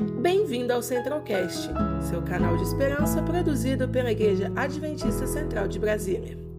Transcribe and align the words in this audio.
Bem-vindo 0.00 0.72
ao 0.72 0.82
Centralcast, 0.82 1.68
seu 2.08 2.22
canal 2.22 2.56
de 2.56 2.62
esperança 2.62 3.22
produzido 3.22 3.86
pela 3.86 4.10
Igreja 4.10 4.50
Adventista 4.56 5.26
Central 5.26 5.68
de 5.68 5.78
Brasília. 5.78 6.49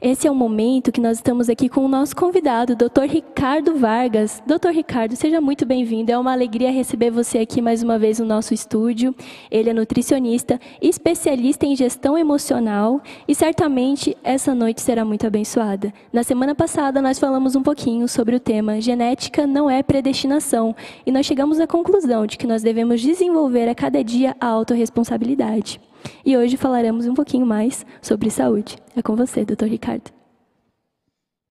Esse 0.00 0.28
é 0.28 0.30
o 0.30 0.34
momento 0.34 0.92
que 0.92 1.00
nós 1.00 1.16
estamos 1.16 1.48
aqui 1.48 1.70
com 1.70 1.82
o 1.82 1.88
nosso 1.88 2.14
convidado, 2.14 2.76
Dr. 2.76 3.04
Ricardo 3.08 3.76
Vargas. 3.76 4.42
Dr. 4.46 4.68
Ricardo, 4.68 5.16
seja 5.16 5.40
muito 5.40 5.64
bem-vindo. 5.64 6.12
É 6.12 6.18
uma 6.18 6.32
alegria 6.32 6.70
receber 6.70 7.10
você 7.10 7.38
aqui 7.38 7.62
mais 7.62 7.82
uma 7.82 7.98
vez 7.98 8.18
no 8.18 8.26
nosso 8.26 8.52
estúdio. 8.52 9.14
Ele 9.50 9.70
é 9.70 9.72
nutricionista, 9.72 10.60
especialista 10.82 11.64
em 11.64 11.74
gestão 11.74 12.16
emocional 12.18 13.00
e 13.26 13.34
certamente 13.34 14.14
essa 14.22 14.54
noite 14.54 14.82
será 14.82 15.02
muito 15.02 15.26
abençoada. 15.26 15.90
Na 16.12 16.22
semana 16.22 16.54
passada 16.54 17.00
nós 17.00 17.18
falamos 17.18 17.56
um 17.56 17.62
pouquinho 17.62 18.06
sobre 18.06 18.36
o 18.36 18.40
tema 18.40 18.78
Genética 18.82 19.46
não 19.46 19.70
é 19.70 19.82
predestinação 19.82 20.76
e 21.06 21.10
nós 21.10 21.24
chegamos 21.24 21.58
à 21.58 21.66
conclusão 21.66 22.26
de 22.26 22.36
que 22.36 22.46
nós 22.46 22.62
devemos 22.62 23.00
desenvolver 23.00 23.66
a 23.66 23.74
cada 23.74 24.04
dia 24.04 24.36
a 24.38 24.46
autorresponsabilidade. 24.46 25.80
E 26.24 26.36
hoje 26.36 26.56
falaremos 26.56 27.06
um 27.06 27.14
pouquinho 27.14 27.46
mais 27.46 27.84
sobre 28.02 28.30
saúde. 28.30 28.76
É 28.94 29.02
com 29.02 29.16
você, 29.16 29.44
doutor 29.44 29.68
Ricardo. 29.68 30.10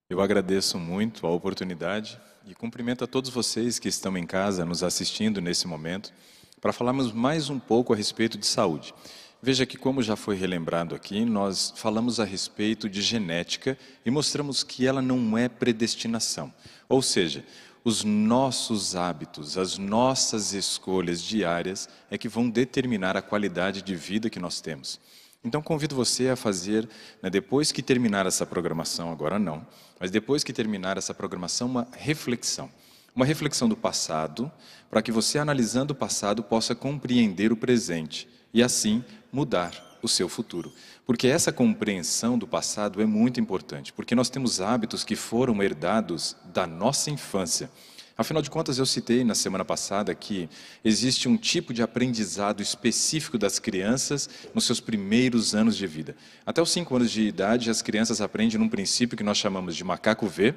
Eu 0.08 0.20
agradeço 0.20 0.78
muito 0.78 1.26
a 1.26 1.30
oportunidade 1.30 2.20
e 2.46 2.54
cumprimento 2.54 3.02
a 3.02 3.06
todos 3.06 3.28
vocês 3.30 3.78
que 3.78 3.88
estão 3.88 4.16
em 4.16 4.24
casa 4.24 4.64
nos 4.64 4.82
assistindo 4.82 5.40
nesse 5.40 5.66
momento 5.66 6.12
para 6.60 6.72
falarmos 6.72 7.12
mais 7.12 7.50
um 7.50 7.58
pouco 7.58 7.92
a 7.92 7.96
respeito 7.96 8.38
de 8.38 8.46
saúde. 8.46 8.94
Veja 9.42 9.66
que, 9.66 9.76
como 9.76 10.02
já 10.02 10.16
foi 10.16 10.34
relembrado 10.34 10.94
aqui, 10.94 11.24
nós 11.24 11.72
falamos 11.76 12.18
a 12.18 12.24
respeito 12.24 12.88
de 12.88 13.02
genética 13.02 13.78
e 14.04 14.10
mostramos 14.10 14.62
que 14.62 14.86
ela 14.86 15.02
não 15.02 15.36
é 15.36 15.48
predestinação. 15.48 16.52
Ou 16.88 17.02
seja, 17.02 17.44
os 17.86 18.02
nossos 18.02 18.96
hábitos, 18.96 19.56
as 19.56 19.78
nossas 19.78 20.52
escolhas 20.52 21.22
diárias 21.22 21.88
é 22.10 22.18
que 22.18 22.28
vão 22.28 22.50
determinar 22.50 23.16
a 23.16 23.22
qualidade 23.22 23.80
de 23.80 23.94
vida 23.94 24.28
que 24.28 24.40
nós 24.40 24.60
temos. 24.60 24.98
Então 25.44 25.62
convido 25.62 25.94
você 25.94 26.28
a 26.28 26.34
fazer, 26.34 26.88
né, 27.22 27.30
depois 27.30 27.70
que 27.70 27.80
terminar 27.80 28.26
essa 28.26 28.44
programação, 28.44 29.12
agora 29.12 29.38
não, 29.38 29.64
mas 30.00 30.10
depois 30.10 30.42
que 30.42 30.52
terminar 30.52 30.98
essa 30.98 31.14
programação, 31.14 31.68
uma 31.68 31.86
reflexão. 31.92 32.68
Uma 33.14 33.24
reflexão 33.24 33.68
do 33.68 33.76
passado, 33.76 34.50
para 34.90 35.00
que 35.00 35.12
você, 35.12 35.38
analisando 35.38 35.92
o 35.92 35.96
passado, 35.96 36.42
possa 36.42 36.74
compreender 36.74 37.52
o 37.52 37.56
presente 37.56 38.28
e 38.52 38.64
assim 38.64 39.04
mudar 39.30 39.96
o 40.02 40.08
seu 40.08 40.28
futuro. 40.28 40.72
Porque 41.06 41.28
essa 41.28 41.52
compreensão 41.52 42.36
do 42.36 42.48
passado 42.48 43.00
é 43.00 43.06
muito 43.06 43.38
importante, 43.38 43.92
porque 43.92 44.14
nós 44.14 44.28
temos 44.28 44.60
hábitos 44.60 45.04
que 45.04 45.14
foram 45.14 45.62
herdados 45.62 46.36
da 46.52 46.66
nossa 46.66 47.10
infância. 47.12 47.70
Afinal 48.18 48.42
de 48.42 48.50
contas, 48.50 48.78
eu 48.78 48.86
citei 48.86 49.22
na 49.22 49.34
semana 49.34 49.64
passada 49.64 50.12
que 50.14 50.48
existe 50.84 51.28
um 51.28 51.36
tipo 51.36 51.72
de 51.72 51.80
aprendizado 51.80 52.60
específico 52.60 53.38
das 53.38 53.60
crianças 53.60 54.28
nos 54.52 54.64
seus 54.64 54.80
primeiros 54.80 55.54
anos 55.54 55.76
de 55.76 55.86
vida. 55.86 56.16
Até 56.44 56.60
os 56.60 56.70
cinco 56.70 56.96
anos 56.96 57.12
de 57.12 57.22
idade, 57.22 57.70
as 57.70 57.82
crianças 57.82 58.20
aprendem 58.20 58.58
num 58.58 58.68
princípio 58.68 59.16
que 59.16 59.22
nós 59.22 59.38
chamamos 59.38 59.76
de 59.76 59.84
macaco 59.84 60.26
vê, 60.26 60.54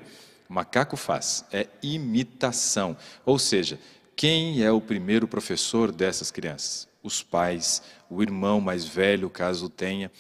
macaco 0.48 0.98
faz. 0.98 1.46
É 1.52 1.68
imitação. 1.84 2.98
Ou 3.24 3.38
seja, 3.38 3.80
quem 4.16 4.64
é 4.64 4.72
o 4.72 4.82
primeiro 4.82 5.28
professor 5.28 5.92
dessas 5.92 6.32
crianças? 6.32 6.89
Os 7.02 7.24
pais, 7.24 7.82
o 8.10 8.22
irmão 8.22 8.60
mais 8.60 8.86
velho, 8.86 9.30
caso 9.30 9.70
tenha. 9.70 10.12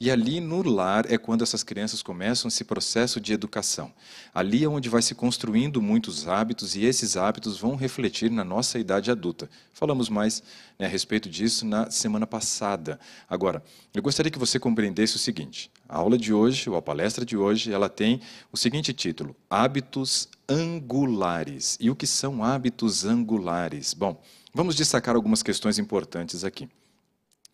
E 0.00 0.12
ali 0.12 0.38
no 0.38 0.62
lar 0.62 1.10
é 1.10 1.18
quando 1.18 1.42
essas 1.42 1.64
crianças 1.64 2.02
começam 2.02 2.46
esse 2.46 2.62
processo 2.62 3.20
de 3.20 3.32
educação. 3.32 3.92
Ali 4.32 4.62
é 4.62 4.68
onde 4.68 4.88
vai 4.88 5.02
se 5.02 5.12
construindo 5.12 5.82
muitos 5.82 6.28
hábitos 6.28 6.76
e 6.76 6.84
esses 6.84 7.16
hábitos 7.16 7.58
vão 7.58 7.74
refletir 7.74 8.30
na 8.30 8.44
nossa 8.44 8.78
idade 8.78 9.10
adulta. 9.10 9.50
Falamos 9.72 10.08
mais 10.08 10.40
né, 10.78 10.86
a 10.86 10.88
respeito 10.88 11.28
disso 11.28 11.66
na 11.66 11.90
semana 11.90 12.28
passada. 12.28 13.00
Agora, 13.28 13.60
eu 13.92 14.00
gostaria 14.00 14.30
que 14.30 14.38
você 14.38 14.60
compreendesse 14.60 15.16
o 15.16 15.18
seguinte: 15.18 15.68
a 15.88 15.96
aula 15.96 16.16
de 16.16 16.32
hoje, 16.32 16.70
ou 16.70 16.76
a 16.76 16.82
palestra 16.82 17.26
de 17.26 17.36
hoje, 17.36 17.72
ela 17.72 17.88
tem 17.88 18.20
o 18.52 18.56
seguinte 18.56 18.92
título: 18.92 19.34
Hábitos 19.50 20.28
angulares. 20.48 21.76
E 21.80 21.90
o 21.90 21.96
que 21.96 22.06
são 22.06 22.44
hábitos 22.44 23.04
angulares? 23.04 23.94
Bom, 23.94 24.22
vamos 24.54 24.74
destacar 24.74 25.14
algumas 25.14 25.42
questões 25.42 25.78
importantes 25.78 26.44
aqui. 26.44 26.68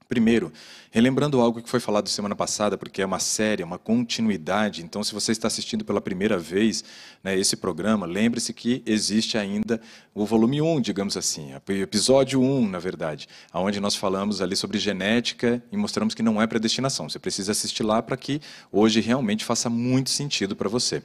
Primeiro, 0.07 0.53
relembrando 0.91 1.41
algo 1.41 1.63
que 1.63 1.69
foi 1.69 1.81
falado 1.81 2.11
semana 2.11 2.37
passada, 2.37 2.77
porque 2.77 3.01
é 3.01 3.07
uma 3.07 3.19
série, 3.19 3.63
é 3.63 3.65
uma 3.65 3.79
continuidade. 3.79 4.85
Então, 4.85 5.03
se 5.03 5.15
você 5.15 5.33
está 5.33 5.49
assistindo 5.49 5.83
pela 5.83 6.01
primeira 6.01 6.39
vez 6.39 6.85
né, 7.23 7.37
esse 7.39 7.57
programa, 7.57 8.05
lembre-se 8.05 8.53
que 8.53 8.83
existe 8.85 9.39
ainda 9.39 9.81
o 10.15 10.27
volume 10.27 10.61
1, 10.61 10.83
digamos 10.83 11.17
assim, 11.17 11.55
episódio 11.69 12.41
1, 12.41 12.69
na 12.69 12.79
verdade, 12.79 13.27
onde 13.53 13.81
nós 13.81 13.97
falamos 13.97 14.43
ali 14.43 14.55
sobre 14.55 14.79
genética 14.79 15.63
e 15.73 15.77
mostramos 15.77 16.15
que 16.15 16.23
não 16.23 16.41
é 16.41 16.47
predestinação. 16.47 17.09
Você 17.09 17.19
precisa 17.19 17.53
assistir 17.53 17.83
lá 17.83 18.03
para 18.03 18.17
que 18.17 18.43
hoje 18.71 19.01
realmente 19.01 19.43
faça 19.43 19.71
muito 19.71 20.11
sentido 20.11 20.55
para 20.55 20.69
você. 20.69 21.03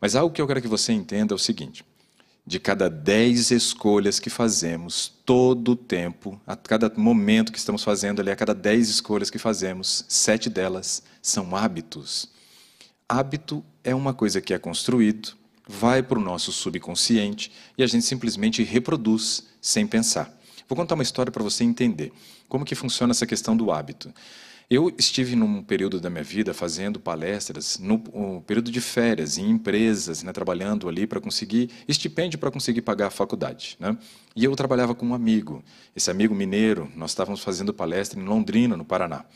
Mas 0.00 0.16
algo 0.16 0.34
que 0.34 0.42
eu 0.42 0.46
quero 0.46 0.60
que 0.60 0.68
você 0.68 0.92
entenda 0.92 1.32
é 1.32 1.36
o 1.36 1.38
seguinte: 1.38 1.84
de 2.46 2.58
cada 2.58 2.90
dez 2.90 3.50
escolhas 3.50 4.20
que 4.20 4.28
fazemos, 4.28 5.12
todo 5.24 5.72
o 5.72 5.76
tempo, 5.76 6.38
a 6.46 6.54
cada 6.54 6.92
momento 6.94 7.50
que 7.50 7.58
estamos 7.58 7.82
fazendo 7.82 8.20
ali, 8.20 8.30
a 8.30 8.36
cada 8.36 8.54
dez 8.54 8.88
escolhas 8.88 9.30
que 9.30 9.38
fazemos, 9.38 10.04
sete 10.08 10.50
delas 10.50 11.02
são 11.22 11.56
hábitos. 11.56 12.28
Hábito 13.08 13.64
é 13.82 13.94
uma 13.94 14.12
coisa 14.12 14.40
que 14.40 14.52
é 14.52 14.58
construído, 14.58 15.34
vai 15.66 16.02
para 16.02 16.18
o 16.18 16.22
nosso 16.22 16.52
subconsciente 16.52 17.50
e 17.78 17.82
a 17.82 17.86
gente 17.86 18.04
simplesmente 18.04 18.62
reproduz 18.62 19.44
sem 19.60 19.86
pensar. 19.86 20.30
Vou 20.68 20.76
contar 20.76 20.94
uma 20.94 21.02
história 21.02 21.32
para 21.32 21.42
você 21.42 21.64
entender 21.64 22.12
como 22.48 22.64
que 22.64 22.74
funciona 22.74 23.12
essa 23.12 23.26
questão 23.26 23.56
do 23.56 23.72
hábito. 23.72 24.12
Eu 24.70 24.90
estive 24.98 25.36
num 25.36 25.62
período 25.62 26.00
da 26.00 26.08
minha 26.08 26.24
vida 26.24 26.54
fazendo 26.54 26.98
palestras, 26.98 27.78
no 27.78 28.02
um 28.14 28.40
período 28.40 28.70
de 28.70 28.80
férias, 28.80 29.36
em 29.36 29.50
empresas, 29.50 30.22
né, 30.22 30.32
trabalhando 30.32 30.88
ali 30.88 31.06
para 31.06 31.20
conseguir 31.20 31.70
estipêndio 31.86 32.38
para 32.38 32.50
conseguir 32.50 32.80
pagar 32.80 33.08
a 33.08 33.10
faculdade. 33.10 33.76
Né? 33.78 33.96
E 34.34 34.42
eu 34.42 34.56
trabalhava 34.56 34.94
com 34.94 35.06
um 35.06 35.14
amigo, 35.14 35.62
esse 35.94 36.10
amigo 36.10 36.34
mineiro, 36.34 36.90
nós 36.96 37.10
estávamos 37.10 37.40
fazendo 37.42 37.74
palestra 37.74 38.18
em 38.18 38.24
Londrina, 38.24 38.74
no 38.74 38.86
Paraná. 38.86 39.26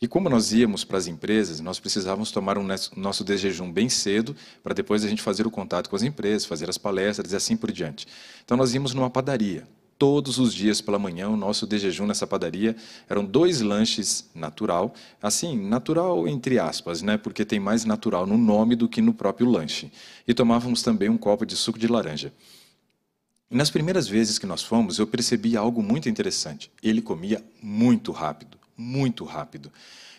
E 0.00 0.06
como 0.06 0.28
nós 0.28 0.52
íamos 0.52 0.84
para 0.84 0.98
as 0.98 1.08
empresas, 1.08 1.58
nós 1.58 1.80
precisávamos 1.80 2.30
tomar 2.30 2.56
um 2.56 2.66
nosso 2.96 3.24
desjejum 3.24 3.72
bem 3.72 3.88
cedo, 3.88 4.36
para 4.62 4.74
depois 4.74 5.04
a 5.04 5.08
gente 5.08 5.22
fazer 5.22 5.46
o 5.46 5.50
contato 5.50 5.90
com 5.90 5.96
as 5.96 6.02
empresas, 6.02 6.44
fazer 6.44 6.68
as 6.68 6.78
palestras 6.78 7.32
e 7.32 7.36
assim 7.36 7.56
por 7.56 7.72
diante. 7.72 8.06
Então 8.44 8.56
nós 8.56 8.72
íamos 8.74 8.94
numa 8.94 9.10
padaria 9.10 9.66
todos 9.98 10.38
os 10.38 10.52
dias 10.52 10.80
pela 10.80 10.98
manhã, 10.98 11.28
o 11.28 11.36
nosso 11.36 11.66
de 11.66 11.78
jejum 11.78 12.06
nessa 12.06 12.26
padaria 12.26 12.76
eram 13.08 13.24
dois 13.24 13.60
lanches 13.60 14.28
natural, 14.34 14.94
assim, 15.22 15.58
natural 15.58 16.28
entre 16.28 16.58
aspas, 16.58 17.02
né, 17.02 17.16
porque 17.16 17.44
tem 17.44 17.58
mais 17.58 17.84
natural 17.84 18.26
no 18.26 18.36
nome 18.36 18.76
do 18.76 18.88
que 18.88 19.00
no 19.00 19.14
próprio 19.14 19.48
lanche. 19.48 19.90
E 20.26 20.34
tomávamos 20.34 20.82
também 20.82 21.08
um 21.08 21.18
copo 21.18 21.46
de 21.46 21.56
suco 21.56 21.78
de 21.78 21.88
laranja. 21.88 22.32
Nas 23.48 23.70
primeiras 23.70 24.08
vezes 24.08 24.38
que 24.38 24.46
nós 24.46 24.62
fomos, 24.62 24.98
eu 24.98 25.06
percebi 25.06 25.56
algo 25.56 25.82
muito 25.82 26.08
interessante. 26.08 26.70
Ele 26.82 27.00
comia 27.00 27.44
muito 27.62 28.10
rápido, 28.10 28.58
muito 28.76 29.24
rápido. 29.24 29.70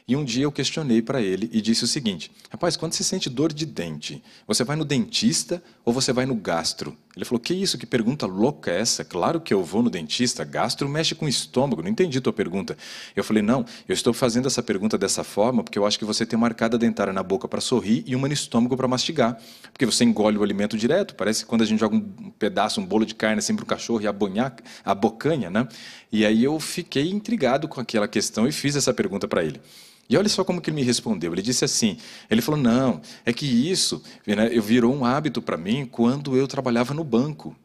E 0.08 0.16
um 0.16 0.24
dia 0.24 0.46
eu 0.46 0.52
questionei 0.52 1.02
para 1.02 1.22
ele 1.22 1.50
e 1.52 1.60
disse 1.60 1.84
o 1.84 1.88
seguinte: 1.88 2.32
Rapaz, 2.50 2.78
quando 2.78 2.94
você 2.94 3.04
sente 3.04 3.30
dor 3.30 3.52
de 3.52 3.66
dente, 3.66 4.24
você 4.48 4.64
vai 4.64 4.78
no 4.78 4.86
dentista 4.86 5.62
ou 5.88 5.94
você 5.94 6.12
vai 6.12 6.26
no 6.26 6.36
gastro? 6.36 6.98
Ele 7.16 7.24
falou: 7.24 7.40
Que 7.40 7.54
isso? 7.54 7.78
Que 7.78 7.86
pergunta 7.86 8.26
louca 8.26 8.70
é 8.70 8.82
essa? 8.82 9.06
Claro 9.06 9.40
que 9.40 9.54
eu 9.54 9.64
vou 9.64 9.82
no 9.82 9.90
dentista. 9.90 10.44
Gastro 10.44 10.90
mexe 10.90 11.16
com 11.16 11.26
o 11.26 11.30
estômago. 11.30 11.82
Não 11.82 11.90
entendi 11.90 12.20
tua 12.20 12.34
pergunta. 12.34 12.78
Eu 13.16 13.24
falei: 13.24 13.42
Não, 13.42 13.64
eu 13.88 13.94
estou 13.94 14.12
fazendo 14.12 14.48
essa 14.48 14.62
pergunta 14.62 14.98
dessa 14.98 15.24
forma 15.24 15.64
porque 15.64 15.80
eu 15.80 15.86
acho 15.86 15.98
que 15.98 16.04
você 16.04 16.26
tem 16.26 16.36
uma 16.36 16.48
arcada 16.48 16.78
dentária 16.78 17.14
na 17.14 17.24
boca 17.24 17.48
para 17.48 17.62
sorrir 17.62 18.04
e 18.06 18.18
uma 18.18 18.28
no 18.28 18.34
estômago 18.34 18.76
para 18.76 18.86
mastigar. 18.86 19.42
Porque 19.72 19.86
você 19.86 20.04
engole 20.04 20.38
o 20.38 20.44
alimento 20.44 20.78
direto. 20.78 21.16
Parece 21.16 21.46
quando 21.46 21.62
a 21.62 21.66
gente 21.66 21.80
joga 21.80 21.96
um 21.96 22.32
pedaço, 22.38 22.82
um 22.82 22.86
bolo 22.86 23.06
de 23.06 23.16
carne 23.16 23.40
assim 23.40 23.56
para 23.56 23.64
o 23.64 23.66
cachorro 23.66 24.02
e 24.02 24.08
a 24.08 24.94
bocanha, 24.94 25.50
né? 25.50 25.70
E 26.12 26.26
aí 26.26 26.44
eu 26.44 26.60
fiquei 26.60 27.10
intrigado 27.10 27.66
com 27.66 27.80
aquela 27.80 28.10
questão 28.10 28.46
e 28.46 28.52
fiz 28.52 28.76
essa 28.76 28.94
pergunta 28.94 29.26
para 29.26 29.42
ele. 29.42 29.62
E 30.10 30.16
olha 30.16 30.30
só 30.30 30.44
como 30.44 30.62
que 30.62 30.70
ele 30.70 30.78
me 30.78 30.84
respondeu. 30.84 31.34
Ele 31.34 31.42
disse 31.42 31.66
assim: 31.66 31.98
ele 32.30 32.42
falou, 32.42 32.60
não, 32.60 33.02
é 33.26 33.34
que 33.34 33.46
isso 33.46 34.02
né, 34.26 34.50
virou 34.60 34.94
um 34.96 35.04
hábito 35.04 35.42
para 35.42 35.58
mim 35.58 35.86
quando 35.86 36.36
eu 36.36 36.48
trabalhava 36.48 36.94
no 36.94 37.04
banco. 37.04 37.56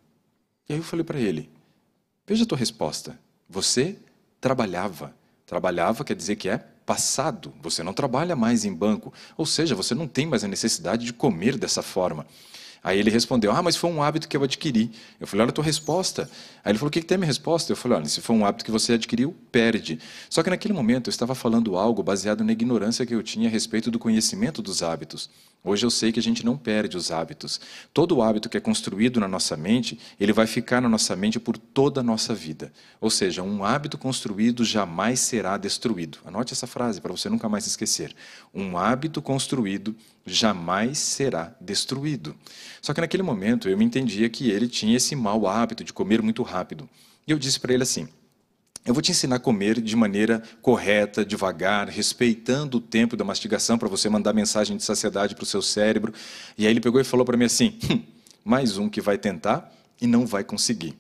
E 0.69 0.73
aí 0.73 0.79
eu 0.79 0.85
falei 0.85 1.05
para 1.05 1.21
ele: 1.21 1.49
veja 2.27 2.45
a 2.45 2.47
tua 2.47 2.59
resposta. 2.59 3.19
Você 3.49 3.97
trabalhava. 4.41 5.15
Trabalhava 5.47 6.05
quer 6.05 6.17
dizer 6.17 6.37
que 6.37 6.49
é 6.49 6.59
passado. 6.59 7.53
Você 7.63 7.83
não 7.83 7.93
trabalha 7.93 8.35
mais 8.35 8.65
em 8.65 8.73
banco. 8.73 9.13
Ou 9.37 9.47
seja, 9.47 9.75
você 9.75 9.95
não 9.95 10.09
tem 10.09 10.27
mais 10.27 10.43
a 10.43 10.49
necessidade 10.49 11.05
de 11.05 11.13
comer 11.13 11.57
dessa 11.57 11.83
forma. 11.83 12.27
Aí 12.85 12.99
ele 12.99 13.11
respondeu: 13.11 13.53
Ah, 13.53 13.63
mas 13.63 13.77
foi 13.77 13.91
um 13.91 14.03
hábito 14.03 14.27
que 14.27 14.37
eu 14.37 14.43
adquiri. 14.43 14.91
Eu 15.21 15.27
falei: 15.27 15.43
Olha 15.43 15.51
a 15.51 15.55
tua 15.55 15.65
resposta. 15.65 16.29
Aí 16.65 16.73
ele 16.73 16.79
falou: 16.79 16.89
O 16.89 16.91
que, 16.91 17.01
que 17.01 17.07
tem 17.07 17.15
a 17.15 17.19
minha 17.19 17.29
resposta? 17.29 17.71
Eu 17.71 17.77
falei: 17.77 17.99
Olha, 17.99 18.09
se 18.09 18.21
foi 18.21 18.35
um 18.35 18.45
hábito 18.45 18.65
que 18.65 18.71
você 18.71 18.95
adquiriu, 18.95 19.37
perde. 19.53 20.01
Só 20.29 20.43
que 20.43 20.51
naquele 20.51 20.75
momento 20.75 21.09
eu 21.09 21.11
estava 21.11 21.35
falando 21.35 21.77
algo 21.77 22.03
baseado 22.03 22.43
na 22.43 22.51
ignorância 22.51 23.07
que 23.07 23.15
eu 23.15 23.23
tinha 23.23 23.49
a 23.49 23.51
respeito 23.51 23.91
do 23.91 23.99
conhecimento 23.99 24.61
dos 24.61 24.83
hábitos. 24.83 25.31
Hoje 25.65 25.87
eu 25.87 25.91
sei 25.91 26.11
que 26.11 26.19
a 26.19 26.23
gente 26.23 26.45
não 26.45 26.57
perde 26.57 26.97
os 26.97 27.13
hábitos. 27.13 27.61
Todo 27.95 28.21
hábito 28.21 28.49
que 28.49 28.57
é 28.57 28.61
construído 28.61 29.21
na 29.21 29.29
nossa 29.29 29.57
mente, 29.57 29.97
ele 30.19 30.33
vai 30.33 30.45
ficar 30.45 30.81
na 30.81 30.89
nossa 30.89 31.15
mente 31.15 31.39
por 31.39 31.57
toda 31.57 32.01
a 32.01 32.03
nossa 32.03 32.35
vida. 32.35 32.73
Ou 33.01 33.09
seja, 33.09 33.45
um 33.45 33.65
hábito 33.65 33.97
construído 33.97 34.65
jamais 34.65 35.21
será 35.21 35.57
destruído. 35.57 36.19
Anote 36.25 36.53
essa 36.53 36.67
frase 36.67 37.01
para 37.01 37.13
você 37.13 37.29
nunca 37.29 37.49
mais 37.49 37.65
esquecer. 37.65 38.13
Um 38.53 38.77
hábito 38.77 39.23
construído 39.23 39.95
jamais 40.27 40.99
será 40.99 41.55
destruído. 41.61 42.37
Só 42.81 42.95
que 42.95 43.01
naquele 43.01 43.23
momento 43.23 43.69
eu 43.69 43.77
me 43.77 43.85
entendia 43.85 44.29
que 44.29 44.51
ele 44.51 44.69
tinha 44.69 44.97
esse 44.97 45.15
mau 45.17 45.47
hábito 45.47 45.85
de 45.85 45.93
comer 45.93 46.23
muito 46.23 46.43
rápido. 46.43 46.89
E 47.27 47.31
eu 47.31 47.39
disse 47.39 47.61
para 47.61 47.75
ele 47.75 47.83
assim: 47.83 48.09
eu 48.85 48.93
vou 48.93 49.03
te 49.03 49.13
ensinar 49.13 49.37
a 49.37 49.41
comer 49.41 49.81
de 49.81 49.95
maneira 49.95 50.43
correta, 50.61 51.25
devagar, 51.25 51.89
respeitando 51.89 52.79
o 52.79 52.81
tempo 52.81 53.17
da 53.17 53.25
mastigação 53.25 53.79
para 53.79 53.89
você 53.89 54.09
mandar 54.09 54.33
mensagem 54.33 54.77
de 54.77 54.83
saciedade 54.83 55.37
para 55.37 55.45
o 55.45 55.47
seu 55.47 55.63
cérebro. 55.63 56.13
E 56.59 56.67
aí 56.67 56.73
ele 56.73 56.81
pegou 56.81 57.01
e 57.01 57.05
falou 57.05 57.25
para 57.25 57.37
mim 57.37 57.45
assim: 57.45 57.79
hum, 57.89 58.03
mais 58.45 58.79
um 58.79 58.89
que 58.89 59.01
vai 59.01 59.17
tentar 59.17 59.73
e 60.01 60.07
não 60.09 60.27
vai 60.27 60.43
conseguir. 60.43 60.99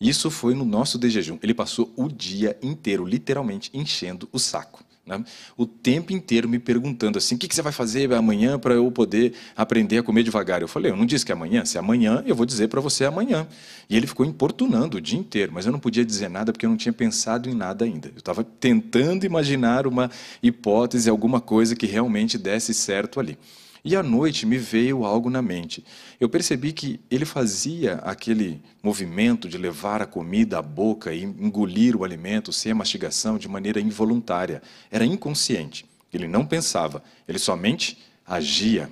Isso 0.00 0.32
foi 0.32 0.52
no 0.52 0.64
nosso 0.64 0.98
de 0.98 1.08
jejum. 1.08 1.38
Ele 1.40 1.54
passou 1.54 1.92
o 1.96 2.08
dia 2.08 2.58
inteiro, 2.60 3.04
literalmente, 3.04 3.70
enchendo 3.72 4.28
o 4.32 4.38
saco. 4.40 4.82
Né? 5.04 5.24
O 5.56 5.66
tempo 5.66 6.12
inteiro 6.12 6.48
me 6.48 6.60
perguntando 6.60 7.18
assim: 7.18 7.34
o 7.34 7.38
que, 7.38 7.48
que 7.48 7.54
você 7.54 7.62
vai 7.62 7.72
fazer 7.72 8.12
amanhã 8.12 8.56
para 8.56 8.74
eu 8.74 8.90
poder 8.90 9.34
aprender 9.56 9.98
a 9.98 10.02
comer 10.02 10.22
devagar? 10.22 10.62
Eu 10.62 10.68
falei: 10.68 10.92
eu 10.92 10.96
não 10.96 11.04
disse 11.04 11.26
que 11.26 11.32
é 11.32 11.34
amanhã, 11.34 11.64
se 11.64 11.76
é 11.76 11.80
amanhã, 11.80 12.22
eu 12.24 12.36
vou 12.36 12.46
dizer 12.46 12.68
para 12.68 12.80
você 12.80 13.04
amanhã. 13.04 13.46
E 13.90 13.96
ele 13.96 14.06
ficou 14.06 14.24
importunando 14.24 14.98
o 14.98 15.00
dia 15.00 15.18
inteiro, 15.18 15.52
mas 15.52 15.66
eu 15.66 15.72
não 15.72 15.80
podia 15.80 16.04
dizer 16.04 16.28
nada 16.28 16.52
porque 16.52 16.64
eu 16.64 16.70
não 16.70 16.76
tinha 16.76 16.92
pensado 16.92 17.50
em 17.50 17.54
nada 17.54 17.84
ainda. 17.84 18.08
Eu 18.08 18.18
estava 18.18 18.44
tentando 18.44 19.26
imaginar 19.26 19.88
uma 19.88 20.08
hipótese, 20.40 21.10
alguma 21.10 21.40
coisa 21.40 21.74
que 21.74 21.86
realmente 21.86 22.38
desse 22.38 22.72
certo 22.72 23.18
ali. 23.18 23.36
E 23.84 23.96
à 23.96 24.02
noite 24.02 24.46
me 24.46 24.58
veio 24.58 25.04
algo 25.04 25.28
na 25.28 25.42
mente. 25.42 25.84
Eu 26.20 26.28
percebi 26.28 26.72
que 26.72 27.00
ele 27.10 27.24
fazia 27.24 27.94
aquele 27.94 28.62
movimento 28.80 29.48
de 29.48 29.58
levar 29.58 30.00
a 30.00 30.06
comida 30.06 30.58
à 30.58 30.62
boca 30.62 31.12
e 31.12 31.24
engolir 31.24 31.96
o 31.96 32.04
alimento 32.04 32.52
sem 32.52 32.70
a 32.70 32.76
mastigação 32.76 33.38
de 33.38 33.48
maneira 33.48 33.80
involuntária. 33.80 34.62
Era 34.88 35.04
inconsciente. 35.04 35.84
Ele 36.12 36.28
não 36.28 36.46
pensava, 36.46 37.02
ele 37.26 37.40
somente 37.40 37.98
agia. 38.24 38.88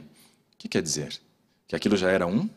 O 0.54 0.58
que 0.58 0.68
quer 0.68 0.82
dizer? 0.82 1.20
Que 1.68 1.76
aquilo 1.76 1.96
já 1.96 2.10
era 2.10 2.26
um, 2.26 2.48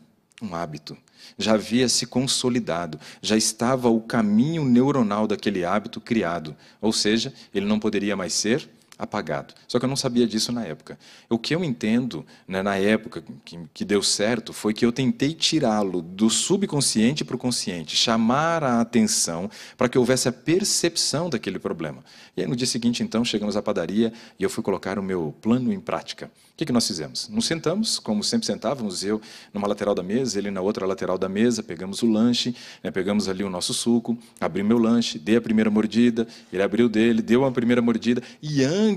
um 0.42 0.56
hábito. 0.56 0.96
Já 1.38 1.54
havia 1.54 1.88
se 1.88 2.04
consolidado, 2.04 2.98
já 3.22 3.36
estava 3.36 3.88
o 3.88 4.00
caminho 4.00 4.64
neuronal 4.64 5.28
daquele 5.28 5.64
hábito 5.64 6.00
criado. 6.00 6.56
Ou 6.80 6.92
seja, 6.92 7.32
ele 7.54 7.64
não 7.64 7.78
poderia 7.78 8.16
mais 8.16 8.32
ser 8.32 8.68
apagado. 9.04 9.54
Só 9.68 9.78
que 9.78 9.84
eu 9.84 9.88
não 9.88 9.96
sabia 9.96 10.26
disso 10.26 10.50
na 10.52 10.64
época. 10.64 10.98
O 11.28 11.38
que 11.38 11.54
eu 11.54 11.62
entendo 11.64 12.24
né, 12.46 12.62
na 12.62 12.76
época 12.76 13.22
que, 13.44 13.58
que 13.72 13.84
deu 13.84 14.02
certo 14.02 14.52
foi 14.52 14.74
que 14.74 14.84
eu 14.84 14.92
tentei 14.92 15.32
tirá-lo 15.32 16.02
do 16.02 16.28
subconsciente 16.28 17.24
para 17.24 17.36
o 17.36 17.38
consciente, 17.38 17.96
chamar 17.96 18.64
a 18.64 18.80
atenção 18.80 19.50
para 19.76 19.88
que 19.88 19.98
houvesse 19.98 20.28
a 20.28 20.32
percepção 20.32 21.30
daquele 21.30 21.58
problema. 21.58 22.04
E 22.36 22.42
aí 22.42 22.46
no 22.46 22.56
dia 22.56 22.66
seguinte, 22.66 23.02
então, 23.02 23.24
chegamos 23.24 23.56
à 23.56 23.62
padaria 23.62 24.12
e 24.38 24.42
eu 24.42 24.50
fui 24.50 24.62
colocar 24.62 24.98
o 24.98 25.02
meu 25.02 25.34
plano 25.40 25.72
em 25.72 25.80
prática. 25.80 26.30
O 26.54 26.56
que, 26.56 26.64
que 26.64 26.72
nós 26.72 26.86
fizemos? 26.86 27.28
Nos 27.28 27.46
sentamos, 27.46 27.98
como 27.98 28.22
sempre 28.22 28.46
sentávamos, 28.46 29.02
eu 29.02 29.20
numa 29.52 29.66
lateral 29.66 29.92
da 29.92 30.04
mesa, 30.04 30.38
ele 30.38 30.52
na 30.52 30.60
outra 30.60 30.86
lateral 30.86 31.18
da 31.18 31.28
mesa, 31.28 31.64
pegamos 31.64 32.00
o 32.00 32.06
lanche, 32.06 32.54
né, 32.80 32.92
pegamos 32.92 33.28
ali 33.28 33.42
o 33.42 33.50
nosso 33.50 33.74
suco, 33.74 34.16
abri 34.40 34.62
meu 34.62 34.78
lanche, 34.78 35.18
dei 35.18 35.34
a 35.34 35.40
primeira 35.40 35.68
mordida, 35.68 36.28
ele 36.52 36.62
abriu 36.62 36.88
dele, 36.88 37.22
deu 37.22 37.44
a 37.44 37.50
primeira 37.50 37.82
mordida, 37.82 38.22
e 38.40 38.62
antes 38.62 38.93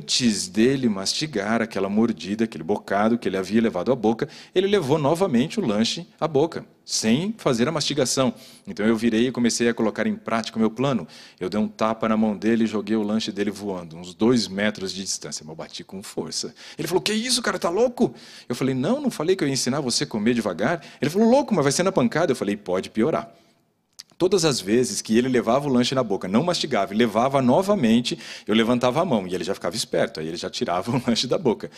dele 0.50 0.90
mastigar 0.90 1.62
aquela 1.62 1.90
mordida, 1.90 2.46
aquele 2.46 2.64
bocado 2.64 3.18
que 3.18 3.28
ele 3.28 3.38
havia 3.38 3.62
levado 3.62 3.92
à 3.92 3.96
boca, 3.96 4.28
ele 4.54 4.68
levou 4.68 4.98
novamente 4.98 5.60
o 5.60 5.66
lanche 5.66 6.08
à 6.20 6.28
boca 6.28 6.66
sem 6.88 7.36
fazer 7.38 7.68
a 7.68 7.72
mastigação. 7.72 8.34
Então 8.66 8.86
eu 8.86 8.96
virei 8.96 9.28
e 9.28 9.32
comecei 9.32 9.68
a 9.68 9.74
colocar 9.74 10.08
em 10.08 10.16
prática 10.16 10.58
o 10.58 10.60
meu 10.60 10.72
plano. 10.72 11.06
Eu 11.38 11.50
dei 11.50 11.60
um 11.60 11.68
tapa 11.68 12.08
na 12.08 12.16
mão 12.16 12.36
dele 12.36 12.64
e 12.64 12.68
joguei 12.68 12.96
o 12.96 13.04
lanche 13.04 13.30
dele 13.30 13.52
voando, 13.52 13.98
uns 13.98 14.16
dois 14.16 14.48
metros 14.48 14.94
de 14.94 15.04
distância. 15.04 15.44
Mas 15.46 15.50
eu 15.50 15.56
bati 15.56 15.84
com 15.84 16.02
força. 16.02 16.56
Ele 16.80 16.88
falou: 16.88 17.02
Que 17.02 17.12
isso, 17.12 17.42
cara, 17.42 17.60
tá 17.60 17.70
louco? 17.70 18.16
Eu 18.48 18.56
falei: 18.56 18.74
Não, 18.74 19.02
não 19.02 19.12
falei 19.12 19.36
que 19.36 19.44
eu 19.44 19.48
ia 19.50 19.54
ensinar 19.54 19.82
você 19.82 20.06
a 20.06 20.08
comer 20.08 20.34
devagar. 20.34 20.82
Ele 21.02 21.12
falou: 21.12 21.30
Louco, 21.30 21.54
mas 21.54 21.66
vai 21.66 21.74
ser 21.74 21.84
na 21.84 21.92
pancada. 21.92 22.32
Eu 22.32 22.38
falei: 22.38 22.56
Pode 22.56 22.90
piorar. 22.90 23.30
Todas 24.18 24.46
as 24.46 24.60
vezes 24.60 25.02
que 25.02 25.16
ele 25.16 25.30
levava 25.30 25.68
o 25.68 25.72
lanche 25.72 25.94
na 25.94 26.04
boca, 26.04 26.28
não 26.28 26.44
mastigava 26.44 26.94
e 26.94 26.98
levava 26.98 27.42
novamente, 27.42 28.18
eu 28.48 28.56
levantava 28.56 29.02
a 29.02 29.06
mão 29.06 29.28
e 29.28 29.36
ele 29.36 29.44
já 29.44 29.54
ficava 29.54 29.76
esperto, 29.76 30.20
aí 30.20 30.28
ele 30.28 30.38
já 30.38 30.50
tirava 30.50 30.90
o 30.96 31.02
lanche 31.06 31.28
da 31.28 31.38
boca. 31.38 31.70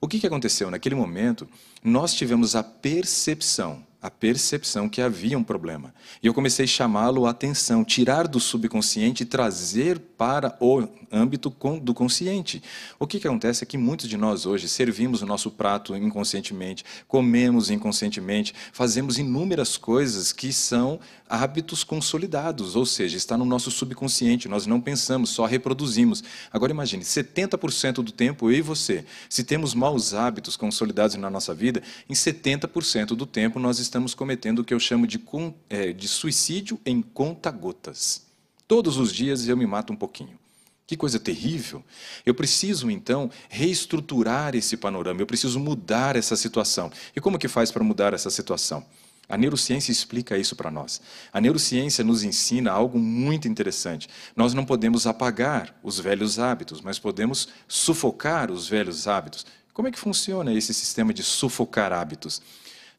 O 0.00 0.08
que, 0.08 0.18
que 0.18 0.26
aconteceu? 0.26 0.70
Naquele 0.70 0.94
momento, 0.94 1.48
nós 1.82 2.12
tivemos 2.12 2.56
a 2.56 2.62
percepção 2.62 3.84
a 4.04 4.10
percepção 4.10 4.86
que 4.86 5.00
havia 5.00 5.38
um 5.38 5.42
problema. 5.42 5.94
E 6.22 6.26
eu 6.26 6.34
comecei 6.34 6.66
a 6.66 6.68
chamá-lo 6.68 7.24
a 7.24 7.30
atenção, 7.30 7.82
tirar 7.82 8.28
do 8.28 8.38
subconsciente 8.38 9.22
e 9.22 9.26
trazer 9.26 9.98
para 9.98 10.54
o 10.60 10.86
âmbito 11.10 11.54
do 11.80 11.94
consciente. 11.94 12.62
O 12.98 13.06
que, 13.06 13.18
que 13.18 13.26
acontece 13.26 13.64
é 13.64 13.66
que 13.66 13.78
muitos 13.78 14.06
de 14.08 14.16
nós 14.16 14.44
hoje 14.44 14.68
servimos 14.68 15.22
o 15.22 15.26
nosso 15.26 15.50
prato 15.50 15.96
inconscientemente, 15.96 16.84
comemos 17.08 17.70
inconscientemente, 17.70 18.54
fazemos 18.72 19.18
inúmeras 19.18 19.76
coisas 19.78 20.32
que 20.32 20.52
são 20.52 21.00
hábitos 21.28 21.82
consolidados, 21.82 22.76
ou 22.76 22.84
seja, 22.84 23.16
está 23.16 23.36
no 23.36 23.44
nosso 23.44 23.70
subconsciente, 23.70 24.48
nós 24.48 24.66
não 24.66 24.80
pensamos, 24.80 25.30
só 25.30 25.46
reproduzimos. 25.46 26.22
Agora 26.52 26.72
imagine, 26.72 27.02
70% 27.02 27.94
do 27.94 28.12
tempo 28.12 28.50
eu 28.50 28.58
e 28.58 28.60
você, 28.60 29.04
se 29.28 29.42
temos 29.42 29.74
maus 29.74 30.12
hábitos 30.12 30.56
consolidados 30.56 31.16
na 31.16 31.30
nossa 31.30 31.54
vida, 31.54 31.82
em 32.08 32.14
70% 32.14 33.14
do 33.14 33.24
tempo 33.24 33.58
nós 33.58 33.78
estamos 33.78 33.93
cometendo 34.14 34.60
o 34.60 34.64
que 34.64 34.74
eu 34.74 34.80
chamo 34.80 35.06
de, 35.06 35.22
é, 35.70 35.92
de 35.92 36.08
suicídio 36.08 36.80
em 36.84 37.00
conta-gotas. 37.00 38.26
Todos 38.66 38.96
os 38.96 39.12
dias 39.12 39.46
eu 39.46 39.56
me 39.56 39.66
mato 39.66 39.92
um 39.92 39.96
pouquinho. 39.96 40.38
Que 40.86 40.96
coisa 40.96 41.18
terrível. 41.18 41.82
Eu 42.26 42.34
preciso, 42.34 42.90
então, 42.90 43.30
reestruturar 43.48 44.54
esse 44.54 44.76
panorama, 44.76 45.20
eu 45.20 45.26
preciso 45.26 45.58
mudar 45.58 46.16
essa 46.16 46.36
situação. 46.36 46.90
E 47.14 47.20
como 47.20 47.38
que 47.38 47.48
faz 47.48 47.70
para 47.70 47.84
mudar 47.84 48.12
essa 48.12 48.30
situação? 48.30 48.84
A 49.26 49.38
neurociência 49.38 49.90
explica 49.90 50.36
isso 50.36 50.54
para 50.54 50.70
nós. 50.70 51.00
A 51.32 51.40
neurociência 51.40 52.04
nos 52.04 52.22
ensina 52.22 52.70
algo 52.70 52.98
muito 52.98 53.48
interessante. 53.48 54.08
Nós 54.36 54.52
não 54.52 54.64
podemos 54.64 55.06
apagar 55.06 55.74
os 55.82 55.98
velhos 55.98 56.38
hábitos, 56.38 56.82
mas 56.82 56.98
podemos 56.98 57.48
sufocar 57.66 58.50
os 58.50 58.68
velhos 58.68 59.08
hábitos. 59.08 59.46
Como 59.72 59.88
é 59.88 59.90
que 59.90 59.98
funciona 59.98 60.52
esse 60.52 60.74
sistema 60.74 61.14
de 61.14 61.22
sufocar 61.22 61.92
hábitos? 61.92 62.42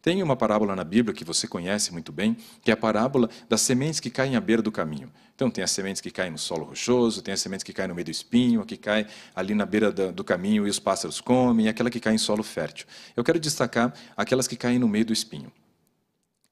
Tem 0.05 0.21
uma 0.21 0.35
parábola 0.35 0.75
na 0.75 0.83
Bíblia 0.83 1.15
que 1.15 1.25
você 1.25 1.47
conhece 1.47 1.91
muito 1.91 2.11
bem, 2.11 2.37
que 2.61 2.69
é 2.69 2.75
a 2.75 2.77
parábola 2.77 3.27
das 3.49 3.61
sementes 3.61 3.99
que 3.99 4.11
caem 4.11 4.35
à 4.35 4.39
beira 4.39 4.61
do 4.61 4.71
caminho. 4.71 5.11
Então, 5.33 5.49
tem 5.49 5.63
as 5.63 5.71
sementes 5.71 5.99
que 5.99 6.11
caem 6.11 6.29
no 6.29 6.37
solo 6.37 6.63
rochoso, 6.63 7.23
tem 7.23 7.33
as 7.33 7.41
sementes 7.41 7.63
que 7.63 7.73
caem 7.73 7.87
no 7.87 7.95
meio 7.95 8.05
do 8.05 8.11
espinho, 8.11 8.61
a 8.61 8.65
que 8.67 8.77
cai 8.77 9.07
ali 9.33 9.55
na 9.55 9.65
beira 9.65 9.91
do 9.91 10.23
caminho 10.23 10.67
e 10.67 10.69
os 10.69 10.77
pássaros 10.77 11.19
comem, 11.19 11.65
e 11.65 11.69
aquela 11.69 11.89
que 11.89 11.99
cai 11.99 12.13
em 12.13 12.19
solo 12.19 12.43
fértil. 12.43 12.85
Eu 13.15 13.23
quero 13.23 13.39
destacar 13.39 13.95
aquelas 14.15 14.47
que 14.47 14.55
caem 14.55 14.77
no 14.77 14.87
meio 14.87 15.05
do 15.05 15.11
espinho. 15.11 15.51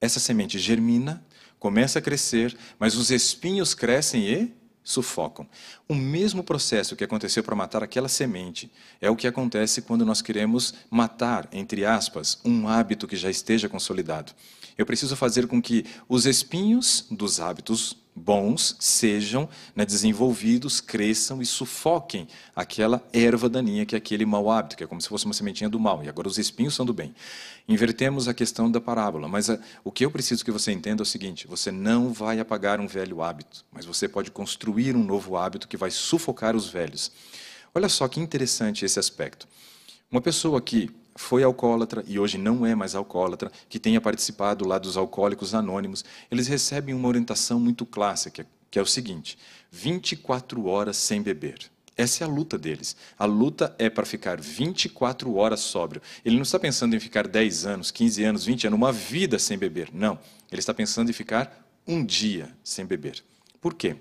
Essa 0.00 0.18
semente 0.18 0.58
germina, 0.58 1.24
começa 1.60 2.00
a 2.00 2.02
crescer, 2.02 2.56
mas 2.76 2.96
os 2.96 3.12
espinhos 3.12 3.72
crescem 3.72 4.28
e 4.28 4.52
sufocam. 4.84 5.48
O 5.88 5.94
mesmo 5.94 6.44
processo 6.44 6.94
que 6.94 7.02
aconteceu 7.02 7.42
para 7.42 7.56
matar 7.56 7.82
aquela 7.82 8.08
semente 8.08 8.70
é 9.00 9.10
o 9.10 9.16
que 9.16 9.26
acontece 9.26 9.82
quando 9.82 10.04
nós 10.04 10.20
queremos 10.20 10.74
matar, 10.90 11.48
entre 11.50 11.86
aspas, 11.86 12.38
um 12.44 12.68
hábito 12.68 13.08
que 13.08 13.16
já 13.16 13.30
esteja 13.30 13.68
consolidado. 13.68 14.32
Eu 14.76 14.84
preciso 14.84 15.16
fazer 15.16 15.46
com 15.46 15.62
que 15.62 15.86
os 16.08 16.26
espinhos 16.26 17.06
dos 17.10 17.40
hábitos 17.40 17.96
bons 18.14 18.76
sejam 18.78 19.48
né, 19.74 19.84
desenvolvidos, 19.84 20.80
cresçam 20.80 21.42
e 21.42 21.46
sufoquem 21.46 22.28
aquela 22.54 23.02
erva 23.12 23.48
daninha 23.48 23.84
que 23.84 23.94
é 23.94 23.98
aquele 23.98 24.24
mau 24.24 24.50
hábito, 24.50 24.76
que 24.76 24.84
é 24.84 24.86
como 24.86 25.00
se 25.00 25.08
fosse 25.08 25.24
uma 25.24 25.34
sementinha 25.34 25.68
do 25.68 25.80
mal. 25.80 26.02
E 26.04 26.08
agora 26.08 26.28
os 26.28 26.38
espinhos 26.38 26.74
são 26.74 26.86
do 26.86 26.94
bem. 26.94 27.14
Invertemos 27.66 28.28
a 28.28 28.34
questão 28.34 28.70
da 28.70 28.80
parábola, 28.80 29.26
mas 29.26 29.50
a, 29.50 29.58
o 29.82 29.90
que 29.90 30.04
eu 30.04 30.10
preciso 30.10 30.44
que 30.44 30.50
você 30.50 30.70
entenda 30.70 31.02
é 31.02 31.04
o 31.04 31.06
seguinte: 31.06 31.46
você 31.46 31.72
não 31.72 32.12
vai 32.12 32.38
apagar 32.38 32.80
um 32.80 32.86
velho 32.86 33.22
hábito, 33.22 33.64
mas 33.72 33.84
você 33.84 34.06
pode 34.06 34.30
construir 34.30 34.94
um 34.94 35.02
novo 35.02 35.36
hábito 35.36 35.66
que 35.66 35.76
vai 35.76 35.90
sufocar 35.90 36.54
os 36.54 36.68
velhos. 36.68 37.10
Olha 37.74 37.88
só 37.88 38.06
que 38.06 38.20
interessante 38.20 38.84
esse 38.84 38.98
aspecto. 38.98 39.48
Uma 40.10 40.20
pessoa 40.20 40.60
que 40.60 40.90
foi 41.14 41.42
alcoólatra 41.42 42.04
e 42.06 42.18
hoje 42.18 42.38
não 42.38 42.66
é 42.66 42.74
mais 42.74 42.94
alcoólatra, 42.94 43.50
que 43.68 43.78
tenha 43.78 44.00
participado 44.00 44.66
lá 44.66 44.78
dos 44.78 44.96
alcoólicos 44.96 45.54
anônimos, 45.54 46.04
eles 46.30 46.48
recebem 46.48 46.94
uma 46.94 47.08
orientação 47.08 47.60
muito 47.60 47.86
clássica, 47.86 48.46
que 48.70 48.78
é 48.78 48.82
o 48.82 48.86
seguinte: 48.86 49.38
24 49.70 50.66
horas 50.66 50.96
sem 50.96 51.22
beber. 51.22 51.70
Essa 51.96 52.24
é 52.24 52.26
a 52.26 52.30
luta 52.30 52.58
deles. 52.58 52.96
A 53.16 53.24
luta 53.24 53.74
é 53.78 53.88
para 53.88 54.04
ficar 54.04 54.40
24 54.40 55.32
horas 55.36 55.60
sóbrio. 55.60 56.02
Ele 56.24 56.34
não 56.34 56.42
está 56.42 56.58
pensando 56.58 56.96
em 56.96 57.00
ficar 57.00 57.28
10 57.28 57.66
anos, 57.66 57.90
15 57.92 58.24
anos, 58.24 58.44
20 58.44 58.66
anos, 58.66 58.76
uma 58.76 58.92
vida 58.92 59.38
sem 59.38 59.56
beber. 59.56 59.90
Não. 59.92 60.18
Ele 60.50 60.58
está 60.58 60.74
pensando 60.74 61.10
em 61.10 61.12
ficar 61.12 61.64
um 61.86 62.04
dia 62.04 62.50
sem 62.64 62.84
beber. 62.84 63.22
Por 63.60 63.74
quê? 63.74 63.96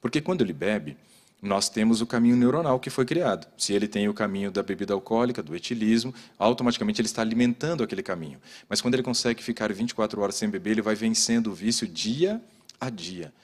Porque 0.00 0.20
quando 0.20 0.42
ele 0.42 0.52
bebe, 0.52 0.96
nós 1.42 1.68
temos 1.68 2.00
o 2.00 2.06
caminho 2.06 2.36
neuronal 2.36 2.78
que 2.78 2.88
foi 2.88 3.04
criado. 3.04 3.48
Se 3.58 3.72
ele 3.72 3.88
tem 3.88 4.08
o 4.08 4.14
caminho 4.14 4.50
da 4.50 4.62
bebida 4.62 4.94
alcoólica, 4.94 5.42
do 5.42 5.54
etilismo, 5.54 6.14
automaticamente 6.38 7.00
ele 7.00 7.06
está 7.06 7.20
alimentando 7.20 7.82
aquele 7.82 8.02
caminho. 8.02 8.40
Mas 8.68 8.80
quando 8.80 8.94
ele 8.94 9.02
consegue 9.02 9.42
ficar 9.42 9.72
24 9.72 10.20
horas 10.22 10.36
sem 10.36 10.48
beber, 10.48 10.70
ele 10.70 10.82
vai 10.82 10.94
vencendo 10.94 11.48
o 11.48 11.54
vício 11.54 11.86
dia 11.88 12.40
a 12.80 12.88
dia. 12.88 13.34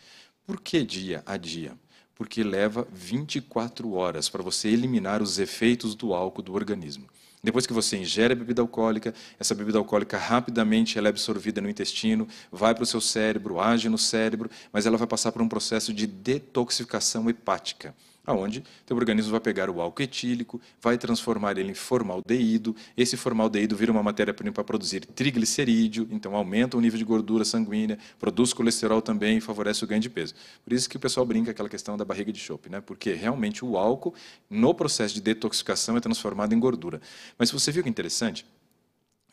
Por 0.47 0.61
que 0.61 0.85
dia 0.85 1.23
a 1.27 1.37
dia? 1.37 1.77
porque 2.19 2.43
leva 2.43 2.87
24 2.93 3.93
horas 3.93 4.29
para 4.29 4.43
você 4.43 4.69
eliminar 4.69 5.23
os 5.23 5.39
efeitos 5.39 5.95
do 5.95 6.13
álcool 6.13 6.43
do 6.43 6.53
organismo. 6.53 7.07
Depois 7.49 7.67
que 7.67 7.73
você 7.73 7.97
ingere 7.97 8.35
a 8.35 8.37
bebida 8.37 8.61
alcoólica, 8.61 9.15
essa 9.41 9.55
bebida 9.55 9.79
alcoólica 9.79 10.19
rapidamente 10.19 10.99
ela 10.99 11.09
é 11.09 11.11
absorvida 11.11 11.63
no 11.63 11.71
intestino, 11.71 12.29
vai 12.53 12.75
para 12.75 12.83
o 12.83 12.87
seu 12.87 13.01
cérebro, 13.01 13.59
age 13.59 13.89
no 13.89 13.97
cérebro, 13.97 14.51
mas 14.71 14.85
ela 14.85 14.99
vai 14.99 15.07
passar 15.07 15.33
por 15.33 15.41
um 15.41 15.49
processo 15.49 15.95
de 15.95 16.07
detoxificação 16.07 17.31
hepática 17.31 17.95
aonde 18.29 18.63
teu 18.85 18.95
organismo 18.95 19.31
vai 19.31 19.41
pegar 19.41 19.71
o 19.71 19.81
álcool 19.81 20.03
etílico, 20.03 20.61
vai 20.83 20.99
transformar 20.99 21.57
ele 21.57 21.71
em 21.71 21.75
formaldeído, 21.75 22.77
esse 22.95 23.17
formaldeído 23.17 23.75
vira 23.75 23.91
uma 23.91 24.03
matéria-prima 24.03 24.53
para 24.53 24.63
produzir 24.63 25.07
triglicerídeo, 25.07 26.07
então 26.11 26.37
aumenta 26.37 26.77
o 26.77 26.81
nível 26.81 26.99
de 26.99 27.05
gordura 27.05 27.43
sanguínea, 27.43 27.99
produz 28.19 28.53
colesterol 28.53 29.01
também 29.01 29.39
e 29.39 29.41
favorece 29.41 29.83
o 29.83 29.87
ganho 29.87 30.03
de 30.03 30.11
peso. 30.11 30.35
Por 30.63 30.75
isso 30.75 30.91
que 30.91 30.99
o 30.99 31.01
pessoal 31.01 31.25
brinca 31.25 31.53
aquela 31.53 31.71
questão 31.71 31.97
da 31.97 32.05
barriga 32.05 32.31
de 32.31 32.39
chope, 32.39 32.69
né? 32.69 32.83
porque 32.83 33.15
realmente 33.15 33.65
o 33.65 33.79
álcool, 33.79 34.15
no 34.51 34.75
processo 34.75 35.15
de 35.15 35.23
detoxificação, 35.23 35.97
é 35.97 36.01
transformado 36.01 36.55
em 36.55 36.61
gordura. 36.61 37.01
Mas 37.39 37.51
você 37.51 37.73
viu 37.73 37.83
que 37.83 37.89
interessante? 37.89 38.45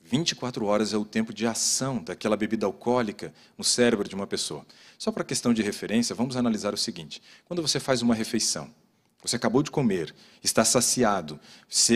24 0.05 0.65
horas 0.65 0.93
é 0.93 0.97
o 0.97 1.03
tempo 1.03 1.33
de 1.33 1.47
ação 1.47 2.01
daquela 2.01 2.37
bebida 2.37 2.65
alcoólica 2.65 3.33
no 3.57 3.63
cérebro 3.63 4.07
de 4.07 4.13
uma 4.13 4.27
pessoa. 4.27 4.65
Só 4.97 5.11
para 5.11 5.23
questão 5.23 5.53
de 5.53 5.63
referência, 5.63 6.15
vamos 6.15 6.37
analisar 6.37 6.73
o 6.73 6.77
seguinte: 6.77 7.21
quando 7.45 7.61
você 7.61 7.79
faz 7.79 8.01
uma 8.01 8.13
refeição, 8.13 8.69
você 9.25 9.36
acabou 9.38 9.63
de 9.63 9.72
comer, 9.72 10.13
está 10.44 10.63
saciado, 10.63 11.39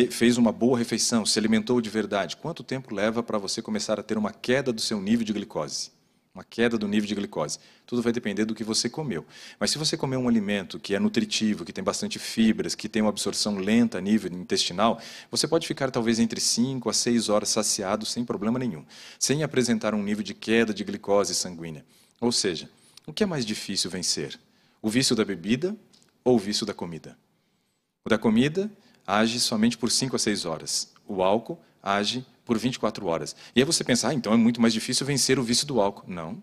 fez 0.09 0.37
uma 0.37 0.51
boa 0.51 0.77
refeição, 0.77 1.25
se 1.25 1.37
alimentou 1.37 1.79
de 1.79 1.89
verdade. 1.89 2.35
Quanto 2.35 2.63
tempo 2.63 2.93
leva 2.93 3.21
para 3.21 3.37
você 3.37 3.61
começar 3.61 3.99
a 3.99 4.03
ter 4.03 4.17
uma 4.17 4.31
queda 4.31 4.73
do 4.73 4.81
seu 4.81 4.99
nível 4.99 5.23
de 5.25 5.33
glicose? 5.33 5.91
Uma 6.33 6.43
queda 6.43 6.77
do 6.77 6.87
nível 6.87 7.07
de 7.07 7.15
glicose. 7.15 7.59
Tudo 7.85 8.01
vai 8.01 8.13
depender 8.13 8.45
do 8.45 8.55
que 8.55 8.63
você 8.63 8.89
comeu. 8.89 9.25
Mas 9.59 9.71
se 9.71 9.77
você 9.77 9.97
comer 9.97 10.17
um 10.17 10.27
alimento 10.27 10.79
que 10.79 10.95
é 10.95 10.99
nutritivo, 10.99 11.65
que 11.65 11.73
tem 11.73 11.83
bastante 11.83 12.17
fibras, 12.17 12.75
que 12.75 12.87
tem 12.87 13.01
uma 13.01 13.09
absorção 13.09 13.57
lenta 13.57 13.97
a 13.97 14.01
nível 14.01 14.31
intestinal, 14.31 14.99
você 15.29 15.47
pode 15.47 15.67
ficar 15.67 15.91
talvez 15.91 16.17
entre 16.19 16.39
5 16.39 16.89
a 16.89 16.93
6 16.93 17.29
horas 17.29 17.49
saciado 17.49 18.05
sem 18.05 18.23
problema 18.23 18.57
nenhum, 18.57 18.85
sem 19.19 19.43
apresentar 19.43 19.93
um 19.93 20.01
nível 20.01 20.23
de 20.23 20.33
queda 20.33 20.73
de 20.73 20.83
glicose 20.83 21.35
sanguínea. 21.35 21.85
Ou 22.21 22.31
seja, 22.31 22.69
o 23.05 23.13
que 23.13 23.23
é 23.23 23.25
mais 23.25 23.45
difícil 23.45 23.89
vencer? 23.89 24.39
O 24.81 24.89
vício 24.89 25.15
da 25.15 25.25
bebida 25.25 25.75
ou 26.23 26.37
vício 26.37 26.65
da 26.65 26.73
comida. 26.73 27.17
O 28.05 28.09
da 28.09 28.17
comida 28.17 28.71
age 29.05 29.39
somente 29.39 29.77
por 29.77 29.91
5 29.91 30.15
a 30.15 30.19
6 30.19 30.45
horas. 30.45 30.93
O 31.07 31.23
álcool 31.23 31.59
age 31.81 32.25
por 32.45 32.57
24 32.57 33.05
horas. 33.07 33.35
E 33.55 33.59
aí 33.59 33.65
você 33.65 33.83
pensa, 33.83 34.09
ah, 34.09 34.13
então 34.13 34.33
é 34.33 34.37
muito 34.37 34.61
mais 34.61 34.73
difícil 34.73 35.05
vencer 35.05 35.39
o 35.39 35.43
vício 35.43 35.65
do 35.65 35.81
álcool. 35.81 36.05
Não. 36.07 36.41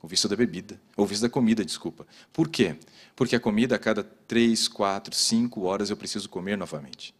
O 0.00 0.06
vício 0.06 0.28
da 0.28 0.36
bebida. 0.36 0.80
Ou 0.96 1.04
o 1.04 1.08
vício 1.08 1.22
da 1.22 1.28
comida, 1.28 1.64
desculpa. 1.64 2.06
Por 2.32 2.48
quê? 2.48 2.76
Porque 3.16 3.34
a 3.34 3.40
comida, 3.40 3.76
a 3.76 3.78
cada 3.78 4.04
3, 4.04 4.68
4, 4.68 5.14
5 5.14 5.62
horas 5.62 5.90
eu 5.90 5.96
preciso 5.96 6.28
comer 6.28 6.56
novamente. 6.56 7.14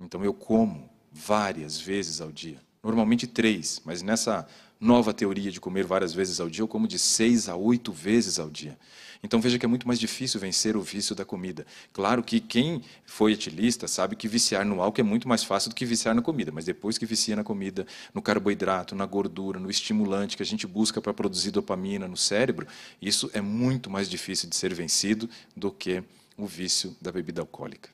Então 0.00 0.24
eu 0.24 0.32
como 0.32 0.90
várias 1.12 1.80
vezes 1.80 2.20
ao 2.20 2.32
dia. 2.32 2.60
Normalmente 2.82 3.26
três, 3.26 3.82
mas 3.84 4.00
nessa 4.00 4.46
nova 4.80 5.12
teoria 5.12 5.50
de 5.50 5.60
comer 5.60 5.84
várias 5.84 6.14
vezes 6.14 6.40
ao 6.40 6.48
dia, 6.48 6.62
eu 6.62 6.68
como 6.68 6.88
de 6.88 6.98
seis 6.98 7.48
a 7.48 7.54
oito 7.54 7.92
vezes 7.92 8.38
ao 8.38 8.48
dia. 8.48 8.78
Então 9.22 9.40
veja 9.40 9.58
que 9.58 9.66
é 9.66 9.68
muito 9.68 9.86
mais 9.86 10.00
difícil 10.00 10.40
vencer 10.40 10.76
o 10.76 10.80
vício 10.80 11.14
da 11.14 11.24
comida. 11.24 11.66
Claro 11.92 12.22
que 12.22 12.40
quem 12.40 12.82
foi 13.04 13.32
etilista 13.32 13.86
sabe 13.86 14.16
que 14.16 14.26
viciar 14.26 14.64
no 14.64 14.80
álcool 14.80 15.00
é 15.00 15.04
muito 15.04 15.28
mais 15.28 15.44
fácil 15.44 15.68
do 15.68 15.74
que 15.74 15.84
viciar 15.84 16.14
na 16.14 16.22
comida, 16.22 16.50
mas 16.50 16.64
depois 16.64 16.96
que 16.96 17.04
vicia 17.04 17.36
na 17.36 17.44
comida, 17.44 17.86
no 18.14 18.22
carboidrato, 18.22 18.94
na 18.94 19.04
gordura, 19.04 19.60
no 19.60 19.70
estimulante 19.70 20.36
que 20.36 20.42
a 20.42 20.46
gente 20.46 20.66
busca 20.66 21.00
para 21.00 21.12
produzir 21.12 21.50
dopamina 21.50 22.08
no 22.08 22.16
cérebro, 22.16 22.66
isso 23.00 23.30
é 23.34 23.40
muito 23.40 23.90
mais 23.90 24.08
difícil 24.08 24.48
de 24.48 24.56
ser 24.56 24.72
vencido 24.72 25.28
do 25.54 25.70
que 25.70 26.02
o 26.36 26.46
vício 26.46 26.96
da 27.00 27.12
bebida 27.12 27.42
alcoólica. 27.42 27.90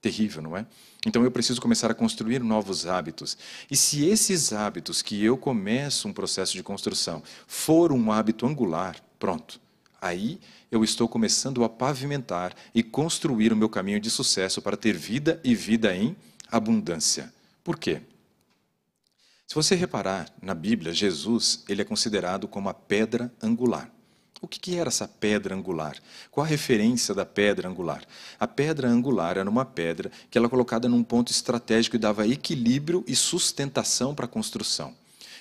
Terrível, 0.00 0.40
não 0.42 0.56
é? 0.56 0.64
Então 1.04 1.24
eu 1.24 1.30
preciso 1.30 1.60
começar 1.60 1.90
a 1.90 1.94
construir 1.94 2.40
novos 2.40 2.86
hábitos. 2.86 3.36
E 3.68 3.76
se 3.76 4.06
esses 4.06 4.52
hábitos 4.52 5.02
que 5.02 5.24
eu 5.24 5.36
começo 5.36 6.06
um 6.06 6.12
processo 6.12 6.52
de 6.52 6.62
construção 6.62 7.20
for 7.48 7.90
um 7.90 8.12
hábito 8.12 8.46
angular, 8.46 8.96
pronto. 9.18 9.60
Aí 10.00 10.40
eu 10.70 10.84
estou 10.84 11.08
começando 11.08 11.64
a 11.64 11.68
pavimentar 11.68 12.54
e 12.74 12.82
construir 12.82 13.52
o 13.52 13.56
meu 13.56 13.68
caminho 13.68 14.00
de 14.00 14.10
sucesso 14.10 14.62
para 14.62 14.76
ter 14.76 14.96
vida 14.96 15.40
e 15.42 15.54
vida 15.54 15.94
em 15.94 16.16
abundância. 16.50 17.32
Por 17.64 17.76
quê? 17.76 18.00
Se 19.46 19.54
você 19.54 19.74
reparar 19.74 20.30
na 20.42 20.54
Bíblia, 20.54 20.92
Jesus 20.92 21.64
ele 21.68 21.82
é 21.82 21.84
considerado 21.84 22.46
como 22.46 22.68
a 22.68 22.74
pedra 22.74 23.32
angular. 23.42 23.90
O 24.40 24.46
que 24.46 24.76
era 24.76 24.88
essa 24.88 25.08
pedra 25.08 25.54
angular? 25.54 25.96
Qual 26.30 26.44
a 26.44 26.48
referência 26.48 27.12
da 27.12 27.26
pedra 27.26 27.68
angular? 27.68 28.04
A 28.38 28.46
pedra 28.46 28.88
angular 28.88 29.36
era 29.36 29.50
uma 29.50 29.64
pedra 29.64 30.12
que 30.30 30.38
ela 30.38 30.48
colocada 30.48 30.88
num 30.88 31.02
ponto 31.02 31.32
estratégico 31.32 31.96
e 31.96 31.98
dava 31.98 32.26
equilíbrio 32.26 33.02
e 33.06 33.16
sustentação 33.16 34.14
para 34.14 34.26
a 34.26 34.28
construção. 34.28 34.94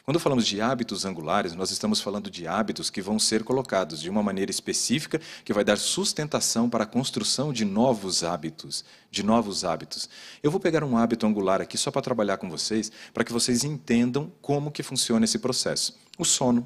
Quando 0.09 0.21
falamos 0.21 0.47
de 0.47 0.61
hábitos 0.61 1.03
angulares, 1.03 1.53
nós 1.53 1.69
estamos 1.69 1.99
falando 1.99 2.31
de 2.31 2.47
hábitos 2.47 2.89
que 2.89 3.01
vão 3.01 3.19
ser 3.19 3.43
colocados 3.43 3.99
de 3.99 4.09
uma 4.09 4.23
maneira 4.23 4.49
específica 4.49 5.19
que 5.43 5.51
vai 5.51 5.65
dar 5.65 5.77
sustentação 5.77 6.69
para 6.69 6.85
a 6.85 6.87
construção 6.87 7.51
de 7.51 7.65
novos 7.65 8.23
hábitos, 8.23 8.85
de 9.11 9.21
novos 9.21 9.65
hábitos. 9.65 10.09
Eu 10.41 10.49
vou 10.49 10.61
pegar 10.61 10.81
um 10.81 10.95
hábito 10.97 11.27
angular 11.27 11.59
aqui 11.59 11.77
só 11.77 11.91
para 11.91 12.01
trabalhar 12.01 12.37
com 12.37 12.49
vocês, 12.49 12.89
para 13.13 13.25
que 13.25 13.33
vocês 13.33 13.65
entendam 13.65 14.31
como 14.41 14.71
que 14.71 14.81
funciona 14.81 15.25
esse 15.25 15.39
processo. 15.39 15.99
O 16.17 16.23
sono. 16.23 16.65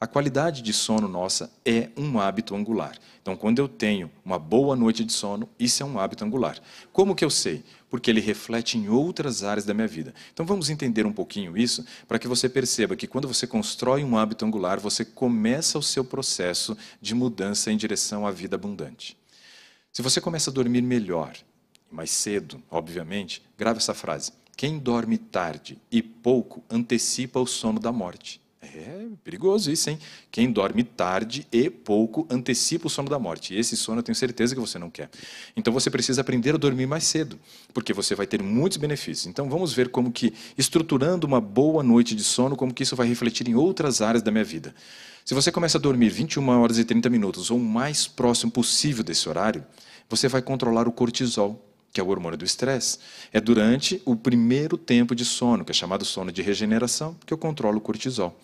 A 0.00 0.06
qualidade 0.06 0.62
de 0.62 0.72
sono 0.72 1.08
nossa 1.08 1.50
é 1.64 1.88
um 1.96 2.20
hábito 2.20 2.54
angular. 2.54 2.96
Então, 3.20 3.34
quando 3.36 3.58
eu 3.58 3.66
tenho 3.66 4.08
uma 4.24 4.38
boa 4.38 4.76
noite 4.76 5.04
de 5.04 5.12
sono, 5.12 5.48
isso 5.58 5.82
é 5.82 5.86
um 5.86 5.98
hábito 5.98 6.24
angular. 6.24 6.56
Como 6.92 7.16
que 7.16 7.24
eu 7.24 7.30
sei? 7.30 7.64
Porque 7.90 8.08
ele 8.08 8.20
reflete 8.20 8.78
em 8.78 8.88
outras 8.88 9.42
áreas 9.42 9.64
da 9.64 9.74
minha 9.74 9.88
vida. 9.88 10.14
Então, 10.32 10.46
vamos 10.46 10.70
entender 10.70 11.04
um 11.04 11.12
pouquinho 11.12 11.58
isso 11.58 11.84
para 12.06 12.16
que 12.16 12.28
você 12.28 12.48
perceba 12.48 12.94
que 12.94 13.08
quando 13.08 13.26
você 13.26 13.44
constrói 13.44 14.04
um 14.04 14.16
hábito 14.16 14.44
angular, 14.44 14.78
você 14.78 15.04
começa 15.04 15.76
o 15.76 15.82
seu 15.82 16.04
processo 16.04 16.78
de 17.00 17.12
mudança 17.12 17.72
em 17.72 17.76
direção 17.76 18.24
à 18.24 18.30
vida 18.30 18.54
abundante. 18.54 19.18
Se 19.92 20.00
você 20.00 20.20
começa 20.20 20.48
a 20.48 20.52
dormir 20.52 20.82
melhor, 20.82 21.36
mais 21.90 22.12
cedo, 22.12 22.62
obviamente, 22.70 23.42
grave 23.56 23.78
essa 23.78 23.94
frase: 23.94 24.30
quem 24.56 24.78
dorme 24.78 25.18
tarde 25.18 25.76
e 25.90 26.00
pouco 26.00 26.62
antecipa 26.70 27.40
o 27.40 27.46
sono 27.48 27.80
da 27.80 27.90
morte. 27.90 28.40
É 28.60 29.06
perigoso 29.22 29.70
isso, 29.70 29.88
hein? 29.88 29.98
Quem 30.32 30.50
dorme 30.50 30.82
tarde 30.82 31.46
e 31.52 31.70
pouco 31.70 32.26
antecipa 32.28 32.88
o 32.88 32.90
sono 32.90 33.08
da 33.08 33.18
morte. 33.18 33.54
E 33.54 33.58
esse 33.58 33.76
sono 33.76 34.00
eu 34.00 34.02
tenho 34.02 34.16
certeza 34.16 34.54
que 34.54 34.60
você 34.60 34.78
não 34.78 34.90
quer. 34.90 35.08
Então 35.56 35.72
você 35.72 35.88
precisa 35.88 36.20
aprender 36.20 36.54
a 36.54 36.58
dormir 36.58 36.86
mais 36.86 37.04
cedo, 37.04 37.38
porque 37.72 37.92
você 37.92 38.16
vai 38.16 38.26
ter 38.26 38.42
muitos 38.42 38.76
benefícios. 38.76 39.26
Então 39.26 39.48
vamos 39.48 39.72
ver 39.72 39.90
como 39.90 40.10
que 40.10 40.34
estruturando 40.56 41.26
uma 41.26 41.40
boa 41.40 41.82
noite 41.84 42.16
de 42.16 42.24
sono, 42.24 42.56
como 42.56 42.74
que 42.74 42.82
isso 42.82 42.96
vai 42.96 43.06
refletir 43.06 43.48
em 43.48 43.54
outras 43.54 44.02
áreas 44.02 44.22
da 44.22 44.30
minha 44.32 44.44
vida. 44.44 44.74
Se 45.24 45.34
você 45.34 45.52
começa 45.52 45.78
a 45.78 45.80
dormir 45.80 46.08
21 46.08 46.48
horas 46.48 46.78
e 46.78 46.84
30 46.84 47.08
minutos 47.10 47.50
ou 47.50 47.58
o 47.58 47.64
mais 47.64 48.08
próximo 48.08 48.50
possível 48.50 49.04
desse 49.04 49.28
horário, 49.28 49.64
você 50.08 50.26
vai 50.26 50.42
controlar 50.42 50.88
o 50.88 50.92
cortisol 50.92 51.67
que 51.92 52.00
é 52.00 52.04
o 52.04 52.08
hormônio 52.08 52.38
do 52.38 52.44
estresse, 52.44 52.98
é 53.32 53.40
durante 53.40 54.00
o 54.04 54.14
primeiro 54.14 54.76
tempo 54.76 55.14
de 55.14 55.24
sono, 55.24 55.64
que 55.64 55.72
é 55.72 55.74
chamado 55.74 56.04
sono 56.04 56.30
de 56.30 56.42
regeneração, 56.42 57.16
que 57.26 57.32
eu 57.32 57.38
controlo 57.38 57.78
o 57.78 57.80
cortisol. 57.80 58.38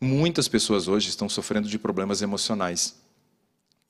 Muitas 0.00 0.46
pessoas 0.48 0.88
hoje 0.88 1.08
estão 1.08 1.28
sofrendo 1.28 1.68
de 1.68 1.78
problemas 1.78 2.22
emocionais. 2.22 2.94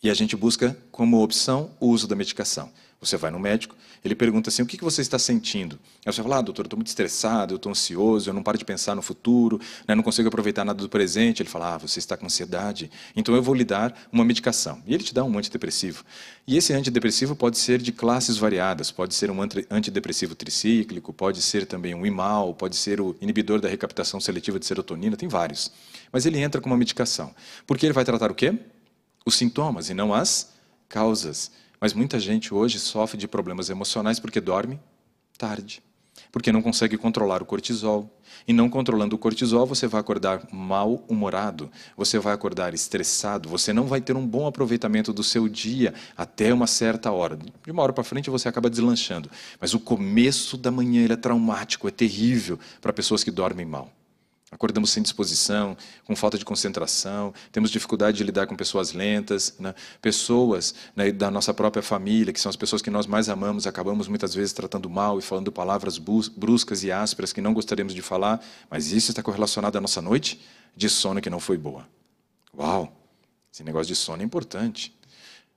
E 0.02 0.10
a 0.10 0.14
gente 0.14 0.36
busca 0.36 0.76
como 0.92 1.22
opção 1.22 1.70
o 1.80 1.88
uso 1.88 2.06
da 2.06 2.14
medicação. 2.14 2.70
Você 3.00 3.16
vai 3.16 3.30
no 3.30 3.38
médico, 3.38 3.76
ele 4.02 4.14
pergunta 4.14 4.48
assim: 4.48 4.62
o 4.62 4.66
que 4.66 4.82
você 4.82 5.02
está 5.02 5.18
sentindo? 5.18 5.78
Aí 6.04 6.12
você 6.12 6.22
fala: 6.22 6.38
ah, 6.38 6.40
doutor, 6.40 6.62
eu 6.62 6.66
estou 6.66 6.78
muito 6.78 6.88
estressado, 6.88 7.52
eu 7.52 7.56
estou 7.56 7.70
ansioso, 7.70 8.30
eu 8.30 8.34
não 8.34 8.42
paro 8.42 8.56
de 8.56 8.64
pensar 8.64 8.94
no 8.94 9.02
futuro, 9.02 9.60
né, 9.86 9.94
não 9.94 10.02
consigo 10.02 10.28
aproveitar 10.28 10.64
nada 10.64 10.80
do 10.80 10.88
presente. 10.88 11.42
Ele 11.42 11.48
fala: 11.48 11.74
ah, 11.74 11.78
você 11.78 11.98
está 11.98 12.16
com 12.16 12.24
ansiedade, 12.24 12.90
então 13.14 13.34
eu 13.34 13.42
vou 13.42 13.54
lhe 13.54 13.64
dar 13.64 14.08
uma 14.10 14.24
medicação. 14.24 14.82
E 14.86 14.94
ele 14.94 15.04
te 15.04 15.12
dá 15.12 15.24
um 15.24 15.38
antidepressivo. 15.38 16.04
E 16.46 16.56
esse 16.56 16.72
antidepressivo 16.72 17.36
pode 17.36 17.58
ser 17.58 17.82
de 17.82 17.92
classes 17.92 18.38
variadas: 18.38 18.90
pode 18.90 19.14
ser 19.14 19.30
um 19.30 19.38
antidepressivo 19.70 20.34
tricíclico, 20.34 21.12
pode 21.12 21.42
ser 21.42 21.66
também 21.66 21.94
um 21.94 22.06
imal, 22.06 22.54
pode 22.54 22.76
ser 22.76 23.00
o 23.00 23.14
inibidor 23.20 23.60
da 23.60 23.68
recaptação 23.68 24.20
seletiva 24.20 24.58
de 24.58 24.64
serotonina, 24.64 25.16
tem 25.16 25.28
vários. 25.28 25.70
Mas 26.10 26.24
ele 26.24 26.38
entra 26.38 26.60
com 26.60 26.70
uma 26.70 26.76
medicação. 26.76 27.34
Porque 27.66 27.84
ele 27.84 27.92
vai 27.92 28.04
tratar 28.04 28.30
o 28.30 28.34
quê? 28.34 28.54
Os 29.24 29.34
sintomas 29.34 29.90
e 29.90 29.94
não 29.94 30.14
as 30.14 30.52
causas. 30.88 31.50
Mas 31.80 31.92
muita 31.92 32.18
gente 32.18 32.52
hoje 32.52 32.78
sofre 32.78 33.18
de 33.18 33.28
problemas 33.28 33.70
emocionais 33.70 34.18
porque 34.18 34.40
dorme 34.40 34.80
tarde, 35.36 35.82
porque 36.32 36.50
não 36.50 36.62
consegue 36.62 36.96
controlar 36.96 37.42
o 37.42 37.46
cortisol. 37.46 38.10
E 38.46 38.52
não 38.52 38.68
controlando 38.68 39.16
o 39.16 39.18
cortisol, 39.18 39.66
você 39.66 39.86
vai 39.86 40.00
acordar 40.00 40.46
mal-humorado, 40.52 41.70
você 41.96 42.18
vai 42.18 42.34
acordar 42.34 42.74
estressado, 42.74 43.48
você 43.48 43.72
não 43.72 43.86
vai 43.86 44.00
ter 44.00 44.16
um 44.16 44.26
bom 44.26 44.46
aproveitamento 44.46 45.12
do 45.12 45.22
seu 45.22 45.48
dia 45.48 45.94
até 46.16 46.52
uma 46.52 46.66
certa 46.66 47.10
hora. 47.10 47.36
De 47.36 47.70
uma 47.70 47.82
hora 47.82 47.92
para 47.92 48.04
frente 48.04 48.30
você 48.30 48.48
acaba 48.48 48.70
deslanchando. 48.70 49.30
Mas 49.60 49.74
o 49.74 49.80
começo 49.80 50.56
da 50.56 50.70
manhã 50.70 51.06
é 51.10 51.16
traumático, 51.16 51.88
é 51.88 51.90
terrível 51.90 52.58
para 52.80 52.92
pessoas 52.92 53.24
que 53.24 53.30
dormem 53.30 53.66
mal. 53.66 53.90
Acordamos 54.50 54.90
sem 54.90 55.02
disposição, 55.02 55.76
com 56.04 56.14
falta 56.14 56.38
de 56.38 56.44
concentração, 56.44 57.34
temos 57.50 57.68
dificuldade 57.68 58.16
de 58.16 58.22
lidar 58.22 58.46
com 58.46 58.54
pessoas 58.54 58.92
lentas, 58.92 59.54
né? 59.58 59.74
pessoas 60.00 60.72
né, 60.94 61.10
da 61.10 61.32
nossa 61.32 61.52
própria 61.52 61.82
família, 61.82 62.32
que 62.32 62.40
são 62.40 62.48
as 62.48 62.54
pessoas 62.54 62.80
que 62.80 62.88
nós 62.88 63.08
mais 63.08 63.28
amamos, 63.28 63.66
acabamos 63.66 64.06
muitas 64.06 64.34
vezes 64.34 64.52
tratando 64.52 64.88
mal 64.88 65.18
e 65.18 65.22
falando 65.22 65.50
palavras 65.50 65.98
bruscas 65.98 66.84
e 66.84 66.92
ásperas 66.92 67.32
que 67.32 67.40
não 67.40 67.52
gostaríamos 67.52 67.92
de 67.92 68.02
falar, 68.02 68.40
mas 68.70 68.92
isso 68.92 69.10
está 69.10 69.20
correlacionado 69.20 69.78
à 69.78 69.80
nossa 69.80 70.00
noite 70.00 70.40
de 70.76 70.88
sono 70.88 71.20
que 71.20 71.28
não 71.28 71.40
foi 71.40 71.56
boa. 71.56 71.84
Uau! 72.56 72.92
Esse 73.52 73.64
negócio 73.64 73.88
de 73.88 73.96
sono 73.96 74.22
é 74.22 74.24
importante. 74.24 74.94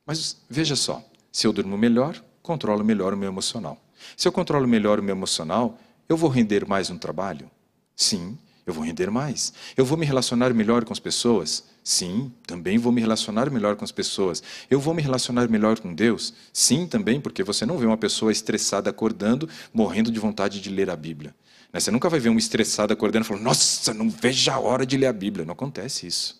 Mas 0.03 0.37
veja 0.49 0.75
só, 0.75 1.03
se 1.31 1.45
eu 1.45 1.53
durmo 1.53 1.77
melhor, 1.77 2.19
controlo 2.41 2.83
melhor 2.83 3.13
o 3.13 3.17
meu 3.17 3.29
emocional. 3.29 3.77
Se 4.17 4.27
eu 4.27 4.31
controlo 4.31 4.67
melhor 4.67 4.99
o 4.99 5.03
meu 5.03 5.13
emocional, 5.13 5.77
eu 6.07 6.17
vou 6.17 6.29
render 6.29 6.65
mais 6.65 6.89
no 6.89 6.97
trabalho? 6.97 7.51
Sim, 7.95 8.37
eu 8.69 8.73
vou 8.73 8.83
render 8.83 9.09
mais. 9.09 9.51
Eu 9.75 9.83
vou 9.83 9.97
me 9.97 10.05
relacionar 10.05 10.53
melhor 10.53 10.85
com 10.85 10.93
as 10.93 10.99
pessoas? 10.99 11.63
Sim, 11.83 12.31
também 12.45 12.77
vou 12.77 12.91
me 12.91 13.01
relacionar 13.01 13.49
melhor 13.49 13.75
com 13.75 13.83
as 13.83 13.91
pessoas. 13.91 14.43
Eu 14.69 14.79
vou 14.79 14.93
me 14.93 15.01
relacionar 15.01 15.49
melhor 15.49 15.79
com 15.79 15.93
Deus? 15.93 16.33
Sim, 16.53 16.85
também, 16.85 17.19
porque 17.19 17.43
você 17.43 17.65
não 17.65 17.77
vê 17.77 17.85
uma 17.85 17.97
pessoa 17.97 18.31
estressada 18.31 18.89
acordando, 18.89 19.49
morrendo 19.73 20.11
de 20.11 20.19
vontade 20.19 20.61
de 20.61 20.69
ler 20.69 20.89
a 20.89 20.95
Bíblia. 20.95 21.33
Né? 21.73 21.79
Você 21.79 21.89
nunca 21.89 22.09
vai 22.09 22.19
ver 22.19 22.29
um 22.29 22.37
estressado 22.37 22.93
acordando 22.93 23.25
e 23.25 23.27
falando, 23.27 23.43
nossa, 23.43 23.93
não 23.93 24.09
vejo 24.09 24.51
a 24.51 24.59
hora 24.59 24.85
de 24.85 24.97
ler 24.97 25.07
a 25.07 25.13
Bíblia. 25.13 25.45
Não 25.45 25.53
acontece 25.53 26.05
isso. 26.05 26.39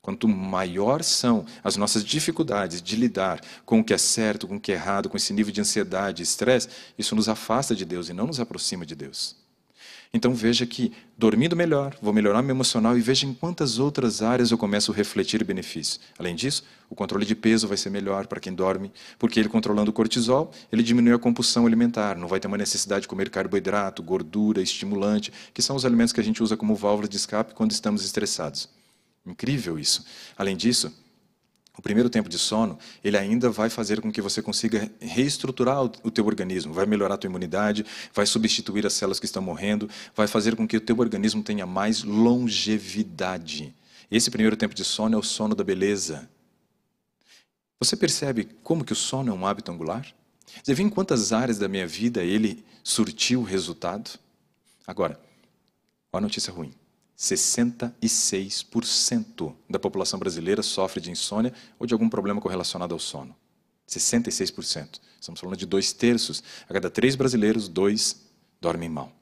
Quanto 0.00 0.26
maior 0.26 1.02
são 1.02 1.44
as 1.62 1.76
nossas 1.76 2.02
dificuldades 2.02 2.80
de 2.80 2.96
lidar 2.96 3.38
com 3.66 3.80
o 3.80 3.84
que 3.84 3.92
é 3.92 3.98
certo, 3.98 4.48
com 4.48 4.56
o 4.56 4.60
que 4.60 4.72
é 4.72 4.76
errado, 4.76 5.10
com 5.10 5.16
esse 5.16 5.32
nível 5.34 5.52
de 5.52 5.60
ansiedade 5.60 6.22
estresse, 6.22 6.68
isso 6.96 7.14
nos 7.14 7.28
afasta 7.28 7.76
de 7.76 7.84
Deus 7.84 8.08
e 8.08 8.14
não 8.14 8.26
nos 8.26 8.40
aproxima 8.40 8.86
de 8.86 8.94
Deus. 8.94 9.39
Então 10.12 10.34
veja 10.34 10.66
que 10.66 10.92
dormindo 11.16 11.54
melhor, 11.54 11.96
vou 12.02 12.12
melhorar 12.12 12.42
meu 12.42 12.54
emocional 12.54 12.98
e 12.98 13.00
veja 13.00 13.26
em 13.26 13.32
quantas 13.32 13.78
outras 13.78 14.22
áreas 14.22 14.50
eu 14.50 14.58
começo 14.58 14.90
a 14.90 14.94
refletir 14.94 15.44
benefícios. 15.44 16.00
Além 16.18 16.34
disso, 16.34 16.64
o 16.88 16.96
controle 16.96 17.24
de 17.24 17.36
peso 17.36 17.68
vai 17.68 17.76
ser 17.76 17.90
melhor 17.90 18.26
para 18.26 18.40
quem 18.40 18.52
dorme, 18.52 18.90
porque 19.20 19.38
ele 19.38 19.48
controlando 19.48 19.90
o 19.90 19.94
cortisol, 19.94 20.50
ele 20.72 20.82
diminui 20.82 21.14
a 21.14 21.18
compulsão 21.18 21.64
alimentar, 21.64 22.16
não 22.16 22.26
vai 22.26 22.40
ter 22.40 22.48
uma 22.48 22.58
necessidade 22.58 23.02
de 23.02 23.08
comer 23.08 23.30
carboidrato, 23.30 24.02
gordura, 24.02 24.60
estimulante, 24.60 25.32
que 25.54 25.62
são 25.62 25.76
os 25.76 25.84
alimentos 25.84 26.12
que 26.12 26.20
a 26.20 26.24
gente 26.24 26.42
usa 26.42 26.56
como 26.56 26.74
válvula 26.74 27.08
de 27.08 27.16
escape 27.16 27.54
quando 27.54 27.70
estamos 27.70 28.04
estressados. 28.04 28.68
Incrível 29.24 29.78
isso. 29.78 30.04
Além 30.36 30.56
disso, 30.56 30.92
o 31.76 31.82
primeiro 31.82 32.10
tempo 32.10 32.28
de 32.28 32.38
sono, 32.38 32.78
ele 33.02 33.16
ainda 33.16 33.48
vai 33.48 33.70
fazer 33.70 34.00
com 34.00 34.12
que 34.12 34.20
você 34.20 34.42
consiga 34.42 34.90
reestruturar 35.00 35.82
o 35.82 36.10
teu 36.10 36.26
organismo, 36.26 36.72
vai 36.72 36.84
melhorar 36.84 37.14
a 37.14 37.18
tua 37.18 37.28
imunidade, 37.28 37.86
vai 38.12 38.26
substituir 38.26 38.84
as 38.86 38.92
células 38.92 39.18
que 39.18 39.26
estão 39.26 39.42
morrendo, 39.42 39.88
vai 40.14 40.26
fazer 40.26 40.56
com 40.56 40.66
que 40.66 40.76
o 40.76 40.80
teu 40.80 40.98
organismo 40.98 41.42
tenha 41.42 41.66
mais 41.66 42.02
longevidade. 42.02 43.74
Esse 44.10 44.30
primeiro 44.30 44.56
tempo 44.56 44.74
de 44.74 44.84
sono 44.84 45.14
é 45.14 45.18
o 45.18 45.22
sono 45.22 45.54
da 45.54 45.62
beleza. 45.62 46.28
Você 47.78 47.96
percebe 47.96 48.48
como 48.62 48.84
que 48.84 48.92
o 48.92 48.96
sono 48.96 49.30
é 49.30 49.34
um 49.34 49.46
hábito 49.46 49.70
angular? 49.72 50.06
Você 50.62 50.74
vê 50.74 50.82
em 50.82 50.90
quantas 50.90 51.32
áreas 51.32 51.58
da 51.58 51.68
minha 51.68 51.86
vida 51.86 52.22
ele 52.22 52.64
surtiu 52.82 53.42
resultado? 53.42 54.18
Agora, 54.86 55.18
uma 56.12 56.20
notícia 56.20 56.52
ruim. 56.52 56.74
66% 57.20 59.54
da 59.68 59.78
população 59.78 60.18
brasileira 60.18 60.62
sofre 60.62 61.02
de 61.02 61.10
insônia 61.10 61.52
ou 61.78 61.86
de 61.86 61.92
algum 61.92 62.08
problema 62.08 62.40
correlacionado 62.40 62.94
ao 62.94 62.98
sono. 62.98 63.36
66%. 63.86 64.98
Estamos 65.20 65.38
falando 65.38 65.58
de 65.58 65.66
dois 65.66 65.92
terços. 65.92 66.42
A 66.66 66.72
cada 66.72 66.88
três 66.88 67.14
brasileiros, 67.14 67.68
dois 67.68 68.22
dormem 68.58 68.88
mal. 68.88 69.12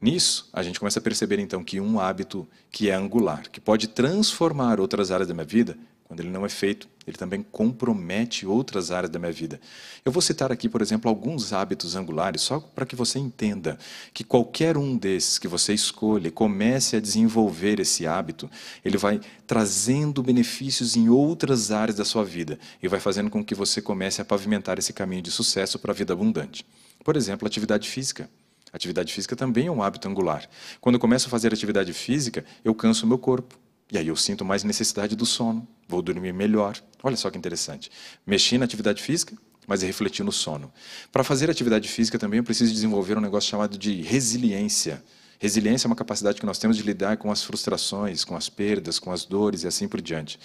Nisso, 0.00 0.50
a 0.52 0.64
gente 0.64 0.80
começa 0.80 0.98
a 0.98 1.02
perceber 1.02 1.38
então 1.38 1.62
que 1.62 1.80
um 1.80 2.00
hábito 2.00 2.44
que 2.72 2.90
é 2.90 2.94
angular, 2.94 3.48
que 3.50 3.60
pode 3.60 3.86
transformar 3.86 4.80
outras 4.80 5.12
áreas 5.12 5.28
da 5.28 5.34
minha 5.34 5.46
vida, 5.46 5.78
quando 6.04 6.18
ele 6.20 6.30
não 6.30 6.44
é 6.44 6.48
feito, 6.48 6.88
ele 7.06 7.16
também 7.16 7.44
compromete 7.52 8.46
outras 8.46 8.90
áreas 8.90 9.10
da 9.10 9.18
minha 9.18 9.32
vida. 9.32 9.60
Eu 10.04 10.10
vou 10.10 10.20
citar 10.20 10.50
aqui, 10.50 10.68
por 10.68 10.82
exemplo, 10.82 11.08
alguns 11.08 11.52
hábitos 11.52 11.94
angulares, 11.94 12.42
só 12.42 12.60
para 12.60 12.84
que 12.84 12.96
você 12.96 13.18
entenda 13.18 13.78
que 14.12 14.24
qualquer 14.24 14.76
um 14.76 14.96
desses 14.96 15.38
que 15.38 15.46
você 15.46 15.72
escolha, 15.72 16.30
comece 16.30 16.96
a 16.96 17.00
desenvolver 17.00 17.78
esse 17.78 18.06
hábito, 18.06 18.50
ele 18.84 18.98
vai 18.98 19.20
trazendo 19.46 20.22
benefícios 20.22 20.96
em 20.96 21.08
outras 21.08 21.70
áreas 21.70 21.96
da 21.96 22.04
sua 22.04 22.24
vida 22.24 22.58
e 22.82 22.88
vai 22.88 22.98
fazendo 22.98 23.30
com 23.30 23.44
que 23.44 23.54
você 23.54 23.80
comece 23.80 24.20
a 24.20 24.24
pavimentar 24.24 24.78
esse 24.78 24.92
caminho 24.92 25.22
de 25.22 25.30
sucesso 25.30 25.78
para 25.78 25.92
a 25.92 25.94
vida 25.94 26.12
abundante. 26.12 26.66
Por 27.04 27.16
exemplo, 27.16 27.46
atividade 27.46 27.88
física. 27.88 28.28
Atividade 28.72 29.12
física 29.12 29.36
também 29.36 29.68
é 29.68 29.70
um 29.70 29.82
hábito 29.82 30.08
angular. 30.08 30.48
Quando 30.80 30.96
eu 30.96 31.00
começo 31.00 31.28
a 31.28 31.30
fazer 31.30 31.52
atividade 31.52 31.92
física, 31.92 32.44
eu 32.64 32.74
canso 32.74 33.06
o 33.06 33.08
meu 33.08 33.16
corpo. 33.16 33.56
E 33.90 33.98
aí 33.98 34.08
eu 34.08 34.16
sinto 34.16 34.44
mais 34.44 34.64
necessidade 34.64 35.14
do 35.14 35.24
sono, 35.24 35.66
vou 35.88 36.02
dormir 36.02 36.32
melhor. 36.32 36.76
Olha 37.02 37.16
só 37.16 37.30
que 37.30 37.38
interessante. 37.38 37.90
Mexi 38.26 38.58
na 38.58 38.64
atividade 38.64 39.00
física, 39.00 39.36
mas 39.66 39.82
refleti 39.82 40.22
no 40.22 40.32
sono. 40.32 40.72
Para 41.12 41.22
fazer 41.22 41.50
atividade 41.50 41.88
física 41.88 42.18
também 42.18 42.38
eu 42.38 42.44
preciso 42.44 42.72
desenvolver 42.72 43.16
um 43.16 43.20
negócio 43.20 43.48
chamado 43.48 43.78
de 43.78 44.02
resiliência. 44.02 45.02
Resiliência 45.38 45.86
é 45.86 45.88
uma 45.88 45.96
capacidade 45.96 46.40
que 46.40 46.46
nós 46.46 46.58
temos 46.58 46.76
de 46.76 46.82
lidar 46.82 47.18
com 47.18 47.30
as 47.30 47.42
frustrações, 47.42 48.24
com 48.24 48.34
as 48.34 48.48
perdas, 48.48 48.98
com 48.98 49.12
as 49.12 49.24
dores 49.24 49.64
e 49.64 49.66
assim 49.66 49.86
por 49.86 50.00
diante. 50.00 50.38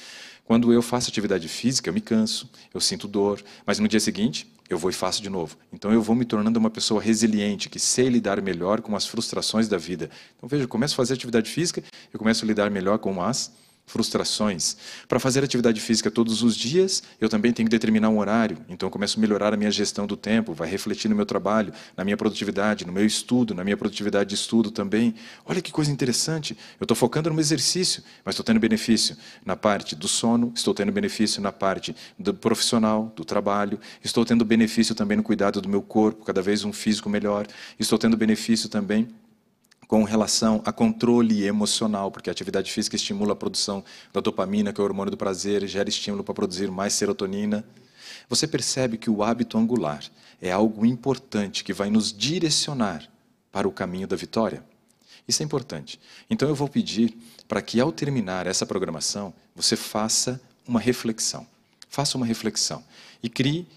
Quando 0.51 0.73
eu 0.73 0.81
faço 0.81 1.09
atividade 1.09 1.47
física, 1.47 1.89
eu 1.89 1.93
me 1.93 2.01
canso, 2.01 2.51
eu 2.73 2.81
sinto 2.81 3.07
dor, 3.07 3.41
mas 3.65 3.79
no 3.79 3.87
dia 3.87 4.01
seguinte 4.01 4.51
eu 4.69 4.77
vou 4.77 4.89
e 4.89 4.93
faço 4.93 5.21
de 5.21 5.29
novo. 5.29 5.55
Então 5.71 5.93
eu 5.93 6.01
vou 6.01 6.13
me 6.13 6.25
tornando 6.25 6.59
uma 6.59 6.69
pessoa 6.69 7.01
resiliente, 7.01 7.69
que 7.69 7.79
sei 7.79 8.09
lidar 8.09 8.41
melhor 8.41 8.81
com 8.81 8.93
as 8.93 9.07
frustrações 9.07 9.69
da 9.69 9.77
vida. 9.77 10.09
Então 10.35 10.49
veja, 10.49 10.65
eu 10.65 10.67
começo 10.67 10.93
a 10.93 10.97
fazer 10.97 11.13
atividade 11.13 11.49
física, 11.49 11.81
eu 12.11 12.19
começo 12.19 12.43
a 12.43 12.47
lidar 12.49 12.69
melhor 12.69 12.99
com 12.99 13.23
as 13.23 13.49
frustrações. 13.91 14.77
Para 15.07 15.19
fazer 15.19 15.43
atividade 15.43 15.79
física 15.81 16.09
todos 16.09 16.41
os 16.41 16.55
dias, 16.55 17.03
eu 17.19 17.27
também 17.27 17.51
tenho 17.51 17.67
que 17.67 17.71
determinar 17.71 18.09
um 18.09 18.17
horário. 18.17 18.57
Então 18.69 18.87
eu 18.87 18.91
começo 18.91 19.19
a 19.19 19.21
melhorar 19.21 19.53
a 19.53 19.57
minha 19.57 19.69
gestão 19.69 20.07
do 20.07 20.15
tempo, 20.15 20.53
vai 20.53 20.69
refletir 20.69 21.09
no 21.09 21.15
meu 21.15 21.25
trabalho, 21.25 21.73
na 21.95 22.03
minha 22.03 22.15
produtividade, 22.15 22.85
no 22.85 22.93
meu 22.93 23.05
estudo, 23.05 23.53
na 23.53 23.63
minha 23.63 23.75
produtividade 23.75 24.29
de 24.29 24.35
estudo 24.35 24.71
também. 24.71 25.13
Olha 25.45 25.61
que 25.61 25.71
coisa 25.71 25.91
interessante. 25.91 26.57
Eu 26.79 26.85
estou 26.85 26.95
focando 26.95 27.29
no 27.29 27.39
exercício, 27.39 28.01
mas 28.23 28.33
estou 28.33 28.45
tendo 28.45 28.59
benefício 28.59 29.17
na 29.45 29.55
parte 29.55 29.95
do 29.95 30.07
sono, 30.07 30.53
estou 30.55 30.73
tendo 30.73 30.91
benefício 30.91 31.41
na 31.41 31.51
parte 31.51 31.93
do 32.17 32.33
profissional, 32.33 33.11
do 33.15 33.25
trabalho, 33.25 33.77
estou 34.03 34.23
tendo 34.23 34.45
benefício 34.45 34.95
também 34.95 35.17
no 35.17 35.23
cuidado 35.23 35.61
do 35.61 35.67
meu 35.67 35.81
corpo, 35.81 36.23
cada 36.23 36.41
vez 36.41 36.63
um 36.63 36.71
físico 36.71 37.09
melhor, 37.09 37.45
estou 37.77 37.99
tendo 37.99 38.15
benefício 38.15 38.69
também 38.69 39.07
com 39.91 40.05
relação 40.05 40.61
a 40.63 40.71
controle 40.71 41.43
emocional, 41.43 42.09
porque 42.09 42.29
a 42.29 42.31
atividade 42.31 42.71
física 42.71 42.95
estimula 42.95 43.33
a 43.33 43.35
produção 43.35 43.83
da 44.13 44.21
dopamina, 44.21 44.71
que 44.71 44.79
é 44.79 44.81
o 44.81 44.87
hormônio 44.87 45.11
do 45.11 45.17
prazer, 45.17 45.67
gera 45.67 45.89
estímulo 45.89 46.23
para 46.23 46.33
produzir 46.33 46.71
mais 46.71 46.93
serotonina. 46.93 47.61
Você 48.29 48.47
percebe 48.47 48.97
que 48.97 49.09
o 49.09 49.21
hábito 49.21 49.57
angular 49.57 50.01
é 50.41 50.49
algo 50.49 50.85
importante 50.85 51.61
que 51.61 51.73
vai 51.73 51.89
nos 51.89 52.13
direcionar 52.13 53.05
para 53.51 53.67
o 53.67 53.71
caminho 53.73 54.07
da 54.07 54.15
vitória? 54.15 54.63
Isso 55.27 55.43
é 55.43 55.45
importante. 55.45 55.99
Então 56.29 56.47
eu 56.47 56.55
vou 56.55 56.69
pedir 56.69 57.13
para 57.45 57.61
que 57.61 57.77
ao 57.81 57.91
terminar 57.91 58.47
essa 58.47 58.65
programação, 58.65 59.33
você 59.53 59.75
faça 59.75 60.39
uma 60.65 60.79
reflexão. 60.79 61.45
Faça 61.89 62.15
uma 62.15 62.25
reflexão 62.25 62.81
e 63.21 63.27
crie 63.27 63.67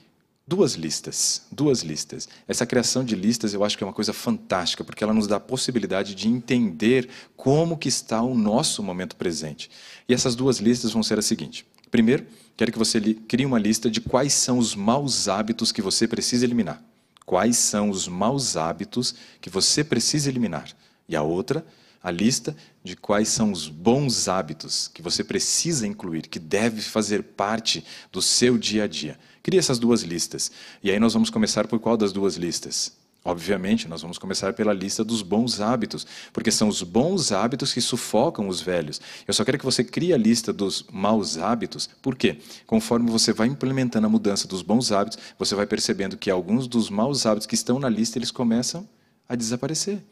Duas 0.47 0.75
listas, 0.75 1.47
duas 1.51 1.81
listas. 1.81 2.29
Essa 2.47 2.67
criação 2.67 3.03
de 3.03 3.17
listas 3.17 3.55
eu 3.55 3.65
acho 3.65 3.79
que 3.79 3.83
é 3.83 3.87
uma 3.87 3.95
coisa 3.95 4.13
fantástica, 4.13 4.85
porque 4.85 5.03
ela 5.03 5.15
nos 5.15 5.27
dá 5.27 5.37
a 5.37 5.41
possibilidade 5.41 6.15
de 6.15 6.29
entender 6.29 7.09
como 7.35 7.79
que 7.79 7.89
está 7.89 8.21
o 8.21 8.35
nosso 8.35 8.83
momento 8.83 9.17
presente. 9.17 9.71
E 10.07 10.13
essas 10.13 10.35
duas 10.35 10.59
listas 10.59 10.93
vão 10.93 11.03
ser 11.03 11.19
as 11.19 11.25
seguintes. 11.25 11.65
Primeiro, 11.91 12.27
quero 12.59 12.71
que 12.71 12.79
você 12.79 13.01
crie 13.27 13.47
uma 13.47 13.59
lista 13.59 13.91
de 13.91 14.03
quais 14.03 14.35
são 14.35 14.59
os 14.59 14.75
maus 14.75 15.29
hábitos 15.29 15.73
que 15.73 15.81
você 15.81 16.07
precisa 16.07 16.45
eliminar. 16.45 16.83
Quais 17.25 17.57
são 17.57 17.89
os 17.89 18.07
maus 18.07 18.55
hábitos 18.55 19.15
que 19.41 19.49
você 19.49 19.83
precisa 19.83 20.29
eliminar. 20.29 20.69
E 21.09 21.17
a 21.17 21.23
outra, 21.23 21.65
a 22.03 22.11
lista 22.11 22.55
de 22.83 22.95
quais 22.95 23.29
são 23.29 23.51
os 23.51 23.67
bons 23.67 24.29
hábitos 24.29 24.89
que 24.93 25.01
você 25.01 25.25
precisa 25.25 25.87
incluir, 25.87 26.29
que 26.29 26.39
deve 26.39 26.83
fazer 26.83 27.23
parte 27.23 27.83
do 28.13 28.21
seu 28.21 28.59
dia 28.59 28.85
a 28.85 28.87
dia. 28.87 29.19
Crie 29.45 29.59
essas 29.59 29.79
duas 29.79 30.01
listas. 30.01 30.51
E 30.83 30.91
aí 30.91 30.99
nós 30.99 31.13
vamos 31.13 31.29
começar 31.29 31.67
por 31.67 31.79
qual 31.79 31.99
das 31.99 32.15
duas 32.15 32.37
listas? 32.37 32.95
Obviamente, 33.23 33.87
nós 33.87 34.01
vamos 34.01 34.17
começar 34.17 34.55
pela 34.55 34.73
lista 34.73 35.05
dos 35.05 35.21
bons 35.21 35.61
hábitos, 35.61 36.07
porque 36.33 36.51
são 36.51 36.67
os 36.67 36.83
bons 36.83 37.31
hábitos 37.31 37.71
que 37.71 37.81
sufocam 37.83 38.49
os 38.49 38.63
velhos. 38.63 39.03
Eu 39.29 39.35
só 39.35 39.45
quero 39.45 39.59
que 39.59 39.65
você 39.65 39.85
crie 39.85 40.15
a 40.15 40.17
lista 40.17 40.51
dos 40.51 40.87
maus 40.91 41.37
hábitos, 41.37 41.91
por 42.01 42.17
quê? 42.17 42.39
Conforme 42.67 43.11
você 43.11 43.35
vai 43.35 43.47
implementando 43.47 44.07
a 44.07 44.11
mudança 44.11 44.49
dos 44.49 44.63
bons 44.63 44.91
hábitos, 44.91 45.19
você 45.39 45.55
vai 45.55 45.67
percebendo 45.67 46.17
que 46.17 46.31
alguns 46.31 46.67
dos 46.67 46.89
maus 46.89 47.27
hábitos 47.27 47.47
que 47.47 47.55
estão 47.55 47.79
na 47.79 47.89
lista, 47.91 48.17
eles 48.19 48.31
começam 48.31 48.89
a 49.29 49.35
desaparecer. 49.35 50.03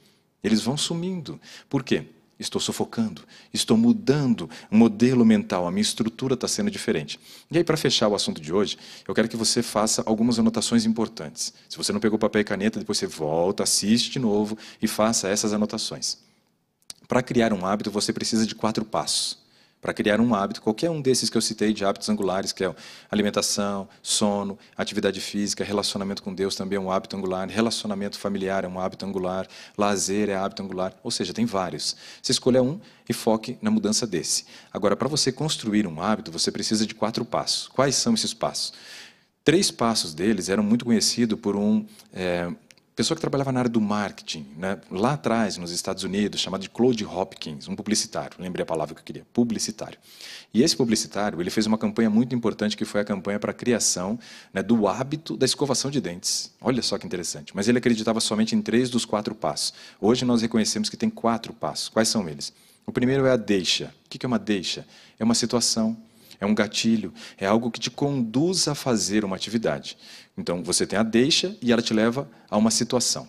Eles 0.45 0.61
vão 0.61 0.77
sumindo. 0.77 1.41
Por 1.71 1.83
quê? 1.83 2.05
Estou 2.43 2.61
sufocando, 2.61 3.23
estou 3.53 3.77
mudando 3.77 4.51
o 4.71 4.77
modelo 4.77 5.25
mental, 5.25 5.67
a 5.67 5.71
minha 5.71 5.83
estrutura 5.83 6.35
está 6.35 6.47
sendo 6.47 6.71
diferente. 6.71 7.19
E 7.51 7.59
aí, 7.59 7.65
para 7.65 7.77
fechar 7.77 8.09
o 8.09 8.15
assunto 8.15 8.41
de 8.41 8.53
hoje, 8.53 8.77
eu 9.07 9.15
quero 9.15 9.29
que 9.29 9.37
você 9.37 9.63
faça 9.63 10.03
algumas 10.05 10.39
anotações 10.39 10.85
importantes. 10.85 11.53
Se 11.69 11.77
você 11.77 11.93
não 11.93 12.01
pegou 12.01 12.19
papel 12.19 12.43
e 12.43 12.45
caneta, 12.45 12.79
depois 12.79 12.99
você 12.99 13.07
volta, 13.07 13.63
assiste 13.63 14.11
de 14.11 14.19
novo 14.19 14.59
e 14.81 14.87
faça 14.87 15.29
essas 15.29 15.53
anotações. 15.53 16.19
Para 17.09 17.23
criar 17.23 17.53
um 17.53 17.65
hábito, 17.65 17.91
você 17.91 18.13
precisa 18.13 18.47
de 18.47 18.55
quatro 18.55 18.85
passos 18.85 19.42
para 19.83 19.93
criar 19.93 20.21
um 20.21 20.33
hábito, 20.33 20.63
qualquer 20.63 20.89
um 20.91 21.03
desses 21.03 21.29
que 21.29 21.37
eu 21.37 21.41
citei 21.41 21.73
de 21.73 21.85
hábitos 21.85 22.09
angulares, 22.09 22.53
que 22.53 22.65
é 22.65 22.73
alimentação, 23.11 23.89
sono, 24.01 24.57
atividade 24.77 25.21
física, 25.21 25.65
relacionamento 25.65 26.23
com 26.23 26.33
Deus 26.33 26.55
também 26.55 26.77
é 26.77 26.81
um 26.81 26.89
hábito 26.89 27.17
angular, 27.17 27.49
relacionamento 27.49 28.17
familiar 28.17 28.65
é 28.65 28.69
um 28.69 28.79
hábito 28.79 29.05
angular, 29.05 29.49
lazer 29.77 30.29
é 30.29 30.37
hábito 30.37 30.63
angular, 30.63 30.95
ou 31.03 31.11
seja, 31.11 31.35
tem 31.35 31.45
vários. 31.45 31.97
Você 32.23 32.31
escolha 32.31 32.63
um 32.63 32.81
e 33.09 33.13
foque 33.13 33.59
na 33.61 33.73
mudança 33.73 34.07
desse. 34.07 34.47
Agora, 34.73 34.95
para 34.95 35.09
você 35.09 35.33
construir 35.33 35.85
um 35.85 36.01
hábito, 36.01 36.31
você 36.31 36.53
precisa 36.53 36.87
de 36.87 36.95
quatro 36.95 37.25
passos. 37.25 37.67
Quais 37.67 37.97
são 37.97 38.15
esses 38.15 38.33
passos? 38.33 38.73
Três 39.43 39.73
passos 39.73 40.15
deles 40.15 40.49
eram 40.49 40.63
muito 40.63 40.85
conhecidos 40.85 41.37
por 41.41 41.57
um 41.57 41.85
é, 42.13 42.49
pessoa 42.95 43.17
que 43.17 43.21
trabalhava 43.21 43.51
na 43.51 43.61
área 43.61 43.71
do 43.71 43.81
marketing, 43.81 44.47
né, 44.57 44.79
lá 44.91 45.15
atrás, 45.15 45.57
nos 45.57 45.71
Estados 45.71 46.05
Unidos, 46.05 46.41
chamado 46.41 46.61
de 46.61 46.69
Claude 46.69 47.05
Hopkins, 47.05 47.67
um 47.67 47.75
publicitário, 47.75 48.37
lembrei 48.39 48.63
a 48.63 48.67
palavra 48.67 48.95
que 48.95 49.01
eu 49.01 49.05
queria, 49.05 49.27
publicitário. 49.33 49.99
E 50.53 50.63
esse 50.63 50.77
publicitário, 50.77 51.41
ele 51.41 51.49
fez 51.49 51.67
uma 51.67 51.79
campanha 51.79 52.11
muito 52.11 52.35
importante, 52.35 52.77
que 52.77 52.85
foi 52.85 53.01
a 53.01 53.05
campanha 53.05 53.39
para 53.39 53.53
a 53.53 53.55
criação 53.55 54.19
né, 54.53 54.63
do 54.63 54.87
hábito 54.87 55.37
da 55.37 55.47
escovação 55.47 55.91
de 55.91 56.01
dentes. 56.01 56.53
Olha 56.61 56.83
só 56.83 56.99
que 56.99 57.07
interessante. 57.07 57.57
Mas 57.57 57.69
ele 57.69 57.79
acreditava 57.79 58.21
somente 58.21 58.55
em 58.55 58.61
três 58.61 58.91
dos 58.91 59.07
quatro 59.07 59.35
passos. 59.35 59.73
Hoje 59.99 60.27
nós 60.27 60.43
reconhecemos 60.43 60.91
que 60.91 60.97
tem 60.97 61.09
quatro 61.09 61.55
passos. 61.55 61.89
Quais 61.89 62.09
são 62.09 62.29
eles? 62.29 62.53
O 62.85 62.93
primeiro 62.93 63.25
é 63.25 63.31
a 63.31 63.37
deixa. 63.37 63.95
O 64.05 64.11
que 64.11 64.27
é 64.27 64.29
uma 64.29 64.39
deixa? 64.39 64.87
É 65.19 65.25
uma 65.25 65.35
situação, 65.35 65.97
é 66.43 66.47
um 66.47 66.55
gatilho, 66.55 67.15
é 67.39 67.47
algo 67.47 67.71
que 67.71 67.79
te 67.79 67.91
conduz 67.91 68.67
a 68.67 68.75
fazer 68.75 69.25
uma 69.25 69.37
atividade. 69.37 69.97
Então, 70.37 70.63
você 70.63 70.87
tem 70.87 70.99
a 70.99 71.03
deixa 71.03 71.57
e 71.61 71.73
ela 71.73 71.83
te 71.83 71.93
leva 71.93 72.29
a 72.49 72.57
uma 72.57 72.71
situação. 72.71 73.29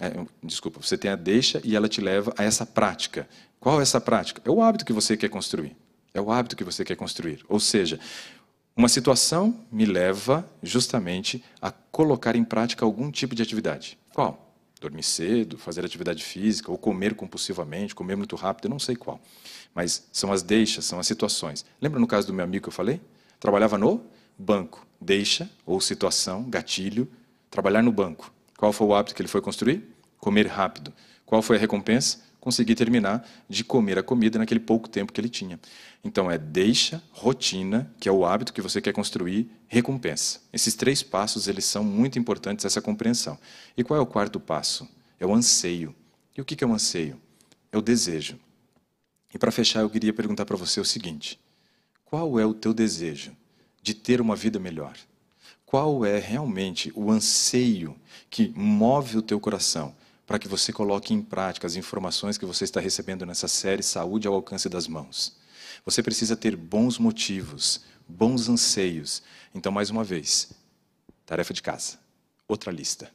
É, 0.00 0.12
desculpa, 0.42 0.80
você 0.82 0.96
tem 0.96 1.10
a 1.10 1.16
deixa 1.16 1.60
e 1.62 1.76
ela 1.76 1.88
te 1.88 2.00
leva 2.00 2.32
a 2.36 2.42
essa 2.42 2.64
prática. 2.64 3.28
Qual 3.60 3.78
é 3.78 3.82
essa 3.82 4.00
prática? 4.00 4.40
É 4.44 4.50
o 4.50 4.62
hábito 4.62 4.84
que 4.84 4.92
você 4.92 5.16
quer 5.16 5.28
construir. 5.28 5.76
É 6.14 6.20
o 6.20 6.32
hábito 6.32 6.56
que 6.56 6.64
você 6.64 6.84
quer 6.84 6.96
construir. 6.96 7.44
Ou 7.48 7.60
seja, 7.60 8.00
uma 8.74 8.88
situação 8.88 9.60
me 9.70 9.84
leva 9.84 10.48
justamente 10.62 11.44
a 11.60 11.70
colocar 11.70 12.34
em 12.34 12.42
prática 12.42 12.84
algum 12.84 13.10
tipo 13.10 13.34
de 13.34 13.42
atividade. 13.42 13.98
Qual? 14.14 14.54
Dormir 14.80 15.02
cedo, 15.02 15.58
fazer 15.58 15.84
atividade 15.84 16.24
física, 16.24 16.70
ou 16.70 16.78
comer 16.78 17.14
compulsivamente, 17.14 17.94
comer 17.94 18.16
muito 18.16 18.34
rápido, 18.36 18.64
eu 18.64 18.70
não 18.70 18.78
sei 18.78 18.96
qual. 18.96 19.20
Mas 19.74 20.08
são 20.10 20.32
as 20.32 20.42
deixas, 20.42 20.86
são 20.86 20.98
as 20.98 21.06
situações. 21.06 21.64
Lembra 21.80 22.00
no 22.00 22.06
caso 22.06 22.26
do 22.26 22.32
meu 22.32 22.44
amigo 22.44 22.62
que 22.62 22.68
eu 22.70 22.72
falei? 22.72 23.00
Trabalhava 23.38 23.76
no 23.76 24.02
banco 24.40 24.86
deixa 25.00 25.50
ou 25.64 25.80
situação, 25.80 26.48
gatilho, 26.48 27.08
trabalhar 27.50 27.82
no 27.82 27.92
banco. 27.92 28.32
Qual 28.56 28.72
foi 28.72 28.86
o 28.86 28.94
hábito 28.94 29.14
que 29.14 29.22
ele 29.22 29.28
foi 29.28 29.40
construir? 29.40 29.82
Comer 30.18 30.46
rápido. 30.46 30.92
Qual 31.24 31.40
foi 31.40 31.56
a 31.56 31.60
recompensa? 31.60 32.20
Conseguir 32.38 32.74
terminar 32.74 33.26
de 33.48 33.62
comer 33.62 33.98
a 33.98 34.02
comida 34.02 34.38
naquele 34.38 34.60
pouco 34.60 34.88
tempo 34.88 35.12
que 35.12 35.20
ele 35.20 35.28
tinha. 35.28 35.60
Então 36.02 36.30
é 36.30 36.38
deixa, 36.38 37.02
rotina, 37.10 37.92
que 38.00 38.08
é 38.08 38.12
o 38.12 38.24
hábito 38.24 38.52
que 38.52 38.62
você 38.62 38.80
quer 38.80 38.92
construir, 38.92 39.50
recompensa. 39.68 40.40
Esses 40.52 40.74
três 40.74 41.02
passos 41.02 41.48
eles 41.48 41.64
são 41.64 41.84
muito 41.84 42.18
importantes 42.18 42.64
essa 42.64 42.80
compreensão. 42.80 43.38
E 43.76 43.84
qual 43.84 43.98
é 43.98 44.02
o 44.02 44.06
quarto 44.06 44.40
passo? 44.40 44.88
É 45.18 45.26
o 45.26 45.34
anseio. 45.34 45.94
E 46.36 46.40
o 46.40 46.44
que 46.44 46.62
é 46.62 46.66
o 46.66 46.72
anseio? 46.72 47.20
É 47.70 47.76
o 47.76 47.82
desejo. 47.82 48.38
E 49.32 49.38
para 49.38 49.52
fechar, 49.52 49.80
eu 49.80 49.90
queria 49.90 50.12
perguntar 50.12 50.44
para 50.44 50.56
você 50.56 50.80
o 50.80 50.84
seguinte: 50.84 51.38
qual 52.04 52.40
é 52.40 52.46
o 52.46 52.54
teu 52.54 52.72
desejo? 52.72 53.36
De 53.82 53.94
ter 53.94 54.20
uma 54.20 54.36
vida 54.36 54.58
melhor? 54.58 54.96
Qual 55.64 56.04
é 56.04 56.18
realmente 56.18 56.92
o 56.94 57.10
anseio 57.10 57.96
que 58.28 58.52
move 58.56 59.18
o 59.18 59.22
teu 59.22 59.38
coração 59.38 59.94
para 60.26 60.38
que 60.38 60.48
você 60.48 60.72
coloque 60.72 61.14
em 61.14 61.22
prática 61.22 61.66
as 61.66 61.76
informações 61.76 62.36
que 62.36 62.44
você 62.44 62.64
está 62.64 62.80
recebendo 62.80 63.24
nessa 63.24 63.46
série 63.48 63.82
Saúde 63.82 64.26
ao 64.26 64.34
Alcance 64.34 64.68
das 64.68 64.88
Mãos? 64.88 65.36
Você 65.84 66.02
precisa 66.02 66.36
ter 66.36 66.56
bons 66.56 66.98
motivos, 66.98 67.82
bons 68.06 68.48
anseios. 68.48 69.22
Então, 69.54 69.72
mais 69.72 69.90
uma 69.90 70.04
vez, 70.04 70.50
tarefa 71.24 71.54
de 71.54 71.62
casa, 71.62 71.98
outra 72.48 72.72
lista. 72.72 73.10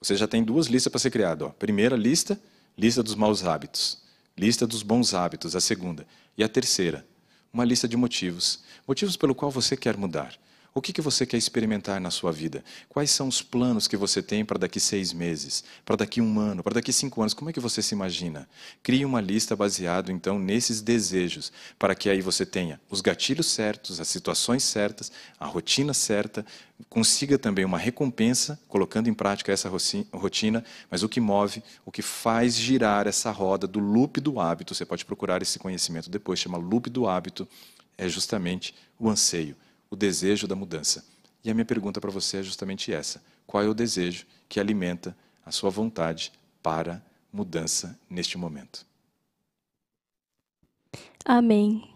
Você 0.00 0.16
já 0.16 0.26
tem 0.26 0.42
duas 0.42 0.66
listas 0.66 0.90
para 0.90 1.00
ser 1.00 1.10
criada. 1.10 1.46
Ó. 1.46 1.48
Primeira 1.50 1.96
lista, 1.96 2.40
lista 2.76 3.02
dos 3.02 3.14
maus 3.14 3.44
hábitos. 3.44 3.98
Lista 4.36 4.66
dos 4.66 4.82
bons 4.82 5.14
hábitos, 5.14 5.54
a 5.54 5.60
segunda. 5.60 6.06
E 6.36 6.42
a 6.42 6.48
terceira, 6.48 7.06
uma 7.52 7.64
lista 7.64 7.86
de 7.86 7.96
motivos. 7.96 8.60
Motivos 8.88 9.16
pelo 9.16 9.34
qual 9.34 9.50
você 9.50 9.76
quer 9.76 9.96
mudar. 9.96 10.34
O 10.74 10.80
que, 10.80 10.90
que 10.90 11.02
você 11.02 11.26
quer 11.26 11.36
experimentar 11.36 12.00
na 12.00 12.10
sua 12.10 12.32
vida? 12.32 12.64
Quais 12.88 13.10
são 13.10 13.28
os 13.28 13.42
planos 13.42 13.86
que 13.86 13.94
você 13.94 14.22
tem 14.22 14.42
para 14.42 14.58
daqui 14.58 14.80
seis 14.80 15.12
meses, 15.12 15.62
para 15.84 15.96
daqui 15.96 16.18
um 16.18 16.40
ano, 16.40 16.62
para 16.62 16.72
daqui 16.72 16.90
cinco 16.94 17.20
anos? 17.20 17.34
Como 17.34 17.50
é 17.50 17.52
que 17.52 17.60
você 17.60 17.82
se 17.82 17.94
imagina? 17.94 18.48
Crie 18.82 19.04
uma 19.04 19.20
lista 19.20 19.54
baseado 19.54 20.10
então 20.10 20.38
nesses 20.38 20.80
desejos, 20.80 21.52
para 21.78 21.94
que 21.94 22.08
aí 22.08 22.22
você 22.22 22.46
tenha 22.46 22.80
os 22.88 23.02
gatilhos 23.02 23.48
certos, 23.48 24.00
as 24.00 24.08
situações 24.08 24.62
certas, 24.62 25.12
a 25.38 25.44
rotina 25.44 25.92
certa, 25.92 26.42
consiga 26.88 27.36
também 27.36 27.66
uma 27.66 27.78
recompensa 27.78 28.58
colocando 28.66 29.10
em 29.10 29.14
prática 29.14 29.52
essa 29.52 29.68
rotina, 30.10 30.64
mas 30.90 31.02
o 31.02 31.08
que 31.08 31.20
move, 31.20 31.62
o 31.84 31.92
que 31.92 32.00
faz 32.00 32.56
girar 32.56 33.06
essa 33.06 33.30
roda 33.30 33.66
do 33.66 33.78
loop 33.78 34.22
do 34.22 34.40
hábito, 34.40 34.74
você 34.74 34.86
pode 34.86 35.04
procurar 35.04 35.42
esse 35.42 35.58
conhecimento 35.58 36.08
depois, 36.08 36.38
chama 36.38 36.56
loop 36.56 36.88
do 36.88 37.06
hábito, 37.06 37.46
é 37.98 38.08
justamente 38.08 38.74
o 38.98 39.10
anseio 39.10 39.54
o 39.92 39.96
desejo 39.96 40.48
da 40.48 40.56
mudança. 40.56 41.04
E 41.44 41.50
a 41.50 41.54
minha 41.54 41.66
pergunta 41.66 42.00
para 42.00 42.10
você 42.10 42.38
é 42.38 42.42
justamente 42.42 42.90
essa: 42.90 43.22
qual 43.46 43.62
é 43.62 43.68
o 43.68 43.74
desejo 43.74 44.24
que 44.48 44.58
alimenta 44.58 45.14
a 45.44 45.50
sua 45.50 45.68
vontade 45.68 46.32
para 46.62 47.04
mudança 47.30 47.98
neste 48.08 48.38
momento? 48.38 48.86
Amém. 51.26 51.94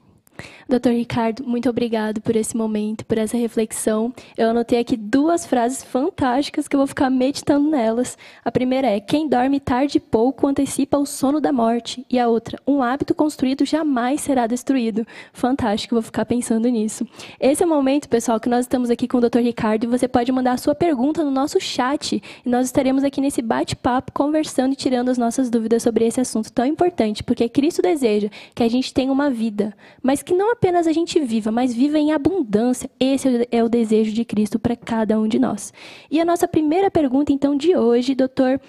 Doutor 0.69 0.91
Ricardo, 0.91 1.45
muito 1.45 1.71
obrigado 1.71 2.21
por 2.21 2.35
esse 2.35 2.57
momento, 2.57 3.07
por 3.07 3.17
essa 3.17 3.37
reflexão. 3.37 4.13
Eu 4.37 4.51
anotei 4.51 4.81
aqui 4.81 4.97
duas 4.97 5.47
frases 5.47 5.85
fantásticas 5.85 6.67
que 6.67 6.75
eu 6.75 6.79
vou 6.79 6.89
ficar 6.89 7.09
meditando 7.09 7.71
nelas. 7.71 8.19
A 8.45 8.51
primeira 8.51 8.89
é: 8.89 8.99
quem 8.99 9.29
dorme 9.29 9.61
tarde 9.61 9.99
e 9.99 10.01
pouco 10.01 10.45
antecipa 10.45 10.99
o 10.99 11.07
sono 11.07 11.41
da 11.41 11.53
morte. 11.53 12.05
E 12.11 12.19
a 12.19 12.27
outra: 12.27 12.59
um 12.67 12.83
hábito 12.83 13.15
construído 13.15 13.65
jamais 13.65 14.23
será 14.23 14.49
destruído. 14.49 15.07
Fantástico, 15.33 15.95
vou 15.95 16.03
ficar 16.03 16.25
pensando 16.25 16.69
nisso. 16.69 17.07
Esse 17.39 17.63
é 17.63 17.67
o 17.67 17.69
momento, 17.69 18.09
pessoal, 18.09 18.41
que 18.41 18.49
nós 18.49 18.65
estamos 18.65 18.91
aqui 18.91 19.07
com 19.07 19.19
o 19.19 19.21
Dr. 19.21 19.39
Ricardo 19.39 19.85
e 19.85 19.87
você 19.87 20.09
pode 20.09 20.33
mandar 20.33 20.55
a 20.55 20.59
sua 20.59 20.75
pergunta 20.75 21.23
no 21.23 21.31
nosso 21.31 21.61
chat 21.61 22.21
e 22.45 22.49
nós 22.49 22.67
estaremos 22.67 23.05
aqui 23.05 23.21
nesse 23.21 23.41
bate-papo 23.41 24.11
conversando 24.11 24.73
e 24.73 24.77
tirando 24.77 25.11
as 25.11 25.17
nossas 25.17 25.49
dúvidas 25.49 25.85
sobre 25.85 26.05
esse 26.05 26.21
assunto 26.21 26.51
tão 26.53 26.67
importante, 26.67 27.23
porque 27.23 27.49
Cristo 27.49 27.81
deseja 27.81 28.29
que 28.53 28.65
a 28.65 28.69
gente 28.69 28.93
tenha 28.93 29.13
uma 29.13 29.31
vida, 29.31 29.73
mas 30.03 30.25
que 30.25 30.35
não 30.35 30.56
apenas 30.57 30.87
a 30.87 30.93
gente 30.93 31.21
viva, 31.21 31.53
mas 31.53 31.75
viva 31.75 31.99
em 31.99 32.13
abundância. 32.13 32.91
Esse 32.99 33.47
é 33.51 33.63
o 33.63 33.69
desejo 33.69 34.13
de 34.13 34.25
Cristo 34.25 34.59
para 34.59 34.75
cada 34.75 35.21
um 35.21 35.29
de 35.29 35.39
nós. 35.39 35.73
E 36.11 36.21
a 36.21 36.25
nossa 36.25 36.49
primeira 36.49 36.91
pergunta, 36.91 37.33
então, 37.33 37.55
de 37.57 37.77
hoje, 37.77 38.15
doutor, 38.15 38.61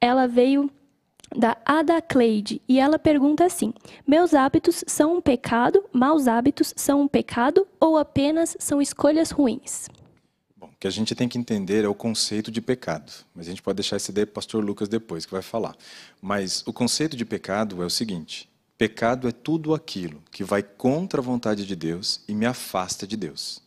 ela 0.00 0.26
veio 0.26 0.70
da 1.34 1.56
Ada 1.64 2.02
Cleide 2.02 2.60
e 2.68 2.78
ela 2.78 2.98
pergunta 2.98 3.44
assim: 3.44 3.72
Meus 4.06 4.34
hábitos 4.34 4.84
são 4.86 5.16
um 5.16 5.20
pecado? 5.20 5.82
Maus 5.92 6.28
hábitos 6.28 6.74
são 6.76 7.00
um 7.02 7.08
pecado 7.08 7.66
ou 7.80 7.96
apenas 7.96 8.56
são 8.58 8.82
escolhas 8.82 9.30
ruins? 9.30 9.88
Bom, 10.56 10.66
o 10.66 10.78
que 10.78 10.86
a 10.86 10.90
gente 10.90 11.14
tem 11.14 11.28
que 11.28 11.38
entender 11.38 11.84
é 11.84 11.88
o 11.88 11.94
conceito 11.94 12.50
de 12.50 12.60
pecado. 12.60 13.12
Mas 13.34 13.46
a 13.46 13.50
gente 13.50 13.62
pode 13.62 13.76
deixar 13.76 13.96
esse 13.96 14.10
ideia 14.10 14.26
para 14.26 14.32
o 14.32 14.34
pastor 14.34 14.62
Lucas 14.62 14.88
depois, 14.88 15.24
que 15.24 15.32
vai 15.32 15.42
falar. 15.42 15.74
Mas 16.20 16.62
o 16.66 16.72
conceito 16.72 17.16
de 17.16 17.24
pecado 17.24 17.82
é 17.82 17.86
o 17.86 17.90
seguinte: 17.90 18.49
Pecado 18.80 19.28
é 19.28 19.30
tudo 19.30 19.74
aquilo 19.74 20.22
que 20.30 20.42
vai 20.42 20.62
contra 20.62 21.20
a 21.20 21.22
vontade 21.22 21.66
de 21.66 21.76
Deus 21.76 22.22
e 22.26 22.34
me 22.34 22.46
afasta 22.46 23.06
de 23.06 23.14
Deus. 23.14 23.62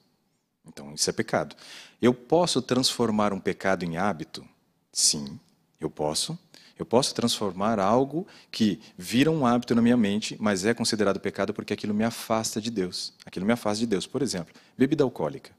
Então, 0.67 0.91
isso 0.91 1.07
é 1.07 1.13
pecado. 1.13 1.55
Eu 2.01 2.15
posso 2.15 2.63
transformar 2.63 3.31
um 3.31 3.39
pecado 3.39 3.85
em 3.85 3.95
hábito? 3.95 4.43
Sim, 4.91 5.39
eu 5.79 5.87
posso. 5.87 6.35
Eu 6.79 6.83
posso 6.83 7.13
transformar 7.13 7.79
algo 7.79 8.25
que 8.51 8.81
vira 8.97 9.29
um 9.29 9.45
hábito 9.45 9.75
na 9.75 9.83
minha 9.83 9.95
mente, 9.95 10.35
mas 10.39 10.65
é 10.65 10.73
considerado 10.73 11.19
pecado 11.19 11.53
porque 11.53 11.73
aquilo 11.73 11.93
me 11.93 12.03
afasta 12.03 12.59
de 12.59 12.71
Deus. 12.71 13.13
Aquilo 13.23 13.45
me 13.45 13.53
afasta 13.53 13.81
de 13.81 13.85
Deus. 13.85 14.07
Por 14.07 14.23
exemplo, 14.23 14.51
bebida 14.75 15.03
alcoólica. 15.03 15.51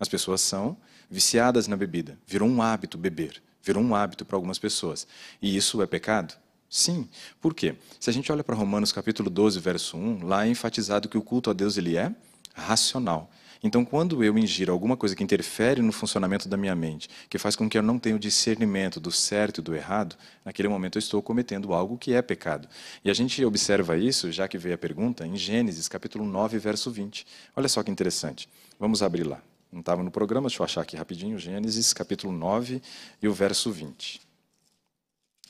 As 0.00 0.08
pessoas 0.08 0.40
são 0.40 0.74
viciadas 1.10 1.68
na 1.68 1.76
bebida, 1.76 2.18
virou 2.26 2.48
um 2.48 2.62
hábito 2.62 2.96
beber. 2.96 3.42
virou 3.62 3.82
um 3.82 3.94
hábito 3.94 4.24
para 4.24 4.38
algumas 4.38 4.58
pessoas. 4.58 5.06
E 5.42 5.54
isso 5.54 5.82
é 5.82 5.86
pecado? 5.86 6.34
Sim. 6.74 7.06
Por 7.38 7.52
quê? 7.52 7.74
Se 8.00 8.08
a 8.08 8.12
gente 8.14 8.32
olha 8.32 8.42
para 8.42 8.56
Romanos 8.56 8.92
capítulo 8.92 9.28
12, 9.28 9.60
verso 9.60 9.94
1, 9.94 10.24
lá 10.24 10.46
é 10.46 10.48
enfatizado 10.48 11.06
que 11.06 11.18
o 11.18 11.22
culto 11.22 11.50
a 11.50 11.52
Deus 11.52 11.76
ele 11.76 11.98
é 11.98 12.10
racional. 12.54 13.30
Então, 13.62 13.84
quando 13.84 14.24
eu 14.24 14.38
ingiro 14.38 14.72
alguma 14.72 14.96
coisa 14.96 15.14
que 15.14 15.22
interfere 15.22 15.82
no 15.82 15.92
funcionamento 15.92 16.48
da 16.48 16.56
minha 16.56 16.74
mente, 16.74 17.10
que 17.28 17.36
faz 17.36 17.54
com 17.54 17.68
que 17.68 17.76
eu 17.76 17.82
não 17.82 17.98
tenha 17.98 18.16
o 18.16 18.18
discernimento 18.18 18.98
do 18.98 19.12
certo 19.12 19.58
e 19.58 19.62
do 19.62 19.74
errado, 19.74 20.16
naquele 20.42 20.66
momento 20.66 20.96
eu 20.96 21.00
estou 21.00 21.20
cometendo 21.20 21.74
algo 21.74 21.98
que 21.98 22.14
é 22.14 22.22
pecado. 22.22 22.66
E 23.04 23.10
a 23.10 23.14
gente 23.14 23.44
observa 23.44 23.98
isso, 23.98 24.32
já 24.32 24.48
que 24.48 24.56
veio 24.56 24.74
a 24.74 24.78
pergunta, 24.78 25.26
em 25.26 25.36
Gênesis, 25.36 25.88
capítulo 25.88 26.24
9, 26.24 26.58
verso 26.58 26.90
20. 26.90 27.26
Olha 27.54 27.68
só 27.68 27.82
que 27.82 27.90
interessante. 27.90 28.48
Vamos 28.80 29.02
abrir 29.02 29.24
lá. 29.24 29.42
Não 29.70 29.80
estava 29.80 30.02
no 30.02 30.10
programa, 30.10 30.48
deixa 30.48 30.62
eu 30.62 30.64
achar 30.64 30.80
aqui 30.80 30.96
rapidinho, 30.96 31.38
Gênesis, 31.38 31.92
capítulo 31.92 32.32
9 32.32 32.80
e 33.22 33.28
o 33.28 33.34
verso 33.34 33.70
20 33.70 34.31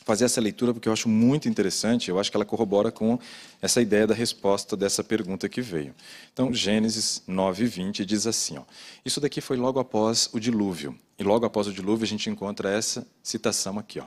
fazer 0.05 0.25
essa 0.25 0.41
leitura 0.41 0.73
porque 0.73 0.89
eu 0.89 0.93
acho 0.93 1.09
muito 1.09 1.49
interessante, 1.49 2.11
eu 2.11 2.19
acho 2.19 2.31
que 2.31 2.37
ela 2.37 2.45
corrobora 2.45 2.91
com 2.91 3.19
essa 3.61 3.81
ideia 3.81 4.07
da 4.07 4.15
resposta 4.15 4.77
dessa 4.77 5.03
pergunta 5.03 5.49
que 5.49 5.61
veio. 5.61 5.95
Então, 6.33 6.53
Gênesis 6.53 7.23
9, 7.27 7.65
20 7.67 8.05
diz 8.05 8.27
assim: 8.27 8.59
ó, 8.59 8.63
Isso 9.05 9.21
daqui 9.21 9.41
foi 9.41 9.57
logo 9.57 9.79
após 9.81 10.29
o 10.33 10.41
dilúvio. 10.41 10.99
E 11.19 11.23
logo 11.23 11.47
após 11.47 11.67
o 11.67 11.73
dilúvio 11.73 12.05
a 12.05 12.09
gente 12.09 12.29
encontra 12.29 12.71
essa 12.71 13.07
citação 13.23 13.79
aqui. 13.79 14.01
Ó. 14.01 14.05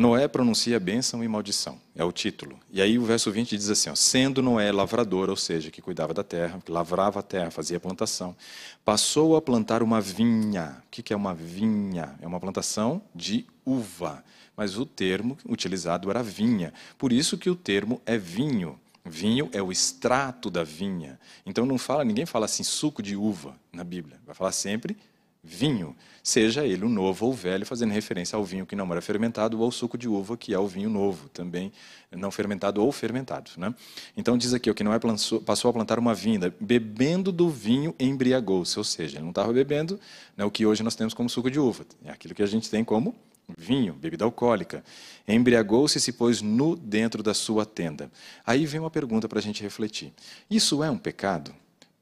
Noé 0.00 0.26
pronuncia 0.26 0.80
bênção 0.80 1.22
e 1.22 1.28
maldição, 1.28 1.78
é 1.94 2.02
o 2.02 2.10
título. 2.10 2.58
E 2.72 2.80
aí 2.80 2.98
o 2.98 3.04
verso 3.04 3.30
20 3.30 3.54
diz 3.54 3.68
assim: 3.68 3.90
ó, 3.90 3.94
Sendo 3.94 4.40
Noé 4.40 4.72
lavrador, 4.72 5.28
ou 5.28 5.36
seja, 5.36 5.70
que 5.70 5.82
cuidava 5.82 6.14
da 6.14 6.24
terra, 6.24 6.58
que 6.64 6.72
lavrava 6.72 7.20
a 7.20 7.22
terra, 7.22 7.50
fazia 7.50 7.78
plantação, 7.78 8.34
passou 8.82 9.36
a 9.36 9.42
plantar 9.42 9.82
uma 9.82 10.00
vinha. 10.00 10.82
O 10.86 10.90
que 10.90 11.12
é 11.12 11.16
uma 11.16 11.34
vinha? 11.34 12.14
É 12.18 12.26
uma 12.26 12.40
plantação 12.40 13.02
de 13.14 13.46
uva 13.62 14.24
mas 14.56 14.76
o 14.76 14.84
termo 14.84 15.38
utilizado 15.48 16.10
era 16.10 16.22
vinha. 16.22 16.74
Por 16.98 17.14
isso 17.14 17.38
que 17.38 17.48
o 17.48 17.56
termo 17.56 17.98
é 18.04 18.18
vinho. 18.18 18.78
Vinho 19.02 19.48
é 19.54 19.62
o 19.62 19.72
extrato 19.72 20.50
da 20.50 20.62
vinha. 20.62 21.18
Então 21.46 21.64
não 21.64 21.78
fala, 21.78 22.04
ninguém 22.04 22.26
fala 22.26 22.44
assim 22.44 22.62
suco 22.62 23.02
de 23.02 23.16
uva 23.16 23.54
na 23.72 23.82
Bíblia. 23.82 24.18
Vai 24.26 24.34
falar 24.34 24.52
sempre 24.52 24.98
vinho, 25.42 25.96
seja 26.22 26.66
ele 26.66 26.84
o 26.84 26.88
novo 26.88 27.26
ou 27.26 27.32
o 27.32 27.34
velho, 27.34 27.64
fazendo 27.64 27.92
referência 27.92 28.36
ao 28.36 28.44
vinho 28.44 28.66
que 28.66 28.76
não 28.76 28.90
era 28.90 29.00
fermentado 29.00 29.58
ou 29.58 29.64
ao 29.64 29.72
suco 29.72 29.96
de 29.96 30.08
uva, 30.08 30.36
que 30.36 30.52
é 30.52 30.58
o 30.58 30.66
vinho 30.66 30.90
novo, 30.90 31.28
também 31.30 31.72
não 32.12 32.30
fermentado 32.30 32.82
ou 32.82 32.92
fermentado. 32.92 33.50
Né? 33.56 33.74
Então 34.16 34.36
diz 34.36 34.52
aqui, 34.52 34.70
o 34.70 34.74
que 34.74 34.84
não 34.84 34.92
é 34.92 34.98
passou 34.98 35.70
a 35.70 35.72
plantar 35.72 35.98
uma 35.98 36.14
vinda, 36.14 36.54
bebendo 36.60 37.32
do 37.32 37.48
vinho 37.48 37.94
embriagou-se, 37.98 38.78
ou 38.78 38.84
seja, 38.84 39.16
ele 39.16 39.22
não 39.22 39.30
estava 39.30 39.52
bebendo 39.52 39.98
né, 40.36 40.44
o 40.44 40.50
que 40.50 40.66
hoje 40.66 40.82
nós 40.82 40.94
temos 40.94 41.14
como 41.14 41.28
suco 41.28 41.50
de 41.50 41.58
uva, 41.58 41.86
é 42.04 42.10
aquilo 42.10 42.34
que 42.34 42.42
a 42.42 42.46
gente 42.46 42.68
tem 42.68 42.84
como 42.84 43.14
vinho, 43.56 43.94
bebida 43.94 44.24
alcoólica. 44.24 44.84
Embriagou-se 45.26 45.98
e 45.98 46.00
se 46.00 46.12
pôs 46.12 46.40
nu 46.40 46.76
dentro 46.76 47.22
da 47.22 47.34
sua 47.34 47.66
tenda. 47.66 48.10
Aí 48.46 48.66
vem 48.66 48.80
uma 48.80 48.90
pergunta 48.90 49.28
para 49.28 49.38
a 49.38 49.42
gente 49.42 49.62
refletir: 49.62 50.12
isso 50.48 50.82
é 50.82 50.90
um 50.90 50.98
pecado? 50.98 51.54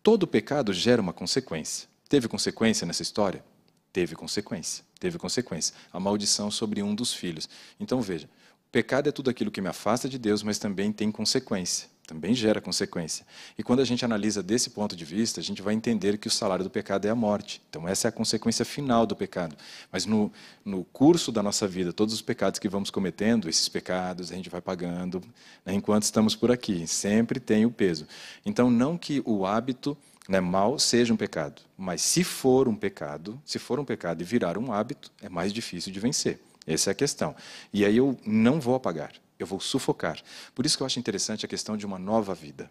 Todo 0.02 0.26
pecado 0.26 0.72
gera 0.72 1.00
uma 1.00 1.12
consequência. 1.12 1.88
Teve 2.08 2.28
consequência 2.28 2.86
nessa 2.86 3.02
história? 3.02 3.44
Teve 3.92 4.14
consequência. 4.14 4.84
Teve 4.98 5.18
consequência. 5.18 5.74
A 5.92 6.00
maldição 6.00 6.50
sobre 6.50 6.82
um 6.82 6.94
dos 6.94 7.12
filhos. 7.12 7.48
Então 7.78 8.00
veja: 8.00 8.28
pecado 8.72 9.08
é 9.08 9.12
tudo 9.12 9.30
aquilo 9.30 9.50
que 9.50 9.60
me 9.60 9.68
afasta 9.68 10.08
de 10.08 10.18
Deus, 10.18 10.42
mas 10.42 10.58
também 10.58 10.92
tem 10.92 11.10
consequência 11.10 11.88
também 12.08 12.34
gera 12.34 12.58
consequência. 12.58 13.26
E 13.58 13.62
quando 13.62 13.80
a 13.80 13.84
gente 13.84 14.02
analisa 14.02 14.42
desse 14.42 14.70
ponto 14.70 14.96
de 14.96 15.04
vista, 15.04 15.40
a 15.40 15.42
gente 15.42 15.60
vai 15.60 15.74
entender 15.74 16.16
que 16.16 16.26
o 16.26 16.30
salário 16.30 16.64
do 16.64 16.70
pecado 16.70 17.06
é 17.06 17.10
a 17.10 17.14
morte. 17.14 17.60
Então, 17.68 17.86
essa 17.86 18.08
é 18.08 18.08
a 18.08 18.12
consequência 18.12 18.64
final 18.64 19.04
do 19.04 19.14
pecado. 19.14 19.54
Mas 19.92 20.06
no, 20.06 20.32
no 20.64 20.84
curso 20.84 21.30
da 21.30 21.42
nossa 21.42 21.68
vida, 21.68 21.92
todos 21.92 22.14
os 22.14 22.22
pecados 22.22 22.58
que 22.58 22.66
vamos 22.66 22.88
cometendo, 22.88 23.46
esses 23.46 23.68
pecados 23.68 24.32
a 24.32 24.34
gente 24.34 24.48
vai 24.48 24.62
pagando 24.62 25.20
né, 25.66 25.74
enquanto 25.74 26.04
estamos 26.04 26.34
por 26.34 26.50
aqui. 26.50 26.86
Sempre 26.86 27.38
tem 27.38 27.66
o 27.66 27.70
peso. 27.70 28.06
Então, 28.44 28.70
não 28.70 28.96
que 28.96 29.22
o 29.26 29.44
hábito 29.44 29.94
né, 30.28 30.40
mal 30.40 30.78
seja 30.78 31.12
um 31.12 31.16
pecado, 31.16 31.62
mas 31.76 32.02
se 32.02 32.22
for 32.22 32.68
um 32.68 32.76
pecado, 32.76 33.40
se 33.44 33.58
for 33.58 33.80
um 33.80 33.84
pecado 33.84 34.20
e 34.20 34.24
virar 34.24 34.58
um 34.58 34.70
hábito, 34.70 35.10
é 35.22 35.28
mais 35.28 35.52
difícil 35.52 35.90
de 35.90 35.98
vencer. 35.98 36.38
Essa 36.66 36.90
é 36.90 36.92
a 36.92 36.94
questão. 36.94 37.34
E 37.72 37.82
aí 37.84 37.96
eu 37.96 38.16
não 38.26 38.60
vou 38.60 38.74
apagar 38.74 39.12
eu 39.38 39.46
vou 39.46 39.60
sufocar. 39.60 40.20
Por 40.54 40.66
isso 40.66 40.76
que 40.76 40.82
eu 40.82 40.86
acho 40.86 40.98
interessante 40.98 41.46
a 41.46 41.48
questão 41.48 41.76
de 41.76 41.86
uma 41.86 41.98
nova 41.98 42.34
vida. 42.34 42.70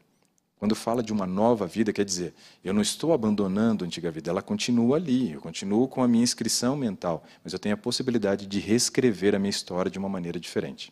Quando 0.59 0.75
fala 0.75 1.03
de 1.03 1.13
uma 1.13 1.27
nova 1.27 1.67
vida, 1.67 1.93
quer 1.93 2.03
dizer, 2.03 2.33
eu 2.63 2.73
não 2.73 2.81
estou 2.81 3.13
abandonando 3.13 3.85
a 3.85 3.87
antiga 3.87 4.09
vida, 4.09 4.31
ela 4.31 4.41
continua 4.41 4.97
ali, 4.97 5.33
eu 5.33 5.39
continuo 5.39 5.87
com 5.87 6.01
a 6.01 6.07
minha 6.07 6.23
inscrição 6.23 6.75
mental, 6.75 7.23
mas 7.43 7.53
eu 7.53 7.59
tenho 7.59 7.75
a 7.75 7.77
possibilidade 7.77 8.47
de 8.47 8.59
reescrever 8.59 9.35
a 9.35 9.39
minha 9.39 9.51
história 9.51 9.89
de 9.89 9.99
uma 9.99 10.09
maneira 10.09 10.39
diferente. 10.39 10.91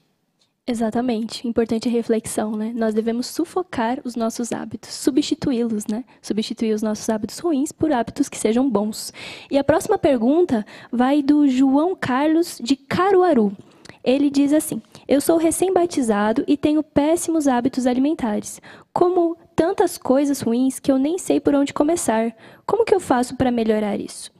Exatamente. 0.67 1.47
Importante 1.47 1.87
reflexão, 1.87 2.55
né? 2.55 2.73
Nós 2.75 2.95
devemos 2.95 3.27
sufocar 3.27 3.99
os 4.03 4.15
nossos 4.15 4.51
hábitos, 4.51 4.89
substituí-los, 4.95 5.85
né? 5.85 6.03
Substituir 6.19 6.73
os 6.73 6.81
nossos 6.81 7.07
hábitos 7.07 7.37
ruins 7.37 7.71
por 7.71 7.91
hábitos 7.91 8.27
que 8.27 8.37
sejam 8.37 8.67
bons. 8.67 9.13
E 9.51 9.59
a 9.59 9.63
próxima 9.63 9.95
pergunta 9.99 10.65
vai 10.91 11.21
do 11.21 11.47
João 11.47 11.95
Carlos 11.95 12.59
de 12.59 12.75
Caruaru. 12.75 13.55
Ele 14.03 14.31
diz 14.31 14.51
assim: 14.53 14.81
Eu 15.07 15.21
sou 15.21 15.37
recém-batizado 15.37 16.43
e 16.47 16.57
tenho 16.57 16.81
péssimos 16.81 17.47
hábitos 17.47 17.85
alimentares, 17.85 18.59
como 18.91 19.37
tantas 19.55 19.99
coisas 19.99 20.41
ruins 20.41 20.79
que 20.79 20.91
eu 20.91 20.97
nem 20.97 21.19
sei 21.19 21.39
por 21.39 21.53
onde 21.53 21.73
começar. 21.73 22.35
Como 22.65 22.85
que 22.85 22.95
eu 22.95 22.99
faço 22.99 23.35
para 23.35 23.51
melhorar 23.51 23.99
isso? 23.99 24.34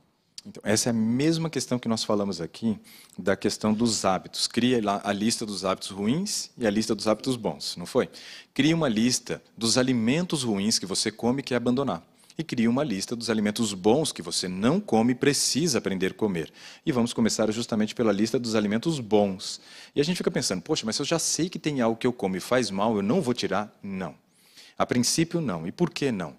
Então, 0.46 0.62
essa 0.64 0.90
é 0.90 0.92
a 0.92 0.94
mesma 0.94 1.50
questão 1.50 1.80
que 1.80 1.88
nós 1.88 2.04
falamos 2.04 2.40
aqui 2.40 2.78
da 3.18 3.36
questão 3.36 3.74
dos 3.74 4.06
hábitos. 4.06 4.48
Cria 4.48 4.80
a 5.04 5.12
lista 5.12 5.46
dos 5.46 5.66
hábitos 5.66 5.90
ruins 5.90 6.52
e 6.58 6.68
a 6.68 6.70
lista 6.70 6.94
dos 6.94 7.08
hábitos 7.08 7.36
bons, 7.36 7.76
não 7.78 7.86
foi? 7.86 8.10
Cria 8.54 8.76
uma 8.76 8.88
lista 8.88 9.42
dos 9.58 9.78
alimentos 9.78 10.44
ruins 10.44 10.78
que 10.78 10.86
você 10.86 11.12
come 11.12 11.40
e 11.40 11.44
quer 11.44 11.56
abandonar 11.56 12.04
e 12.38 12.44
cria 12.44 12.70
uma 12.70 12.84
lista 12.84 13.16
dos 13.16 13.30
alimentos 13.30 13.74
bons 13.74 14.12
que 14.12 14.22
você 14.22 14.48
não 14.48 14.80
come 14.80 15.14
e 15.14 15.16
precisa 15.16 15.78
aprender 15.78 16.12
a 16.12 16.14
comer. 16.14 16.52
E 16.86 16.92
vamos 16.92 17.14
começar 17.14 17.50
justamente 17.52 17.96
pela 17.96 18.12
lista 18.12 18.38
dos 18.38 18.56
alimentos 18.56 19.00
bons. 19.00 19.62
E 19.96 20.02
a 20.02 20.04
gente 20.04 20.18
fica 20.18 20.32
pensando, 20.32 20.62
poxa, 20.62 20.86
mas 20.86 20.98
se 20.98 21.02
eu 21.02 21.06
já 21.06 21.18
sei 21.18 21.50
que 21.50 21.58
tem 21.58 21.82
algo 21.82 21.98
que 21.98 22.06
eu 22.06 22.14
como 22.14 22.36
e 22.36 22.42
faz 22.42 22.70
mal, 22.70 22.96
eu 22.96 23.02
não 23.02 23.22
vou 23.22 23.34
tirar? 23.34 23.74
Não. 23.82 24.16
A 24.78 24.86
princípio, 24.86 25.40
não. 25.40 25.66
E 25.66 25.72
por 25.72 25.90
que 25.90 26.12
não? 26.12 26.36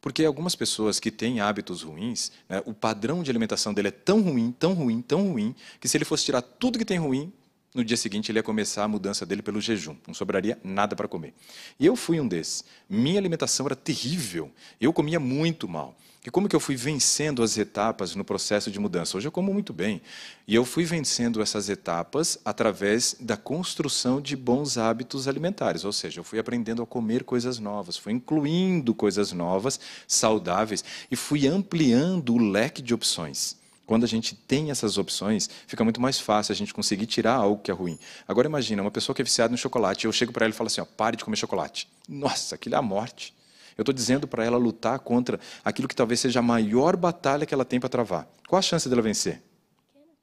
Porque 0.00 0.24
algumas 0.24 0.54
pessoas 0.54 1.00
que 1.00 1.10
têm 1.10 1.40
hábitos 1.40 1.82
ruins, 1.82 2.30
né, 2.48 2.62
o 2.64 2.72
padrão 2.72 3.22
de 3.22 3.30
alimentação 3.30 3.74
dele 3.74 3.88
é 3.88 3.92
tão 3.92 4.20
ruim, 4.22 4.54
tão 4.56 4.72
ruim, 4.74 5.02
tão 5.02 5.32
ruim, 5.32 5.54
que 5.80 5.88
se 5.88 5.96
ele 5.96 6.04
fosse 6.04 6.24
tirar 6.24 6.42
tudo 6.42 6.78
que 6.78 6.84
tem 6.84 6.98
ruim, 6.98 7.32
no 7.74 7.84
dia 7.84 7.96
seguinte 7.96 8.30
ele 8.30 8.38
ia 8.38 8.42
começar 8.42 8.84
a 8.84 8.88
mudança 8.88 9.26
dele 9.26 9.42
pelo 9.42 9.60
jejum, 9.60 9.96
não 10.06 10.14
sobraria 10.14 10.58
nada 10.64 10.96
para 10.96 11.06
comer. 11.06 11.34
E 11.78 11.86
eu 11.86 11.94
fui 11.96 12.20
um 12.20 12.26
desses. 12.26 12.64
Minha 12.88 13.18
alimentação 13.18 13.66
era 13.66 13.76
terrível, 13.76 14.50
eu 14.80 14.92
comia 14.92 15.20
muito 15.20 15.68
mal. 15.68 15.96
E 16.28 16.30
como 16.30 16.46
que 16.46 16.54
eu 16.54 16.60
fui 16.60 16.76
vencendo 16.76 17.42
as 17.42 17.56
etapas 17.56 18.14
no 18.14 18.22
processo 18.22 18.70
de 18.70 18.78
mudança? 18.78 19.16
Hoje 19.16 19.26
eu 19.26 19.32
como 19.32 19.50
muito 19.50 19.72
bem. 19.72 20.02
E 20.46 20.54
eu 20.54 20.62
fui 20.62 20.84
vencendo 20.84 21.40
essas 21.40 21.70
etapas 21.70 22.38
através 22.44 23.16
da 23.18 23.34
construção 23.34 24.20
de 24.20 24.36
bons 24.36 24.76
hábitos 24.76 25.26
alimentares, 25.26 25.86
ou 25.86 25.92
seja, 25.92 26.20
eu 26.20 26.24
fui 26.24 26.38
aprendendo 26.38 26.82
a 26.82 26.86
comer 26.86 27.24
coisas 27.24 27.58
novas, 27.58 27.96
fui 27.96 28.12
incluindo 28.12 28.94
coisas 28.94 29.32
novas, 29.32 29.80
saudáveis, 30.06 30.84
e 31.10 31.16
fui 31.16 31.46
ampliando 31.46 32.34
o 32.34 32.50
leque 32.50 32.82
de 32.82 32.92
opções. 32.92 33.56
Quando 33.86 34.04
a 34.04 34.06
gente 34.06 34.34
tem 34.34 34.70
essas 34.70 34.98
opções, 34.98 35.48
fica 35.66 35.82
muito 35.82 35.98
mais 35.98 36.20
fácil 36.20 36.52
a 36.52 36.56
gente 36.56 36.74
conseguir 36.74 37.06
tirar 37.06 37.36
algo 37.36 37.62
que 37.62 37.70
é 37.70 37.74
ruim. 37.74 37.98
Agora 38.28 38.46
imagina, 38.46 38.82
uma 38.82 38.90
pessoa 38.90 39.16
que 39.16 39.22
é 39.22 39.24
viciada 39.24 39.50
no 39.50 39.56
chocolate, 39.56 40.04
eu 40.04 40.12
chego 40.12 40.30
para 40.30 40.44
ela 40.44 40.52
e 40.52 40.54
falo 40.54 40.66
assim, 40.66 40.82
ó, 40.82 40.84
pare 40.84 41.16
de 41.16 41.24
comer 41.24 41.38
chocolate. 41.38 41.88
Nossa, 42.06 42.54
aquilo 42.54 42.74
é 42.74 42.78
a 42.78 42.82
morte. 42.82 43.32
Eu 43.78 43.82
estou 43.82 43.94
dizendo 43.94 44.26
para 44.26 44.44
ela 44.44 44.58
lutar 44.58 44.98
contra 44.98 45.38
aquilo 45.64 45.86
que 45.86 45.94
talvez 45.94 46.18
seja 46.18 46.40
a 46.40 46.42
maior 46.42 46.96
batalha 46.96 47.46
que 47.46 47.54
ela 47.54 47.64
tem 47.64 47.78
para 47.78 47.88
travar. 47.88 48.28
Qual 48.48 48.58
a 48.58 48.62
chance 48.62 48.88
dela 48.88 49.00
vencer? 49.00 49.40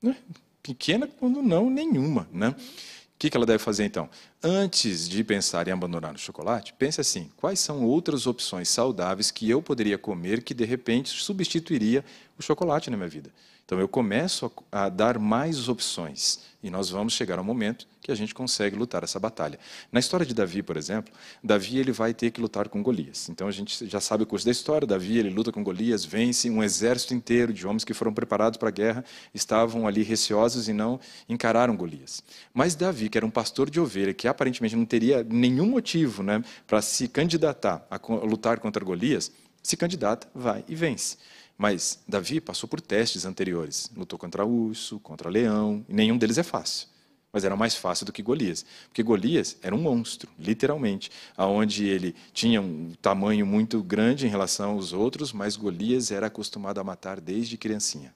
Pequena, 0.02 0.18
Pequena 0.62 1.08
quando 1.08 1.42
não 1.42 1.70
nenhuma. 1.70 2.28
Né? 2.34 2.50
O 2.50 3.18
que, 3.18 3.30
que 3.30 3.38
ela 3.38 3.46
deve 3.46 3.60
fazer 3.60 3.86
então? 3.86 4.10
Antes 4.44 5.08
de 5.08 5.24
pensar 5.24 5.70
em 5.70 5.72
abandonar 5.72 6.14
o 6.14 6.18
chocolate, 6.18 6.74
pense 6.74 7.00
assim: 7.00 7.32
quais 7.38 7.62
são 7.62 7.86
outras 7.86 8.28
opções 8.28 8.68
saudáveis 8.68 9.32
que 9.32 9.50
eu 9.50 9.62
poderia 9.62 9.98
comer 9.98 10.44
que 10.44 10.54
de 10.54 10.66
repente 10.66 11.10
substituiria 11.10 12.04
o 12.38 12.44
chocolate 12.44 12.90
na 12.90 12.98
minha 12.98 13.08
vida? 13.08 13.32
Então 13.64 13.80
eu 13.80 13.88
começo 13.88 14.52
a, 14.70 14.84
a, 14.84 14.90
dar 14.90 15.18
mais 15.18 15.70
opções 15.70 16.42
e 16.66 16.70
nós 16.72 16.90
vamos 16.90 17.14
chegar 17.14 17.38
ao 17.38 17.46
momento 17.46 17.88
que 18.02 18.12
a 18.12 18.16
gente 18.16 18.34
consegue 18.34 18.76
lutar 18.76 19.04
essa 19.04 19.20
batalha. 19.20 19.60
Na 19.92 20.00
história 20.00 20.26
de 20.26 20.34
Davi, 20.34 20.64
por 20.64 20.76
exemplo, 20.76 21.14
Davi 21.44 21.78
ele 21.78 21.92
vai 21.92 22.12
ter 22.12 22.32
que 22.32 22.42
lutar 22.42 22.70
com 22.70 22.82
Golias. 22.82 23.30
Então 23.30 23.48
a 23.48 23.52
gente 23.52 23.88
já 23.88 24.00
sabe 24.00 24.24
o 24.24 24.26
curso 24.26 24.44
da 24.44 24.52
história. 24.52 24.88
Davi 24.88 25.20
ele 25.20 25.30
luta 25.30 25.52
com 25.52 25.64
Golias, 25.64 26.04
vence 26.04 26.50
um 26.50 26.64
exército 26.64 27.14
inteiro 27.14 27.54
de 27.54 27.68
homens 27.68 27.84
que 27.84 27.94
foram 27.94 28.12
preparados 28.12 28.58
para 28.58 28.70
a 28.70 28.72
guerra, 28.72 29.06
estavam 29.32 29.88
ali 29.88 30.02
receosos 30.02 30.68
e 30.68 30.74
não 30.74 31.00
encararam 31.30 31.78
Golias. 31.78 32.24
Mas 32.52 32.74
Davi, 32.74 33.10
que 33.10 33.18
era 33.20 33.28
um 33.28 33.30
pastor 33.32 33.70
de 33.70 33.80
ovelha, 33.80 34.12
que 34.12 34.28
aparentemente 34.28 34.76
não 34.76 34.86
teria 34.86 35.24
nenhum 35.24 35.68
motivo, 35.68 36.24
né, 36.24 36.44
para 36.66 36.82
se 36.82 37.08
candidatar 37.08 37.86
a 37.92 38.00
lutar 38.26 38.60
contra 38.60 38.84
Golias, 38.84 39.32
se 39.62 39.78
candidata, 39.78 40.28
vai 40.34 40.66
e 40.68 40.74
vence. 40.74 41.18
Mas 41.58 42.04
Davi 42.08 42.42
passou 42.42 42.68
por 42.68 42.82
testes 42.82 43.26
anteriores. 43.26 43.90
Lutou 43.96 44.20
contra 44.20 44.46
urso, 44.46 45.00
contra 45.00 45.30
leão, 45.30 45.86
e 45.88 45.94
nenhum 45.94 46.18
deles 46.18 46.38
é 46.38 46.44
fácil. 46.44 46.88
Mas 47.32 47.44
era 47.44 47.56
mais 47.56 47.76
fácil 47.76 48.06
do 48.06 48.14
que 48.14 48.24
Golias. 48.24 48.66
Porque 48.88 49.04
Golias 49.04 49.58
era 49.62 49.76
um 49.76 49.82
monstro, 49.82 50.32
literalmente. 50.40 51.12
Onde 51.38 51.86
ele 51.86 52.16
tinha 52.34 52.62
um 52.62 52.94
tamanho 53.02 53.46
muito 53.46 53.84
grande 53.84 54.26
em 54.26 54.30
relação 54.30 54.72
aos 54.72 54.94
outros, 54.94 55.34
mas 55.34 55.58
Golias 55.58 56.12
era 56.12 56.28
acostumado 56.28 56.80
a 56.80 56.84
matar 56.84 57.20
desde 57.20 57.58
criancinha. 57.58 58.14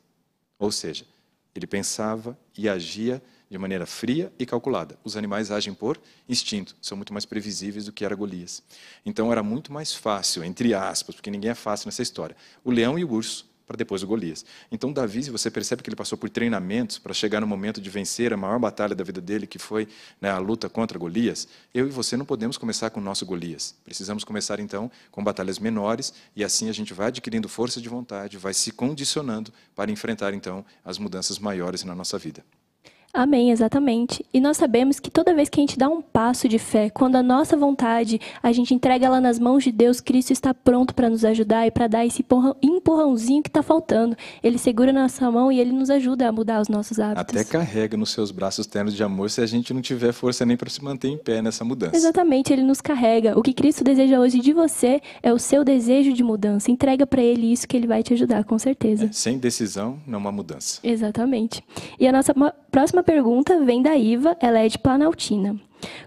Ou 0.58 0.72
seja, 0.72 1.06
ele 1.54 1.68
pensava 1.68 2.38
e 2.58 2.70
agia 2.70 3.22
de 3.50 3.58
maneira 3.58 3.86
fria 3.86 4.32
e 4.38 4.46
calculada. 4.46 4.98
Os 5.04 5.18
animais 5.18 5.52
agem 5.52 5.74
por 5.74 6.00
instinto, 6.28 6.76
são 6.82 6.96
muito 6.96 7.14
mais 7.14 7.26
previsíveis 7.26 7.86
do 7.86 7.92
que 7.92 8.06
era 8.06 8.16
Golias. 8.16 8.62
Então 9.06 9.32
era 9.32 9.42
muito 9.42 9.74
mais 9.74 9.94
fácil, 9.94 10.44
entre 10.44 10.74
aspas, 10.74 11.16
porque 11.16 11.32
ninguém 11.32 11.52
é 11.52 11.56
fácil 11.56 11.88
nessa 11.88 12.02
história. 12.02 12.36
O 12.64 12.72
leão 12.72 12.98
e 13.00 13.04
o 13.04 13.12
urso 13.12 13.50
para 13.70 13.78
depois 13.78 14.02
o 14.02 14.08
Golias. 14.08 14.44
Então, 14.72 14.92
Davi, 14.92 15.30
você 15.30 15.52
percebe 15.52 15.84
que 15.84 15.90
ele 15.90 15.96
passou 15.96 16.18
por 16.18 16.28
treinamentos 16.28 16.98
para 16.98 17.14
chegar 17.14 17.40
no 17.40 17.46
momento 17.46 17.80
de 17.80 17.88
vencer 17.88 18.34
a 18.34 18.38
maior 18.38 18.58
batalha 18.58 18.96
da 18.96 19.04
vida 19.04 19.22
dele, 19.22 19.46
que 19.46 19.60
foi 19.60 19.88
né, 20.20 20.28
a 20.32 20.40
luta 20.40 20.68
contra 20.68 20.98
Golias. 20.98 21.48
Eu 21.72 21.86
e 21.86 21.92
você 21.92 22.18
não 22.18 22.26
podemos 22.26 22.58
começar 22.58 22.90
com 22.90 23.00
o 23.00 23.04
nosso 23.04 23.28
Golias. 23.28 23.76
Precisamos 23.86 24.24
começar, 24.24 24.60
então, 24.60 24.90
com 25.12 25.24
batalhas 25.24 25.60
menores, 25.60 26.12
e 26.36 26.44
assim 26.44 26.68
a 26.68 26.74
gente 26.74 26.96
vai 26.96 27.10
adquirindo 27.10 27.48
força 27.48 27.80
de 27.80 27.88
vontade, 27.88 28.40
vai 28.40 28.56
se 28.56 28.72
condicionando 28.72 29.54
para 29.76 29.92
enfrentar, 29.92 30.34
então, 30.34 30.66
as 30.84 30.98
mudanças 30.98 31.38
maiores 31.38 31.84
na 31.84 31.94
nossa 31.94 32.18
vida. 32.18 32.44
Amém, 33.12 33.50
exatamente. 33.50 34.24
E 34.32 34.40
nós 34.40 34.58
sabemos 34.58 35.00
que 35.00 35.10
toda 35.10 35.34
vez 35.34 35.50
que 35.50 35.60
a 35.60 35.64
gente 35.64 35.78
dá 35.78 35.90
um 35.90 36.02
passo 36.02 36.48
de 36.48 36.60
fé, 36.60 36.90
quando 36.92 37.16
a 37.16 37.24
nossa 37.24 37.58
vontade, 37.58 38.22
a 38.42 38.52
gente 38.52 38.74
entrega 38.74 39.08
ela 39.08 39.20
nas 39.20 39.40
mãos 39.40 39.64
de 39.64 39.72
Deus, 39.72 40.00
Cristo 40.00 40.32
está 40.32 40.54
pronto 40.54 40.94
para 40.94 41.10
nos 41.10 41.26
ajudar 41.26 41.66
e 41.66 41.72
para 41.72 41.88
dar 41.88 42.06
esse 42.06 42.24
empurrãozinho 42.62 43.42
que 43.42 43.50
está 43.50 43.64
faltando. 43.64 44.16
Ele 44.44 44.60
segura 44.60 44.94
nossa 44.94 45.30
mão 45.32 45.52
e 45.52 45.60
ele 45.60 45.72
nos 45.72 45.90
ajuda 45.90 46.30
a 46.30 46.32
mudar 46.32 46.62
os 46.62 46.68
nossos 46.68 47.00
hábitos. 47.00 47.36
Até 47.36 47.44
carrega 47.44 47.98
nos 47.98 48.12
seus 48.12 48.30
braços 48.30 48.68
ternos 48.68 48.96
de 48.96 49.04
amor 49.04 49.30
se 49.32 49.42
a 49.42 49.46
gente 49.48 49.74
não 49.74 49.82
tiver 49.82 50.14
força 50.14 50.46
nem 50.46 50.56
para 50.56 50.70
se 50.70 50.84
manter 50.84 51.08
em 51.08 51.18
pé 51.18 51.42
nessa 51.42 51.66
mudança. 51.66 51.96
Exatamente, 51.96 52.54
ele 52.54 52.64
nos 52.64 52.80
carrega. 52.80 53.38
O 53.38 53.42
que 53.42 53.54
Cristo 53.54 53.84
deseja 53.84 54.20
hoje 54.20 54.40
de 54.40 54.54
você 54.54 55.02
é 55.24 55.34
o 55.34 55.40
seu 55.40 55.64
desejo 55.64 56.14
de 56.14 56.24
mudança. 56.24 56.70
Entrega 56.70 57.08
para 57.08 57.22
ele 57.22 57.52
isso 57.52 57.68
que 57.68 57.76
ele 57.76 57.88
vai 57.88 58.04
te 58.04 58.14
ajudar, 58.14 58.44
com 58.44 58.60
certeza. 58.60 59.06
É, 59.06 59.12
sem 59.12 59.40
decisão, 59.40 60.00
não 60.06 60.26
há 60.28 60.32
mudança. 60.32 60.80
Exatamente. 60.84 61.64
E 62.00 62.08
a 62.08 62.12
nossa 62.12 62.34
próxima 62.70 62.99
próxima 63.00 63.04
pergunta 63.04 63.64
vem 63.64 63.82
da 63.82 63.96
Iva, 63.96 64.36
ela 64.40 64.60
é 64.60 64.68
de 64.68 64.78
Planaltina. 64.78 65.60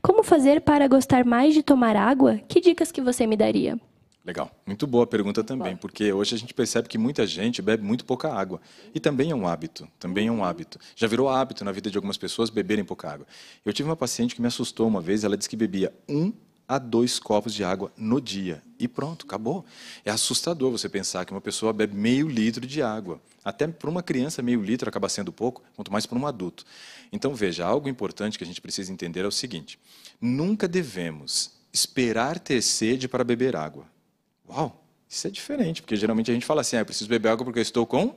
Como 0.02 0.22
fazer 0.22 0.60
para 0.60 0.86
gostar 0.86 1.24
mais 1.24 1.54
de 1.54 1.62
tomar 1.62 1.96
água? 1.96 2.38
Que 2.48 2.60
dicas 2.60 2.92
que 2.92 3.00
você 3.00 3.26
me 3.26 3.36
daria? 3.36 3.80
Legal, 4.24 4.50
muito 4.66 4.86
boa 4.86 5.06
pergunta 5.06 5.42
também, 5.42 5.76
porque 5.76 6.12
hoje 6.12 6.34
a 6.34 6.38
gente 6.38 6.54
percebe 6.54 6.88
que 6.88 6.96
muita 6.96 7.26
gente 7.26 7.60
bebe 7.60 7.82
muito 7.82 8.04
pouca 8.04 8.32
água. 8.32 8.60
E 8.94 9.00
também 9.00 9.30
é 9.30 9.34
um 9.34 9.46
hábito, 9.48 9.88
também 9.98 10.28
é 10.28 10.32
um 10.32 10.44
hábito. 10.44 10.78
Já 10.94 11.06
virou 11.08 11.28
hábito 11.28 11.64
na 11.64 11.72
vida 11.72 11.90
de 11.90 11.96
algumas 11.96 12.16
pessoas 12.16 12.50
beberem 12.50 12.84
pouca 12.84 13.10
água. 13.10 13.26
Eu 13.64 13.72
tive 13.72 13.88
uma 13.88 13.96
paciente 13.96 14.34
que 14.34 14.40
me 14.40 14.46
assustou 14.46 14.86
uma 14.86 15.00
vez, 15.00 15.24
ela 15.24 15.36
disse 15.36 15.48
que 15.48 15.56
bebia 15.56 15.92
um 16.08 16.32
a 16.66 16.78
dois 16.78 17.18
copos 17.18 17.54
de 17.54 17.64
água 17.64 17.92
no 17.96 18.20
dia. 18.20 18.62
E 18.78 18.88
pronto, 18.88 19.26
acabou. 19.26 19.64
É 20.04 20.10
assustador 20.10 20.70
você 20.70 20.88
pensar 20.88 21.24
que 21.24 21.32
uma 21.32 21.40
pessoa 21.40 21.72
bebe 21.72 21.94
meio 21.94 22.28
litro 22.28 22.66
de 22.66 22.82
água. 22.82 23.20
Até 23.44 23.66
para 23.66 23.90
uma 23.90 24.02
criança, 24.02 24.42
meio 24.42 24.62
litro 24.62 24.88
acaba 24.88 25.08
sendo 25.08 25.32
pouco, 25.32 25.62
quanto 25.74 25.92
mais 25.92 26.06
para 26.06 26.18
um 26.18 26.26
adulto. 26.26 26.64
Então, 27.12 27.34
veja, 27.34 27.64
algo 27.64 27.88
importante 27.88 28.38
que 28.38 28.44
a 28.44 28.46
gente 28.46 28.60
precisa 28.60 28.92
entender 28.92 29.20
é 29.20 29.26
o 29.26 29.32
seguinte: 29.32 29.78
nunca 30.20 30.66
devemos 30.66 31.52
esperar 31.72 32.38
ter 32.38 32.62
sede 32.62 33.08
para 33.08 33.24
beber 33.24 33.56
água. 33.56 33.86
Uau, 34.48 34.84
isso 35.08 35.26
é 35.26 35.30
diferente, 35.30 35.82
porque 35.82 35.96
geralmente 35.96 36.30
a 36.30 36.34
gente 36.34 36.46
fala 36.46 36.60
assim: 36.60 36.76
ah, 36.76 36.80
eu 36.80 36.86
preciso 36.86 37.10
beber 37.10 37.30
água 37.30 37.44
porque 37.44 37.58
eu 37.58 37.62
estou 37.62 37.86
com 37.86 38.14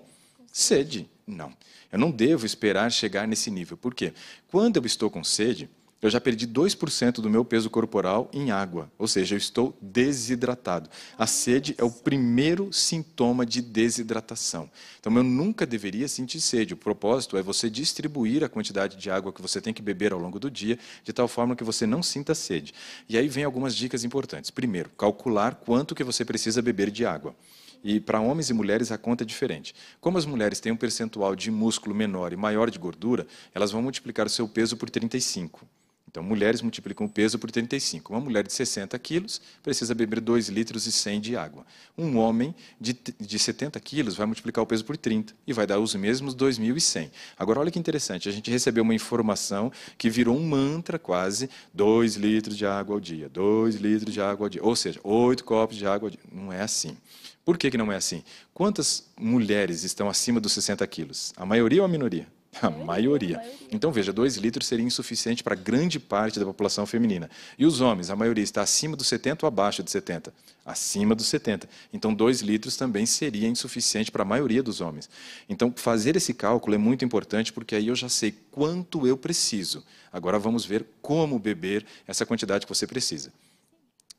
sede. 0.51 1.09
Não, 1.27 1.51
eu 1.91 1.99
não 1.99 2.11
devo 2.11 2.45
esperar 2.45 2.91
chegar 2.91 3.27
nesse 3.27 3.49
nível. 3.49 3.75
Por 3.75 3.93
quê? 3.93 4.13
Quando 4.47 4.77
eu 4.77 4.85
estou 4.85 5.09
com 5.09 5.23
sede, 5.23 5.69
eu 6.05 6.09
já 6.09 6.21
perdi 6.21 6.47
2% 6.47 7.15
do 7.15 7.29
meu 7.29 7.43
peso 7.43 7.69
corporal 7.69 8.29
em 8.31 8.51
água, 8.51 8.91
ou 8.97 9.07
seja, 9.07 9.35
eu 9.35 9.37
estou 9.37 9.77
desidratado. 9.81 10.89
A 11.17 11.25
sede 11.25 11.73
é 11.77 11.83
o 11.83 11.89
primeiro 11.89 12.71
sintoma 12.71 13.45
de 13.45 13.61
desidratação. 13.61 14.69
Então, 14.99 15.15
eu 15.15 15.23
nunca 15.23 15.65
deveria 15.65 16.07
sentir 16.07 16.39
sede. 16.39 16.73
O 16.73 16.77
propósito 16.77 17.37
é 17.37 17.41
você 17.41 17.69
distribuir 17.69 18.43
a 18.43 18.49
quantidade 18.49 18.97
de 18.97 19.09
água 19.09 19.33
que 19.33 19.41
você 19.41 19.59
tem 19.59 19.73
que 19.73 19.81
beber 19.81 20.13
ao 20.13 20.19
longo 20.19 20.39
do 20.39 20.49
dia, 20.49 20.77
de 21.03 21.11
tal 21.11 21.27
forma 21.27 21.55
que 21.55 21.63
você 21.63 21.85
não 21.85 22.03
sinta 22.03 22.35
sede. 22.35 22.73
E 23.09 23.17
aí 23.17 23.27
vem 23.27 23.43
algumas 23.43 23.75
dicas 23.75 24.03
importantes. 24.03 24.51
Primeiro, 24.51 24.89
calcular 24.97 25.55
quanto 25.55 25.95
que 25.95 26.03
você 26.03 26.23
precisa 26.23 26.61
beber 26.61 26.91
de 26.91 27.05
água. 27.05 27.35
E 27.83 27.99
para 27.99 28.19
homens 28.19 28.49
e 28.49 28.53
mulheres 28.53 28.91
a 28.91 28.97
conta 28.97 29.23
é 29.23 29.27
diferente. 29.27 29.75
Como 30.01 30.17
as 30.17 30.25
mulheres 30.25 30.59
têm 30.59 30.71
um 30.71 30.77
percentual 30.77 31.35
de 31.35 31.51
músculo 31.51 31.93
menor 31.93 32.33
e 32.33 32.35
maior 32.35 32.71
de 32.71 32.79
gordura, 32.79 33.27
elas 33.53 33.71
vão 33.71 33.81
multiplicar 33.81 34.25
o 34.25 34.29
seu 34.29 34.47
peso 34.47 34.75
por 34.75 34.89
35. 34.89 35.67
Então, 36.15 36.23
mulheres 36.23 36.61
multiplicam 36.61 37.05
o 37.05 37.09
peso 37.09 37.37
por 37.37 37.51
35. 37.51 38.13
Uma 38.13 38.21
mulher 38.21 38.47
de 38.47 38.53
60 38.53 38.97
quilos 38.99 39.41
precisa 39.61 39.93
beber 39.93 40.21
2 40.21 40.47
litros 40.47 40.87
e 40.87 40.91
100 40.93 41.19
de 41.19 41.35
água. 41.35 41.65
Um 41.97 42.17
homem 42.17 42.55
de, 42.79 42.95
de 43.19 43.37
70 43.37 43.77
quilos 43.81 44.15
vai 44.15 44.25
multiplicar 44.25 44.63
o 44.63 44.65
peso 44.65 44.85
por 44.85 44.95
30 44.95 45.33
e 45.45 45.51
vai 45.51 45.67
dar 45.67 45.77
os 45.77 45.93
mesmos 45.93 46.33
2.100. 46.33 47.11
Agora, 47.37 47.59
olha 47.59 47.69
que 47.69 47.77
interessante, 47.77 48.29
a 48.29 48.31
gente 48.31 48.49
recebeu 48.49 48.81
uma 48.81 48.95
informação 48.95 49.69
que 49.97 50.09
virou 50.09 50.37
um 50.37 50.47
mantra 50.47 50.97
quase, 50.97 51.49
2 51.73 52.15
litros 52.15 52.55
de 52.55 52.65
água 52.65 52.95
ao 52.95 53.01
dia, 53.01 53.27
2 53.27 53.75
litros 53.75 54.13
de 54.13 54.21
água 54.21 54.45
ao 54.45 54.49
dia, 54.49 54.63
ou 54.63 54.73
seja, 54.73 55.01
8 55.03 55.43
copos 55.43 55.75
de 55.75 55.85
água 55.85 56.07
ao 56.07 56.11
dia. 56.11 56.21
Não 56.31 56.53
é 56.53 56.61
assim. 56.61 56.95
Por 57.43 57.57
que, 57.57 57.69
que 57.69 57.77
não 57.77 57.91
é 57.91 57.97
assim? 57.97 58.23
Quantas 58.53 59.05
mulheres 59.19 59.83
estão 59.83 60.07
acima 60.07 60.39
dos 60.39 60.53
60 60.53 60.87
quilos? 60.87 61.33
A 61.35 61.45
maioria 61.45 61.81
ou 61.81 61.85
a 61.85 61.89
minoria? 61.89 62.25
A 62.61 62.69
maioria. 62.69 63.41
Então, 63.71 63.91
veja, 63.91 64.13
2 64.13 64.37
litros 64.37 64.67
seria 64.67 64.85
insuficiente 64.85 65.43
para 65.43 65.55
grande 65.55 65.99
parte 65.99 66.39
da 66.39 66.45
população 66.45 66.85
feminina. 66.85 67.29
E 67.57 67.65
os 67.65 67.81
homens, 67.81 68.09
a 68.09 68.15
maioria 68.15 68.43
está 68.43 68.61
acima 68.61 68.95
dos 68.95 69.07
70 69.07 69.45
ou 69.45 69.47
abaixo 69.47 69.83
de 69.83 69.91
70? 69.91 70.33
Acima 70.65 71.13
dos 71.13 71.27
70. 71.27 71.67
Então, 71.91 72.13
2 72.13 72.41
litros 72.41 72.77
também 72.77 73.05
seria 73.05 73.47
insuficiente 73.47 74.11
para 74.11 74.23
a 74.23 74.25
maioria 74.25 74.63
dos 74.63 74.81
homens. 74.81 75.09
Então, 75.49 75.73
fazer 75.75 76.15
esse 76.15 76.33
cálculo 76.33 76.75
é 76.75 76.79
muito 76.79 77.03
importante, 77.03 77.51
porque 77.51 77.75
aí 77.75 77.87
eu 77.87 77.95
já 77.95 78.09
sei 78.09 78.33
quanto 78.51 79.05
eu 79.05 79.17
preciso. 79.17 79.83
Agora, 80.11 80.39
vamos 80.39 80.65
ver 80.65 80.85
como 81.01 81.37
beber 81.37 81.85
essa 82.07 82.25
quantidade 82.25 82.65
que 82.65 82.73
você 82.73 82.87
precisa. 82.87 83.31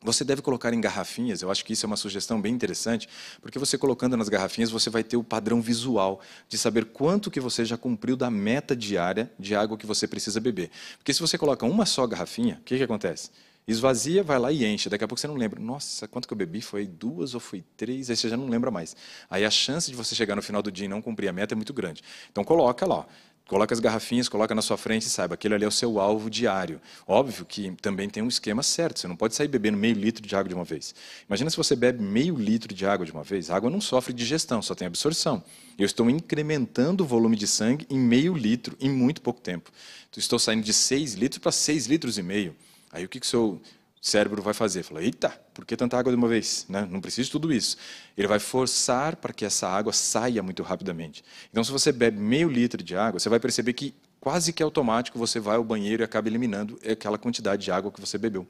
Você 0.02 0.24
deve 0.24 0.42
colocar 0.42 0.72
em 0.72 0.80
garrafinhas, 0.80 1.42
eu 1.42 1.50
acho 1.50 1.64
que 1.64 1.72
isso 1.72 1.84
é 1.84 1.88
uma 1.88 1.96
sugestão 1.96 2.40
bem 2.40 2.54
interessante, 2.54 3.08
porque 3.40 3.58
você 3.58 3.78
colocando 3.78 4.16
nas 4.16 4.28
garrafinhas, 4.28 4.70
você 4.70 4.90
vai 4.90 5.02
ter 5.02 5.16
o 5.16 5.24
padrão 5.24 5.60
visual 5.60 6.20
de 6.48 6.58
saber 6.58 6.84
quanto 6.84 7.30
que 7.30 7.40
você 7.40 7.64
já 7.64 7.76
cumpriu 7.76 8.16
da 8.16 8.30
meta 8.30 8.76
diária 8.76 9.30
de 9.38 9.54
água 9.54 9.76
que 9.76 9.86
você 9.86 10.06
precisa 10.06 10.40
beber. 10.40 10.70
Porque 10.98 11.12
se 11.12 11.20
você 11.20 11.38
coloca 11.38 11.64
uma 11.64 11.86
só 11.86 12.06
garrafinha, 12.06 12.58
o 12.60 12.64
que, 12.64 12.76
que 12.76 12.82
acontece? 12.84 13.30
Esvazia, 13.66 14.22
vai 14.22 14.38
lá 14.38 14.52
e 14.52 14.64
enche. 14.64 14.88
Daqui 14.88 15.02
a 15.02 15.08
pouco 15.08 15.20
você 15.20 15.26
não 15.26 15.34
lembra. 15.34 15.58
Nossa, 15.58 16.06
quanto 16.06 16.28
que 16.28 16.32
eu 16.32 16.38
bebi? 16.38 16.60
Foi 16.60 16.86
duas 16.86 17.34
ou 17.34 17.40
foi 17.40 17.64
três? 17.76 18.08
Aí 18.08 18.16
você 18.16 18.28
já 18.28 18.36
não 18.36 18.48
lembra 18.48 18.70
mais. 18.70 18.94
Aí 19.28 19.44
a 19.44 19.50
chance 19.50 19.90
de 19.90 19.96
você 19.96 20.14
chegar 20.14 20.36
no 20.36 20.42
final 20.42 20.62
do 20.62 20.70
dia 20.70 20.84
e 20.84 20.88
não 20.88 21.02
cumprir 21.02 21.26
a 21.28 21.32
meta 21.32 21.54
é 21.54 21.56
muito 21.56 21.74
grande. 21.74 22.00
Então 22.30 22.44
coloca 22.44 22.86
lá. 22.86 23.06
Coloca 23.46 23.72
as 23.72 23.78
garrafinhas, 23.78 24.28
coloca 24.28 24.54
na 24.56 24.62
sua 24.62 24.76
frente 24.76 25.02
e 25.02 25.08
saiba, 25.08 25.34
aquele 25.34 25.54
ali 25.54 25.64
é 25.64 25.68
o 25.68 25.70
seu 25.70 26.00
alvo 26.00 26.28
diário. 26.28 26.80
Óbvio 27.06 27.44
que 27.44 27.70
também 27.80 28.08
tem 28.08 28.20
um 28.20 28.26
esquema 28.26 28.60
certo, 28.60 28.98
você 28.98 29.06
não 29.06 29.14
pode 29.14 29.36
sair 29.36 29.46
bebendo 29.46 29.78
meio 29.78 29.94
litro 29.94 30.26
de 30.26 30.34
água 30.34 30.48
de 30.48 30.54
uma 30.54 30.64
vez. 30.64 30.92
Imagina 31.28 31.48
se 31.48 31.56
você 31.56 31.76
bebe 31.76 32.02
meio 32.02 32.34
litro 32.34 32.74
de 32.74 32.84
água 32.84 33.06
de 33.06 33.12
uma 33.12 33.22
vez, 33.22 33.48
a 33.48 33.56
água 33.56 33.70
não 33.70 33.80
sofre 33.80 34.12
digestão, 34.12 34.60
só 34.60 34.74
tem 34.74 34.88
absorção. 34.88 35.44
Eu 35.78 35.86
estou 35.86 36.10
incrementando 36.10 37.04
o 37.04 37.06
volume 37.06 37.36
de 37.36 37.46
sangue 37.46 37.86
em 37.88 37.98
meio 37.98 38.34
litro 38.34 38.76
em 38.80 38.90
muito 38.90 39.22
pouco 39.22 39.40
tempo. 39.40 39.70
Então, 40.10 40.20
estou 40.20 40.40
saindo 40.40 40.64
de 40.64 40.72
6 40.72 41.14
litros 41.14 41.38
para 41.38 41.52
6 41.52 41.86
litros 41.86 42.18
e 42.18 42.22
meio. 42.22 42.56
Aí 42.90 43.04
o 43.04 43.08
que, 43.08 43.20
que 43.20 43.26
o 43.26 43.28
seu 43.28 43.60
cérebro 44.00 44.42
vai 44.42 44.54
fazer? 44.54 44.82
Fala, 44.82 45.02
eita, 45.02 45.30
por 45.52 45.64
que 45.64 45.76
tanta 45.76 45.98
água 45.98 46.12
de 46.12 46.16
uma 46.16 46.28
vez? 46.28 46.66
Né? 46.68 46.86
Não 46.90 47.00
preciso 47.00 47.26
de 47.26 47.32
tudo 47.32 47.52
isso. 47.52 47.76
Ele 48.16 48.28
vai 48.28 48.38
forçar 48.38 49.16
para 49.16 49.32
que 49.32 49.44
essa 49.44 49.68
água 49.68 49.92
saia 49.92 50.42
muito 50.42 50.62
rapidamente. 50.62 51.24
Então, 51.50 51.62
se 51.64 51.72
você 51.72 51.92
bebe 51.92 52.18
meio 52.18 52.48
litro 52.48 52.82
de 52.82 52.96
água, 52.96 53.18
você 53.18 53.28
vai 53.28 53.40
perceber 53.40 53.72
que 53.72 53.94
quase 54.20 54.52
que 54.52 54.62
automático 54.62 55.18
você 55.18 55.38
vai 55.40 55.56
ao 55.56 55.64
banheiro 55.64 56.02
e 56.02 56.04
acaba 56.04 56.28
eliminando 56.28 56.78
aquela 56.90 57.18
quantidade 57.18 57.64
de 57.64 57.70
água 57.70 57.90
que 57.92 58.00
você 58.00 58.18
bebeu. 58.18 58.46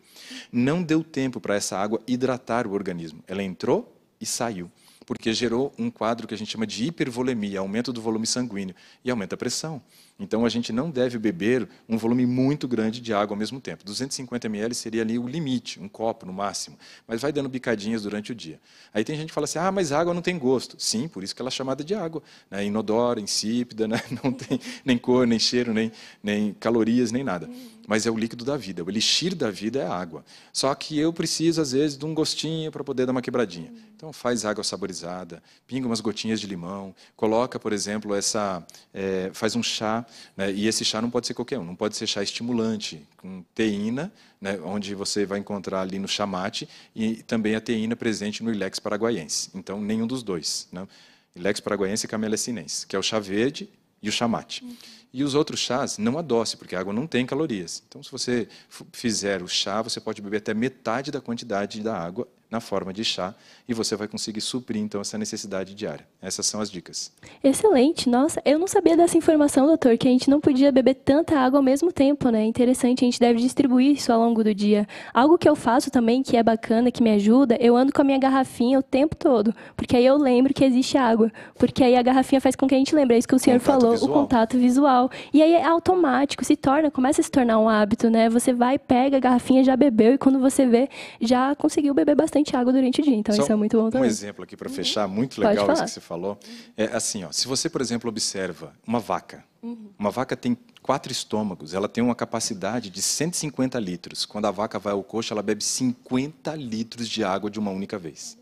Não 0.50 0.82
deu 0.82 1.02
tempo 1.02 1.40
para 1.40 1.54
essa 1.54 1.76
água 1.76 2.00
hidratar 2.06 2.66
o 2.66 2.72
organismo. 2.72 3.22
Ela 3.26 3.42
entrou 3.42 3.96
e 4.20 4.26
saiu 4.26 4.70
porque 5.06 5.32
gerou 5.32 5.72
um 5.78 5.88
quadro 5.88 6.26
que 6.26 6.34
a 6.34 6.36
gente 6.36 6.50
chama 6.50 6.66
de 6.66 6.86
hipervolemia, 6.86 7.60
aumento 7.60 7.92
do 7.92 8.02
volume 8.02 8.26
sanguíneo, 8.26 8.74
e 9.04 9.10
aumenta 9.10 9.36
a 9.36 9.38
pressão. 9.38 9.80
Então 10.18 10.46
a 10.46 10.48
gente 10.48 10.72
não 10.72 10.90
deve 10.90 11.18
beber 11.18 11.68
um 11.86 11.98
volume 11.98 12.24
muito 12.24 12.66
grande 12.66 13.02
de 13.02 13.12
água 13.12 13.34
ao 13.34 13.38
mesmo 13.38 13.60
tempo. 13.60 13.84
250 13.84 14.46
ml 14.46 14.74
seria 14.74 15.02
ali 15.02 15.18
o 15.18 15.28
limite, 15.28 15.78
um 15.78 15.88
copo 15.88 16.24
no 16.24 16.32
máximo, 16.32 16.78
mas 17.06 17.20
vai 17.20 17.30
dando 17.30 17.50
bicadinhas 17.50 18.02
durante 18.02 18.32
o 18.32 18.34
dia. 18.34 18.58
Aí 18.94 19.04
tem 19.04 19.14
gente 19.14 19.28
que 19.28 19.34
fala 19.34 19.44
assim: 19.44 19.58
ah, 19.58 19.70
mas 19.70 19.92
água 19.92 20.14
não 20.14 20.22
tem 20.22 20.38
gosto. 20.38 20.76
Sim, 20.78 21.06
por 21.06 21.22
isso 21.22 21.34
que 21.34 21.42
ela 21.42 21.48
é 21.48 21.52
chamada 21.52 21.84
de 21.84 21.94
água. 21.94 22.22
Né? 22.50 22.64
Inodora, 22.64 23.20
insípida, 23.20 23.86
né? 23.86 24.00
não 24.24 24.32
tem 24.32 24.58
nem 24.84 24.96
cor, 24.96 25.26
nem 25.26 25.38
cheiro, 25.38 25.74
nem, 25.74 25.92
nem 26.22 26.54
calorias, 26.54 27.12
nem 27.12 27.22
nada. 27.22 27.50
mas 27.86 28.06
é 28.06 28.10
o 28.10 28.16
líquido 28.16 28.42
da 28.42 28.56
vida. 28.56 28.82
O 28.82 28.90
elixir 28.90 29.34
da 29.34 29.50
vida 29.50 29.80
é 29.80 29.86
a 29.86 29.94
água. 29.94 30.24
Só 30.50 30.74
que 30.74 30.98
eu 30.98 31.12
preciso, 31.12 31.60
às 31.60 31.72
vezes, 31.72 31.96
de 31.98 32.06
um 32.06 32.14
gostinho 32.14 32.72
para 32.72 32.82
poder 32.82 33.04
dar 33.04 33.12
uma 33.12 33.22
quebradinha. 33.22 33.70
Então, 33.94 34.12
faz 34.12 34.44
água 34.44 34.64
saborizada, 34.64 35.42
pinga 35.66 35.86
umas 35.86 36.00
gotinhas 36.00 36.40
de 36.40 36.46
limão, 36.46 36.94
coloca, 37.16 37.58
por 37.58 37.72
exemplo, 37.72 38.14
essa, 38.14 38.66
é, 38.92 39.30
faz 39.32 39.56
um 39.56 39.62
chá, 39.62 40.05
né? 40.36 40.52
e 40.52 40.66
esse 40.66 40.84
chá 40.84 41.00
não 41.00 41.10
pode 41.10 41.26
ser 41.26 41.34
qualquer 41.34 41.58
um, 41.58 41.64
não 41.64 41.76
pode 41.76 41.96
ser 41.96 42.06
chá 42.06 42.22
estimulante, 42.22 43.06
com 43.16 43.44
teína, 43.54 44.12
né? 44.40 44.58
onde 44.64 44.94
você 44.94 45.26
vai 45.26 45.38
encontrar 45.38 45.80
ali 45.80 45.98
no 45.98 46.08
chamate, 46.08 46.68
e 46.94 47.22
também 47.22 47.54
a 47.54 47.60
teína 47.60 47.96
presente 47.96 48.42
no 48.42 48.52
Ilex 48.52 48.78
paraguaiense. 48.78 49.50
Então, 49.54 49.80
nenhum 49.80 50.06
dos 50.06 50.22
dois. 50.22 50.68
Né? 50.72 50.86
Ilex 51.34 51.60
paraguaiense 51.60 52.06
e 52.06 52.08
Camellia 52.08 52.36
sinense, 52.36 52.86
que 52.86 52.96
é 52.96 52.98
o 52.98 53.02
chá 53.02 53.18
verde 53.18 53.68
e 54.02 54.08
o 54.08 54.12
chamate. 54.12 54.64
E 55.12 55.24
os 55.24 55.34
outros 55.34 55.60
chás 55.60 55.98
não 55.98 56.18
adoce, 56.18 56.56
porque 56.56 56.76
a 56.76 56.80
água 56.80 56.92
não 56.92 57.06
tem 57.06 57.24
calorias. 57.24 57.82
Então, 57.88 58.02
se 58.02 58.10
você 58.10 58.48
fizer 58.92 59.42
o 59.42 59.48
chá, 59.48 59.80
você 59.80 60.00
pode 60.00 60.20
beber 60.20 60.38
até 60.38 60.52
metade 60.52 61.10
da 61.10 61.20
quantidade 61.20 61.80
da 61.80 61.96
água 61.96 62.28
na 62.50 62.60
forma 62.60 62.92
de 62.92 63.04
chá 63.04 63.34
e 63.68 63.74
você 63.74 63.96
vai 63.96 64.06
conseguir 64.06 64.40
suprir 64.40 64.80
então 64.80 65.00
essa 65.00 65.18
necessidade 65.18 65.74
diária. 65.74 66.06
Essas 66.22 66.46
são 66.46 66.60
as 66.60 66.70
dicas. 66.70 67.12
Excelente. 67.42 68.08
Nossa, 68.08 68.40
eu 68.44 68.58
não 68.58 68.66
sabia 68.68 68.96
dessa 68.96 69.18
informação, 69.18 69.66
doutor, 69.66 69.96
que 69.98 70.06
a 70.06 70.10
gente 70.10 70.30
não 70.30 70.40
podia 70.40 70.70
beber 70.70 70.94
tanta 70.94 71.38
água 71.38 71.58
ao 71.58 71.62
mesmo 71.62 71.92
tempo, 71.92 72.30
né? 72.30 72.44
Interessante, 72.44 73.04
a 73.04 73.06
gente 73.06 73.18
deve 73.18 73.40
distribuir 73.40 73.92
isso 73.92 74.12
ao 74.12 74.20
longo 74.20 74.44
do 74.44 74.54
dia. 74.54 74.86
Algo 75.12 75.36
que 75.36 75.48
eu 75.48 75.56
faço 75.56 75.90
também 75.90 76.22
que 76.22 76.36
é 76.36 76.42
bacana, 76.42 76.90
que 76.90 77.02
me 77.02 77.10
ajuda, 77.10 77.56
eu 77.60 77.76
ando 77.76 77.92
com 77.92 78.02
a 78.02 78.04
minha 78.04 78.18
garrafinha 78.18 78.78
o 78.78 78.82
tempo 78.82 79.16
todo, 79.16 79.52
porque 79.76 79.96
aí 79.96 80.06
eu 80.06 80.16
lembro 80.16 80.54
que 80.54 80.64
existe 80.64 80.96
água, 80.96 81.32
porque 81.58 81.82
aí 81.82 81.96
a 81.96 82.02
garrafinha 82.02 82.40
faz 82.40 82.54
com 82.54 82.68
que 82.68 82.74
a 82.74 82.78
gente 82.78 82.94
lembre, 82.94 83.16
é 83.16 83.18
isso 83.18 83.28
que 83.28 83.34
o 83.34 83.38
senhor 83.38 83.58
contato 83.58 83.80
falou, 83.80 83.92
visual. 83.92 84.10
o 84.10 84.14
contato 84.14 84.58
visual. 84.58 85.10
E 85.32 85.42
aí 85.42 85.52
é 85.52 85.64
automático, 85.64 86.44
se 86.44 86.56
torna, 86.56 86.90
começa 86.90 87.20
a 87.20 87.24
se 87.24 87.30
tornar 87.30 87.58
um 87.58 87.68
hábito, 87.68 88.08
né? 88.08 88.28
Você 88.28 88.52
vai, 88.52 88.78
pega 88.78 89.16
a 89.16 89.20
garrafinha, 89.20 89.64
já 89.64 89.76
bebeu 89.76 90.14
e 90.14 90.18
quando 90.18 90.38
você 90.38 90.66
vê, 90.66 90.88
já 91.20 91.54
conseguiu 91.56 91.92
beber 91.92 92.14
bastante 92.14 92.35
bastante 92.36 92.56
água 92.56 92.72
durante 92.72 93.00
o 93.00 93.04
dia, 93.04 93.14
então 93.14 93.34
Só 93.34 93.42
isso 93.42 93.52
é 93.52 93.56
muito 93.56 93.76
bom 93.76 93.90
também. 93.90 94.06
Um 94.06 94.10
exemplo 94.10 94.44
aqui 94.44 94.56
para 94.56 94.68
fechar, 94.68 95.08
muito 95.08 95.40
legal 95.40 95.72
isso 95.72 95.84
que 95.84 95.90
você 95.90 96.00
falou. 96.00 96.38
É 96.76 96.84
assim, 96.86 97.24
ó, 97.24 97.32
se 97.32 97.46
você, 97.48 97.68
por 97.68 97.80
exemplo, 97.80 98.08
observa 98.08 98.72
uma 98.86 99.00
vaca, 99.00 99.44
uhum. 99.62 99.90
uma 99.98 100.10
vaca 100.10 100.36
tem 100.36 100.56
quatro 100.82 101.10
estômagos, 101.10 101.74
ela 101.74 101.88
tem 101.88 102.02
uma 102.02 102.14
capacidade 102.14 102.90
de 102.90 103.02
150 103.02 103.78
litros. 103.78 104.26
Quando 104.26 104.46
a 104.46 104.50
vaca 104.50 104.78
vai 104.78 104.92
ao 104.92 105.02
coxo, 105.02 105.32
ela 105.32 105.42
bebe 105.42 105.64
50 105.64 106.54
litros 106.54 107.08
de 107.08 107.24
água 107.24 107.50
de 107.50 107.58
uma 107.58 107.70
única 107.70 107.98
vez. 107.98 108.36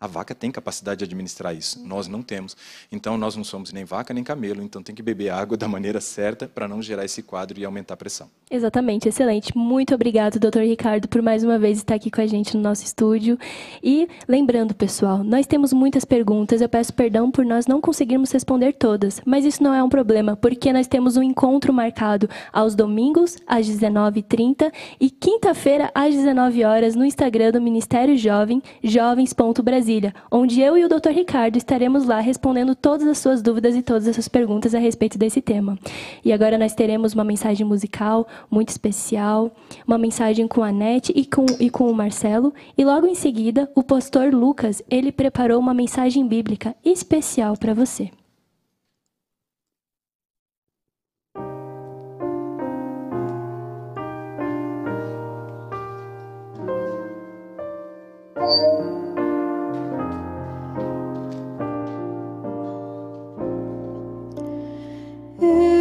A 0.00 0.06
vaca 0.06 0.32
tem 0.32 0.48
capacidade 0.52 0.98
de 0.98 1.04
administrar 1.06 1.52
isso, 1.52 1.84
nós 1.84 2.06
não 2.06 2.22
temos. 2.22 2.56
Então, 2.92 3.18
nós 3.18 3.34
não 3.34 3.42
somos 3.42 3.72
nem 3.72 3.84
vaca 3.84 4.14
nem 4.14 4.22
camelo, 4.22 4.62
então 4.62 4.80
tem 4.80 4.94
que 4.94 5.02
beber 5.02 5.30
água 5.30 5.56
da 5.56 5.66
maneira 5.66 6.00
certa 6.00 6.46
para 6.46 6.68
não 6.68 6.80
gerar 6.80 7.04
esse 7.04 7.20
quadro 7.20 7.58
e 7.58 7.64
aumentar 7.64 7.94
a 7.94 7.96
pressão. 7.96 8.30
Exatamente, 8.48 9.08
excelente. 9.08 9.58
Muito 9.58 9.92
obrigado, 9.92 10.38
doutor 10.38 10.62
Ricardo, 10.62 11.08
por 11.08 11.20
mais 11.20 11.42
uma 11.42 11.58
vez 11.58 11.78
estar 11.78 11.96
aqui 11.96 12.12
com 12.12 12.20
a 12.20 12.28
gente 12.28 12.56
no 12.56 12.62
nosso 12.62 12.84
estúdio. 12.84 13.36
E 13.82 14.08
lembrando, 14.28 14.72
pessoal, 14.72 15.24
nós 15.24 15.48
temos 15.48 15.72
muitas 15.72 16.04
perguntas, 16.04 16.60
eu 16.60 16.68
peço 16.68 16.94
perdão 16.94 17.28
por 17.28 17.44
nós 17.44 17.66
não 17.66 17.80
conseguirmos 17.80 18.30
responder 18.30 18.74
todas, 18.74 19.20
mas 19.26 19.44
isso 19.44 19.64
não 19.64 19.74
é 19.74 19.82
um 19.82 19.88
problema, 19.88 20.36
porque 20.36 20.72
nós 20.72 20.86
temos 20.86 21.16
um 21.16 21.24
encontro 21.24 21.72
marcado 21.72 22.30
aos 22.52 22.76
domingos, 22.76 23.36
às 23.48 23.66
19h30 23.66 24.72
e 25.00 25.10
quinta-feira, 25.10 25.90
às 25.92 26.14
19 26.14 26.64
horas 26.64 26.94
no 26.94 27.04
Instagram 27.04 27.50
do 27.50 27.60
Ministério 27.60 28.16
Jovem, 28.16 28.62
jovens.brasil 28.84 29.87
Brasília, 29.88 30.14
onde 30.30 30.60
eu 30.60 30.76
e 30.76 30.84
o 30.84 30.88
Dr. 30.88 31.12
Ricardo 31.12 31.56
estaremos 31.56 32.04
lá 32.04 32.20
respondendo 32.20 32.74
todas 32.74 33.06
as 33.06 33.16
suas 33.16 33.40
dúvidas 33.40 33.74
e 33.74 33.80
todas 33.80 34.06
as 34.06 34.16
suas 34.16 34.28
perguntas 34.28 34.74
a 34.74 34.78
respeito 34.78 35.16
desse 35.16 35.40
tema. 35.40 35.78
E 36.22 36.30
agora 36.30 36.58
nós 36.58 36.74
teremos 36.74 37.14
uma 37.14 37.24
mensagem 37.24 37.64
musical 37.64 38.28
muito 38.50 38.68
especial, 38.68 39.50
uma 39.86 39.96
mensagem 39.96 40.46
com 40.46 40.62
a 40.62 40.70
Nete 40.70 41.10
e 41.16 41.24
com, 41.24 41.46
e 41.58 41.70
com 41.70 41.90
o 41.90 41.94
Marcelo, 41.94 42.52
e 42.76 42.84
logo 42.84 43.06
em 43.06 43.14
seguida, 43.14 43.70
o 43.74 43.82
pastor 43.82 44.34
Lucas, 44.34 44.82
ele 44.90 45.10
preparou 45.10 45.58
uma 45.58 45.72
mensagem 45.72 46.28
bíblica 46.28 46.76
especial 46.84 47.56
para 47.56 47.72
você. 47.72 48.10
Hey. 65.40 65.77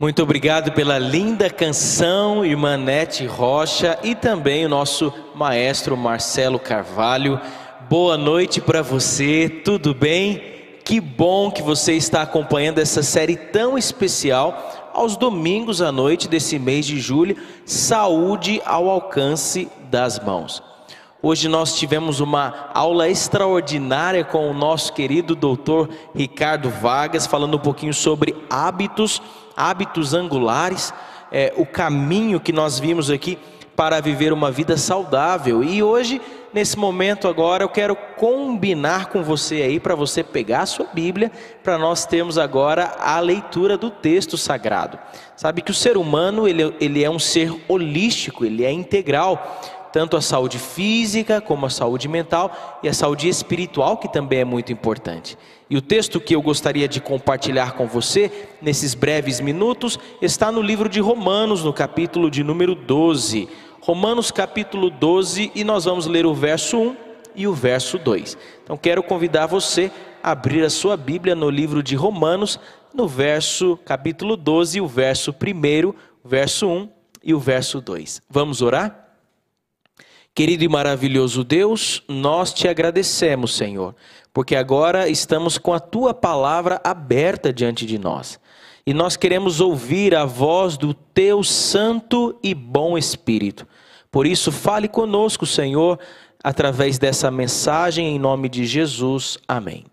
Muito 0.00 0.22
obrigado 0.22 0.72
pela 0.72 0.98
linda 0.98 1.50
canção, 1.50 2.42
irmã 2.42 2.78
Nete 2.78 3.26
Rocha, 3.26 3.98
e 4.02 4.14
também 4.14 4.64
o 4.64 4.68
nosso 4.68 5.12
maestro 5.34 5.94
Marcelo 5.94 6.58
Carvalho. 6.58 7.38
Boa 7.86 8.16
noite 8.16 8.62
para 8.62 8.80
você, 8.80 9.46
tudo 9.62 9.92
bem? 9.92 10.42
Que 10.86 11.02
bom 11.02 11.50
que 11.50 11.60
você 11.60 11.92
está 11.92 12.22
acompanhando 12.22 12.78
essa 12.78 13.02
série 13.02 13.36
tão 13.36 13.76
especial 13.76 14.90
aos 14.94 15.18
domingos 15.18 15.82
à 15.82 15.92
noite 15.92 16.28
desse 16.28 16.58
mês 16.58 16.86
de 16.86 16.98
julho, 16.98 17.36
saúde 17.66 18.62
ao 18.64 18.88
alcance 18.88 19.68
das 19.90 20.18
mãos. 20.18 20.69
Hoje 21.22 21.48
nós 21.48 21.76
tivemos 21.76 22.18
uma 22.18 22.70
aula 22.72 23.06
extraordinária 23.06 24.24
com 24.24 24.50
o 24.50 24.54
nosso 24.54 24.90
querido 24.94 25.34
doutor 25.34 25.90
Ricardo 26.14 26.70
Vargas, 26.70 27.26
falando 27.26 27.58
um 27.58 27.60
pouquinho 27.60 27.92
sobre 27.92 28.34
hábitos, 28.48 29.20
hábitos 29.54 30.14
angulares, 30.14 30.94
é, 31.30 31.52
o 31.58 31.66
caminho 31.66 32.40
que 32.40 32.54
nós 32.54 32.78
vimos 32.78 33.10
aqui 33.10 33.38
para 33.76 34.00
viver 34.00 34.32
uma 34.32 34.50
vida 34.50 34.78
saudável. 34.78 35.62
E 35.62 35.82
hoje, 35.82 36.22
nesse 36.54 36.78
momento 36.78 37.28
agora, 37.28 37.64
eu 37.64 37.68
quero 37.68 37.94
combinar 38.16 39.10
com 39.10 39.22
você 39.22 39.56
aí 39.56 39.78
para 39.78 39.94
você 39.94 40.24
pegar 40.24 40.62
a 40.62 40.66
sua 40.66 40.86
Bíblia, 40.86 41.30
para 41.62 41.76
nós 41.76 42.06
termos 42.06 42.38
agora 42.38 42.94
a 42.98 43.20
leitura 43.20 43.76
do 43.76 43.90
texto 43.90 44.38
sagrado. 44.38 44.98
Sabe 45.36 45.60
que 45.60 45.70
o 45.70 45.74
ser 45.74 45.98
humano, 45.98 46.48
ele, 46.48 46.74
ele 46.80 47.04
é 47.04 47.10
um 47.10 47.18
ser 47.18 47.54
holístico, 47.68 48.46
ele 48.46 48.64
é 48.64 48.72
integral 48.72 49.60
tanto 49.92 50.16
a 50.16 50.20
saúde 50.20 50.58
física 50.58 51.40
como 51.40 51.66
a 51.66 51.70
saúde 51.70 52.08
mental 52.08 52.80
e 52.82 52.88
a 52.88 52.94
saúde 52.94 53.28
espiritual, 53.28 53.96
que 53.96 54.12
também 54.12 54.40
é 54.40 54.44
muito 54.44 54.72
importante. 54.72 55.36
E 55.68 55.76
o 55.76 55.82
texto 55.82 56.20
que 56.20 56.34
eu 56.34 56.42
gostaria 56.42 56.88
de 56.88 57.00
compartilhar 57.00 57.72
com 57.72 57.86
você 57.86 58.48
nesses 58.60 58.94
breves 58.94 59.40
minutos 59.40 59.98
está 60.20 60.50
no 60.50 60.60
livro 60.60 60.88
de 60.88 61.00
Romanos, 61.00 61.62
no 61.62 61.72
capítulo 61.72 62.30
de 62.30 62.42
número 62.42 62.74
12. 62.74 63.48
Romanos 63.80 64.30
capítulo 64.30 64.90
12 64.90 65.52
e 65.54 65.64
nós 65.64 65.84
vamos 65.84 66.06
ler 66.06 66.26
o 66.26 66.34
verso 66.34 66.76
1 66.76 66.96
e 67.34 67.46
o 67.46 67.54
verso 67.54 67.98
2. 67.98 68.36
Então 68.64 68.76
quero 68.76 69.02
convidar 69.02 69.46
você 69.46 69.90
a 70.22 70.32
abrir 70.32 70.64
a 70.64 70.70
sua 70.70 70.96
Bíblia 70.96 71.34
no 71.34 71.48
livro 71.48 71.82
de 71.82 71.94
Romanos, 71.94 72.58
no 72.92 73.06
verso 73.06 73.78
capítulo 73.84 74.36
12, 74.36 74.80
o 74.80 74.86
verso 74.86 75.30
1, 75.32 75.94
verso 76.24 76.66
1 76.68 76.88
e 77.22 77.32
o 77.32 77.38
verso 77.38 77.80
2. 77.80 78.22
Vamos 78.28 78.60
orar? 78.60 79.09
Querido 80.34 80.62
e 80.62 80.68
maravilhoso 80.68 81.42
Deus, 81.42 82.02
nós 82.08 82.54
te 82.54 82.68
agradecemos, 82.68 83.54
Senhor, 83.54 83.94
porque 84.32 84.54
agora 84.54 85.08
estamos 85.08 85.58
com 85.58 85.72
a 85.72 85.80
tua 85.80 86.14
palavra 86.14 86.80
aberta 86.84 87.52
diante 87.52 87.84
de 87.84 87.98
nós. 87.98 88.38
E 88.86 88.94
nós 88.94 89.16
queremos 89.16 89.60
ouvir 89.60 90.14
a 90.14 90.24
voz 90.24 90.76
do 90.76 90.94
teu 90.94 91.42
santo 91.42 92.38
e 92.42 92.54
bom 92.54 92.96
Espírito. 92.96 93.66
Por 94.10 94.26
isso, 94.26 94.50
fale 94.50 94.88
conosco, 94.88 95.44
Senhor, 95.44 95.98
através 96.42 96.98
dessa 96.98 97.30
mensagem, 97.30 98.06
em 98.06 98.18
nome 98.18 98.48
de 98.48 98.64
Jesus. 98.64 99.36
Amém. 99.46 99.84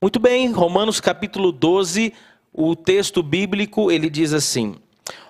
Muito 0.00 0.20
bem, 0.20 0.50
Romanos 0.50 1.00
capítulo 1.00 1.50
12, 1.50 2.12
o 2.52 2.76
texto 2.76 3.22
bíblico, 3.22 3.90
ele 3.90 4.08
diz 4.08 4.32
assim: 4.32 4.76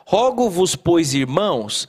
Rogo-vos, 0.07 0.77
pois, 0.77 1.15
irmãos, 1.15 1.89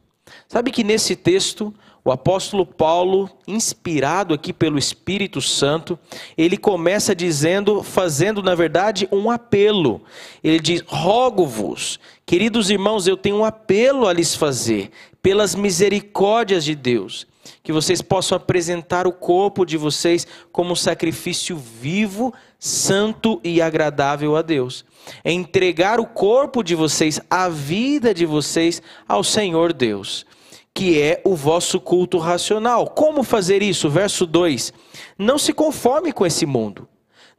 Sabe 0.51 0.69
que 0.69 0.83
nesse 0.83 1.15
texto, 1.15 1.73
o 2.03 2.11
apóstolo 2.11 2.65
Paulo, 2.65 3.29
inspirado 3.47 4.33
aqui 4.33 4.51
pelo 4.51 4.77
Espírito 4.77 5.39
Santo, 5.39 5.97
ele 6.37 6.57
começa 6.57 7.15
dizendo, 7.15 7.81
fazendo 7.81 8.43
na 8.43 8.53
verdade 8.53 9.07
um 9.13 9.31
apelo. 9.31 10.01
Ele 10.43 10.59
diz: 10.59 10.83
Rogo-vos, 10.85 12.01
queridos 12.25 12.69
irmãos, 12.69 13.07
eu 13.07 13.15
tenho 13.15 13.37
um 13.37 13.45
apelo 13.45 14.09
a 14.09 14.11
lhes 14.11 14.35
fazer, 14.35 14.91
pelas 15.21 15.55
misericórdias 15.55 16.65
de 16.65 16.75
Deus, 16.75 17.25
que 17.63 17.71
vocês 17.71 18.01
possam 18.01 18.35
apresentar 18.35 19.07
o 19.07 19.13
corpo 19.13 19.65
de 19.65 19.77
vocês 19.77 20.27
como 20.51 20.73
um 20.73 20.75
sacrifício 20.75 21.55
vivo, 21.55 22.33
santo 22.59 23.39
e 23.41 23.61
agradável 23.61 24.35
a 24.35 24.41
Deus. 24.41 24.83
É 25.23 25.31
entregar 25.31 25.97
o 25.97 26.05
corpo 26.05 26.61
de 26.61 26.75
vocês, 26.75 27.21
a 27.29 27.47
vida 27.47 28.13
de 28.13 28.25
vocês 28.25 28.81
ao 29.07 29.23
Senhor 29.23 29.71
Deus 29.71 30.25
que 30.73 30.99
é 30.99 31.21
o 31.25 31.35
vosso 31.35 31.79
culto 31.79 32.17
racional. 32.17 32.89
Como 32.89 33.23
fazer 33.23 33.61
isso? 33.61 33.89
Verso 33.89 34.25
2: 34.25 34.73
Não 35.17 35.37
se 35.37 35.53
conforme 35.53 36.11
com 36.11 36.25
esse 36.25 36.45
mundo, 36.45 36.87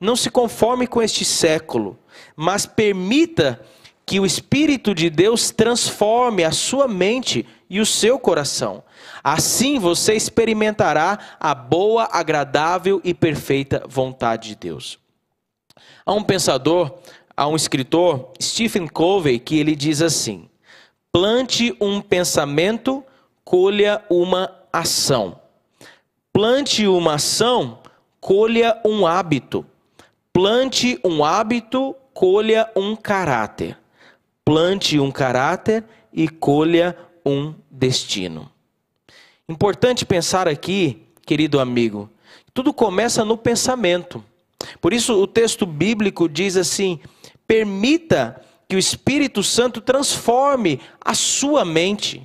não 0.00 0.16
se 0.16 0.30
conforme 0.30 0.86
com 0.86 1.00
este 1.02 1.24
século, 1.24 1.98
mas 2.36 2.66
permita 2.66 3.60
que 4.04 4.20
o 4.20 4.26
Espírito 4.26 4.94
de 4.94 5.08
Deus 5.08 5.50
transforme 5.50 6.44
a 6.44 6.50
sua 6.50 6.88
mente 6.88 7.46
e 7.70 7.80
o 7.80 7.86
seu 7.86 8.18
coração. 8.18 8.82
Assim 9.24 9.78
você 9.78 10.14
experimentará 10.14 11.18
a 11.40 11.54
boa, 11.54 12.08
agradável 12.12 13.00
e 13.04 13.14
perfeita 13.14 13.82
vontade 13.88 14.50
de 14.50 14.56
Deus. 14.56 14.98
Há 16.04 16.12
um 16.12 16.22
pensador, 16.22 16.98
há 17.36 17.46
um 17.46 17.56
escritor, 17.56 18.32
Stephen 18.42 18.88
Covey, 18.88 19.38
que 19.38 19.58
ele 19.58 19.76
diz 19.76 20.02
assim: 20.02 20.48
plante 21.12 21.74
um 21.80 22.00
pensamento 22.00 23.04
colha 23.44 24.04
uma 24.10 24.52
ação. 24.72 25.40
Plante 26.32 26.86
uma 26.86 27.14
ação, 27.14 27.78
colha 28.20 28.80
um 28.84 29.06
hábito. 29.06 29.66
Plante 30.32 30.98
um 31.04 31.24
hábito, 31.24 31.94
colha 32.14 32.70
um 32.74 32.96
caráter. 32.96 33.78
Plante 34.44 34.98
um 34.98 35.10
caráter 35.10 35.84
e 36.12 36.28
colha 36.28 36.96
um 37.24 37.54
destino. 37.70 38.50
Importante 39.48 40.06
pensar 40.06 40.48
aqui, 40.48 41.02
querido 41.26 41.60
amigo, 41.60 42.08
tudo 42.54 42.72
começa 42.72 43.24
no 43.24 43.36
pensamento. 43.36 44.24
Por 44.80 44.92
isso 44.92 45.14
o 45.14 45.26
texto 45.26 45.66
bíblico 45.66 46.28
diz 46.28 46.56
assim: 46.56 47.00
permita 47.46 48.40
que 48.68 48.76
o 48.76 48.78
Espírito 48.78 49.42
Santo 49.42 49.80
transforme 49.80 50.80
a 51.00 51.12
sua 51.12 51.64
mente. 51.64 52.22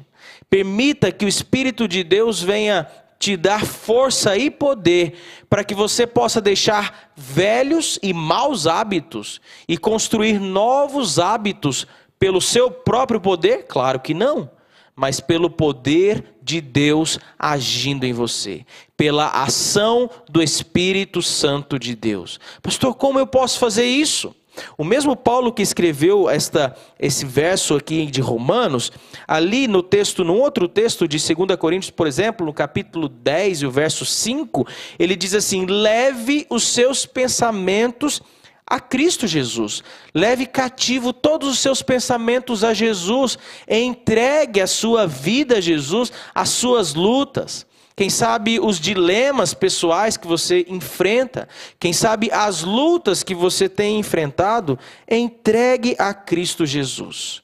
Permita 0.50 1.12
que 1.12 1.26
o 1.26 1.28
Espírito 1.28 1.88
de 1.88 2.04
Deus 2.04 2.42
venha 2.42 2.88
te 3.20 3.36
dar 3.36 3.66
força 3.66 4.38
e 4.38 4.50
poder 4.50 5.16
para 5.50 5.64
que 5.64 5.74
você 5.74 6.06
possa 6.06 6.40
deixar 6.40 7.12
velhos 7.16 8.00
e 8.04 8.14
maus 8.14 8.68
hábitos 8.68 9.42
e 9.68 9.78
construir 9.78 10.40
novos 10.40 11.18
hábitos 11.20 11.88
pelo 12.20 12.40
seu 12.42 12.70
próprio 12.70 13.20
poder? 13.20 13.66
Claro 13.68 14.00
que 14.00 14.14
não, 14.14 14.50
mas 14.96 15.20
pelo 15.20 15.50
poder 15.50 16.38
de 16.42 16.62
Deus 16.62 17.20
agindo 17.38 18.06
em 18.06 18.14
você, 18.14 18.66
pela 18.96 19.30
ação 19.30 20.10
do 20.30 20.42
Espírito 20.42 21.22
Santo 21.22 21.78
de 21.78 21.96
Deus. 21.96 22.40
Pastor, 22.62 22.96
como 22.96 23.20
eu 23.20 23.28
posso 23.28 23.60
fazer 23.60 23.86
isso? 23.86 24.36
O 24.78 24.84
mesmo 24.84 25.16
Paulo 25.16 25.52
que 25.52 25.62
escreveu 25.62 26.30
esta, 26.30 26.76
esse 27.00 27.26
verso 27.26 27.76
aqui 27.76 28.06
de 28.06 28.22
Romanos, 28.22 28.92
ali 29.28 29.68
no 29.68 29.84
texto, 29.84 30.24
no 30.24 30.36
outro 30.36 30.68
texto 30.68 31.08
de 31.08 31.18
2 31.18 31.58
Coríntios, 31.60 31.92
por 31.92 32.08
exemplo, 32.08 32.46
no 32.46 32.54
capítulo 32.54 33.10
10 33.10 33.62
e 33.62 33.66
o 33.66 33.72
verso 33.72 34.06
5, 34.06 34.68
ele 34.98 35.16
diz 35.16 35.34
assim: 35.34 35.66
leve 35.66 36.46
os 36.50 36.64
seus 36.64 37.06
pensamentos 37.06 38.22
a 38.70 38.82
Cristo 38.82 39.26
Jesus. 39.26 39.82
Leve 40.14 40.46
cativo 40.46 41.14
todos 41.14 41.48
os 41.48 41.60
seus 41.60 41.82
pensamentos 41.82 42.66
a 42.66 42.74
Jesus. 42.74 43.40
Entregue 43.68 44.60
a 44.60 44.68
sua 44.68 45.08
vida 45.08 45.58
a 45.58 45.62
Jesus, 45.62 46.12
as 46.36 46.50
suas 46.50 46.94
lutas. 46.94 47.66
Quem 47.98 48.12
sabe 48.12 48.60
os 48.60 48.80
dilemas 48.80 49.56
pessoais 49.56 50.18
que 50.18 50.28
você 50.28 50.64
enfrenta, 50.70 51.50
quem 51.80 51.92
sabe 51.92 52.30
as 52.32 52.62
lutas 52.62 53.24
que 53.24 53.34
você 53.34 53.68
tem 53.68 53.98
enfrentado, 53.98 54.78
entregue 55.10 55.96
a 55.98 56.14
Cristo 56.14 56.64
Jesus. 56.64 57.42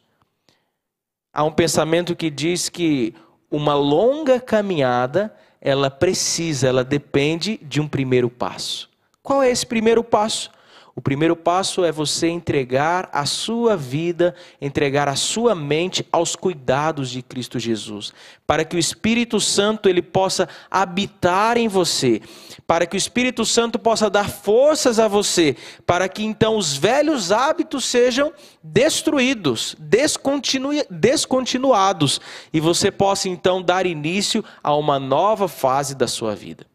Há 1.34 1.44
um 1.44 1.52
pensamento 1.52 2.16
que 2.16 2.30
diz 2.30 2.70
que 2.70 3.16
uma 3.50 3.74
longa 3.74 4.40
caminhada, 4.40 5.36
ela 5.60 5.90
precisa, 5.90 6.68
ela 6.68 6.84
depende 6.84 7.60
de 7.64 7.82
um 7.82 7.88
primeiro 7.88 8.30
passo. 8.30 8.92
Qual 9.24 9.42
é 9.42 9.50
esse 9.50 9.66
primeiro 9.66 10.04
passo? 10.04 10.52
O 10.96 11.02
primeiro 11.02 11.36
passo 11.36 11.84
é 11.84 11.92
você 11.92 12.28
entregar 12.28 13.10
a 13.12 13.26
sua 13.26 13.76
vida, 13.76 14.36
entregar 14.62 15.08
a 15.08 15.16
sua 15.16 15.56
mente 15.56 16.08
aos 16.12 16.36
cuidados 16.36 17.10
de 17.10 17.24
Cristo 17.24 17.58
Jesus, 17.58 18.14
para 18.46 18.64
que 18.64 18.76
o 18.76 18.80
Espírito 18.80 19.40
Santo 19.40 19.90
ele 19.90 20.04
possa 20.04 20.48
habitar 20.70 21.58
em 21.58 21.68
você, 21.68 22.22
para 22.68 22.86
que 22.86 22.96
o 22.96 22.98
Espírito 22.98 23.44
Santo 23.44 23.80
possa 23.80 24.08
dar 24.08 24.30
forças 24.30 25.00
a 25.00 25.08
você, 25.08 25.58
para 25.84 26.08
que 26.08 26.24
então 26.24 26.58
os 26.58 26.78
velhos 26.78 27.32
hábitos 27.32 27.86
sejam 27.86 28.32
destruídos, 28.62 29.76
descontinu 29.80 30.70
descontinuados 30.92 32.22
e 32.54 32.60
você 32.60 32.92
possa 32.92 33.28
então 33.28 33.64
dar 33.64 33.88
início 33.88 34.46
a 34.62 34.76
uma 34.76 35.00
nova 35.00 35.48
fase 35.48 35.96
da 35.96 36.08
sua 36.08 36.36
vida. 36.36 36.68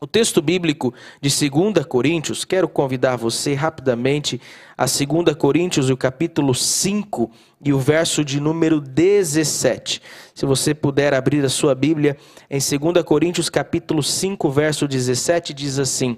O 0.00 0.06
texto 0.06 0.40
bíblico 0.40 0.94
de 1.20 1.28
2 1.28 1.84
Coríntios, 1.84 2.44
quero 2.44 2.68
convidar 2.68 3.16
você 3.16 3.52
rapidamente 3.54 4.40
a 4.76 4.84
2 4.84 5.34
Coríntios, 5.36 5.90
o 5.90 5.96
capítulo 5.96 6.54
5 6.54 7.28
e 7.64 7.72
o 7.72 7.80
verso 7.80 8.24
de 8.24 8.38
número 8.38 8.80
17. 8.80 10.00
Se 10.36 10.46
você 10.46 10.72
puder 10.72 11.14
abrir 11.14 11.44
a 11.44 11.48
sua 11.48 11.74
Bíblia 11.74 12.16
em 12.48 12.60
2 12.60 13.04
Coríntios, 13.04 13.50
capítulo 13.50 14.00
5, 14.00 14.48
verso 14.48 14.86
17, 14.86 15.52
diz 15.52 15.80
assim: 15.80 16.16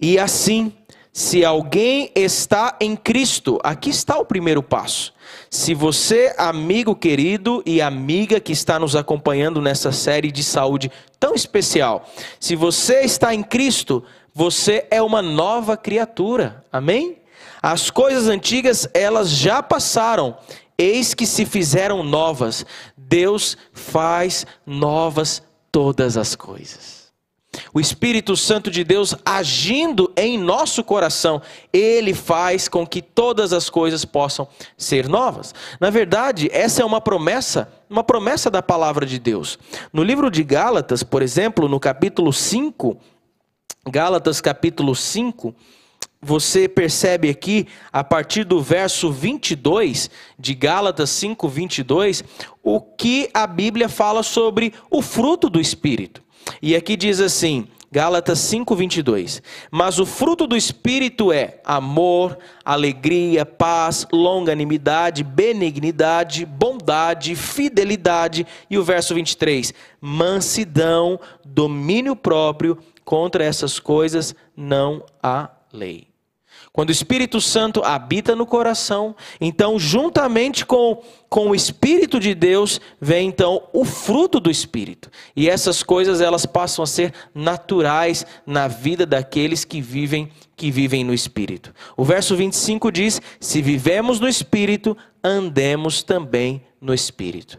E 0.00 0.18
assim 0.18 0.72
se 1.12 1.44
alguém 1.44 2.10
está 2.14 2.74
em 2.80 2.96
Cristo, 2.96 3.58
aqui 3.62 3.90
está 3.90 4.16
o 4.16 4.24
primeiro 4.24 4.62
passo. 4.62 5.12
Se 5.50 5.74
você, 5.74 6.34
amigo 6.38 6.96
querido 6.96 7.62
e 7.66 7.82
amiga 7.82 8.40
que 8.40 8.52
está 8.52 8.78
nos 8.78 8.96
acompanhando 8.96 9.60
nessa 9.60 9.92
série 9.92 10.32
de 10.32 10.42
saúde 10.42 10.90
tão 11.20 11.34
especial, 11.34 12.08
se 12.40 12.56
você 12.56 13.00
está 13.00 13.34
em 13.34 13.42
Cristo, 13.42 14.02
você 14.34 14.86
é 14.90 15.02
uma 15.02 15.20
nova 15.20 15.76
criatura. 15.76 16.64
Amém? 16.72 17.18
As 17.60 17.90
coisas 17.90 18.26
antigas, 18.26 18.88
elas 18.94 19.28
já 19.28 19.62
passaram, 19.62 20.38
eis 20.78 21.12
que 21.12 21.26
se 21.26 21.44
fizeram 21.44 22.02
novas. 22.02 22.64
Deus 22.96 23.58
faz 23.74 24.46
novas 24.64 25.42
todas 25.70 26.16
as 26.16 26.34
coisas 26.34 27.01
o 27.74 27.80
Espírito 27.80 28.36
Santo 28.36 28.70
de 28.70 28.84
Deus 28.84 29.14
agindo 29.24 30.12
em 30.16 30.38
nosso 30.38 30.84
coração, 30.84 31.40
ele 31.72 32.12
faz 32.12 32.68
com 32.68 32.86
que 32.86 33.00
todas 33.00 33.52
as 33.52 33.70
coisas 33.70 34.04
possam 34.04 34.46
ser 34.76 35.08
novas. 35.08 35.54
Na 35.80 35.88
verdade, 35.88 36.50
essa 36.52 36.82
é 36.82 36.84
uma 36.84 37.00
promessa, 37.00 37.72
uma 37.88 38.04
promessa 38.04 38.50
da 38.50 38.62
palavra 38.62 39.06
de 39.06 39.18
Deus. 39.18 39.58
No 39.92 40.02
livro 40.02 40.30
de 40.30 40.42
Gálatas, 40.42 41.02
por 41.02 41.22
exemplo, 41.22 41.68
no 41.68 41.80
capítulo 41.80 42.32
5, 42.32 42.98
Gálatas 43.88 44.40
capítulo 44.40 44.94
5, 44.94 45.54
você 46.24 46.68
percebe 46.68 47.28
aqui, 47.28 47.66
a 47.92 48.04
partir 48.04 48.44
do 48.44 48.62
verso 48.62 49.10
22 49.10 50.08
de 50.38 50.54
Gálatas 50.54 51.10
5, 51.10 51.48
22, 51.48 52.22
o 52.62 52.80
que 52.80 53.28
a 53.34 53.44
Bíblia 53.44 53.88
fala 53.88 54.22
sobre 54.22 54.72
o 54.88 55.02
fruto 55.02 55.50
do 55.50 55.60
Espírito. 55.60 56.22
E 56.60 56.76
aqui 56.76 56.96
diz 56.96 57.20
assim, 57.20 57.66
Gálatas 57.92 58.38
5:22. 58.38 59.42
Mas 59.70 59.98
o 59.98 60.06
fruto 60.06 60.46
do 60.46 60.56
espírito 60.56 61.30
é 61.30 61.60
amor, 61.62 62.38
alegria, 62.64 63.44
paz, 63.44 64.06
longanimidade, 64.10 65.22
benignidade, 65.22 66.46
bondade, 66.46 67.36
fidelidade 67.36 68.46
e 68.70 68.78
o 68.78 68.82
verso 68.82 69.14
23, 69.14 69.74
mansidão, 70.00 71.20
domínio 71.44 72.16
próprio, 72.16 72.78
contra 73.04 73.44
essas 73.44 73.78
coisas 73.78 74.34
não 74.56 75.04
há 75.22 75.50
lei. 75.70 76.11
Quando 76.72 76.88
o 76.88 76.92
Espírito 76.92 77.38
Santo 77.38 77.84
habita 77.84 78.34
no 78.34 78.46
coração, 78.46 79.14
então, 79.38 79.78
juntamente 79.78 80.64
com, 80.64 81.02
com 81.28 81.50
o 81.50 81.54
Espírito 81.54 82.18
de 82.18 82.34
Deus, 82.34 82.80
vem 82.98 83.28
então 83.28 83.64
o 83.74 83.84
fruto 83.84 84.40
do 84.40 84.50
Espírito. 84.50 85.10
E 85.36 85.50
essas 85.50 85.82
coisas 85.82 86.22
elas 86.22 86.46
passam 86.46 86.82
a 86.82 86.86
ser 86.86 87.12
naturais 87.34 88.24
na 88.46 88.68
vida 88.68 89.04
daqueles 89.04 89.66
que 89.66 89.82
vivem 89.82 90.30
que 90.56 90.70
vivem 90.70 91.04
no 91.04 91.12
Espírito. 91.12 91.74
O 91.96 92.04
verso 92.04 92.34
25 92.36 92.90
diz: 92.90 93.20
Se 93.38 93.60
vivemos 93.60 94.18
no 94.18 94.28
Espírito, 94.28 94.96
andemos 95.22 96.02
também 96.02 96.62
no 96.80 96.94
Espírito. 96.94 97.58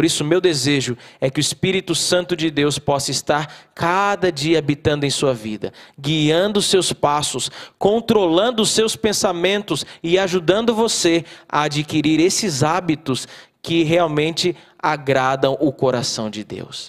Por 0.00 0.04
isso, 0.06 0.24
meu 0.24 0.40
desejo 0.40 0.96
é 1.20 1.28
que 1.28 1.38
o 1.38 1.42
Espírito 1.42 1.94
Santo 1.94 2.34
de 2.34 2.50
Deus 2.50 2.78
possa 2.78 3.10
estar 3.10 3.68
cada 3.74 4.32
dia 4.32 4.58
habitando 4.58 5.04
em 5.04 5.10
sua 5.10 5.34
vida, 5.34 5.74
guiando 5.98 6.62
seus 6.62 6.90
passos, 6.90 7.50
controlando 7.78 8.62
os 8.62 8.70
seus 8.70 8.96
pensamentos 8.96 9.84
e 10.02 10.18
ajudando 10.18 10.74
você 10.74 11.22
a 11.46 11.64
adquirir 11.64 12.18
esses 12.18 12.62
hábitos 12.62 13.28
que 13.60 13.82
realmente 13.82 14.56
agradam 14.78 15.54
o 15.60 15.70
coração 15.70 16.30
de 16.30 16.44
Deus. 16.44 16.88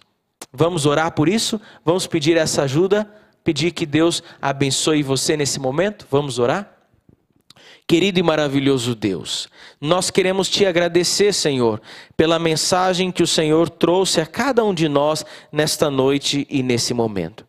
Vamos 0.53 0.85
orar 0.85 1.11
por 1.11 1.27
isso? 1.27 1.59
Vamos 1.83 2.07
pedir 2.07 2.37
essa 2.37 2.61
ajuda? 2.61 3.13
Pedir 3.43 3.71
que 3.71 3.85
Deus 3.85 4.23
abençoe 4.41 5.03
você 5.03 5.35
nesse 5.35 5.59
momento? 5.59 6.07
Vamos 6.09 6.39
orar? 6.39 6.80
Querido 7.91 8.21
e 8.21 8.23
maravilhoso 8.23 8.95
Deus, 8.95 9.49
nós 9.81 10.09
queremos 10.09 10.47
te 10.47 10.65
agradecer, 10.65 11.33
Senhor, 11.33 11.81
pela 12.15 12.39
mensagem 12.39 13.11
que 13.11 13.21
o 13.21 13.27
Senhor 13.27 13.69
trouxe 13.69 14.21
a 14.21 14.25
cada 14.25 14.63
um 14.63 14.73
de 14.73 14.87
nós 14.87 15.25
nesta 15.51 15.91
noite 15.91 16.47
e 16.49 16.63
nesse 16.63 16.93
momento. 16.93 17.45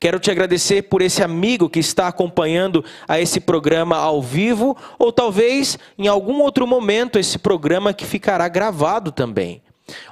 Quero 0.00 0.18
te 0.18 0.32
agradecer 0.32 0.82
por 0.82 1.00
esse 1.00 1.22
amigo 1.22 1.70
que 1.70 1.78
está 1.78 2.08
acompanhando 2.08 2.84
a 3.06 3.20
esse 3.20 3.38
programa 3.38 3.96
ao 3.96 4.20
vivo, 4.20 4.76
ou 4.98 5.12
talvez 5.12 5.78
em 5.96 6.08
algum 6.08 6.40
outro 6.40 6.66
momento 6.66 7.16
esse 7.16 7.38
programa 7.38 7.94
que 7.94 8.04
ficará 8.04 8.48
gravado 8.48 9.12
também. 9.12 9.62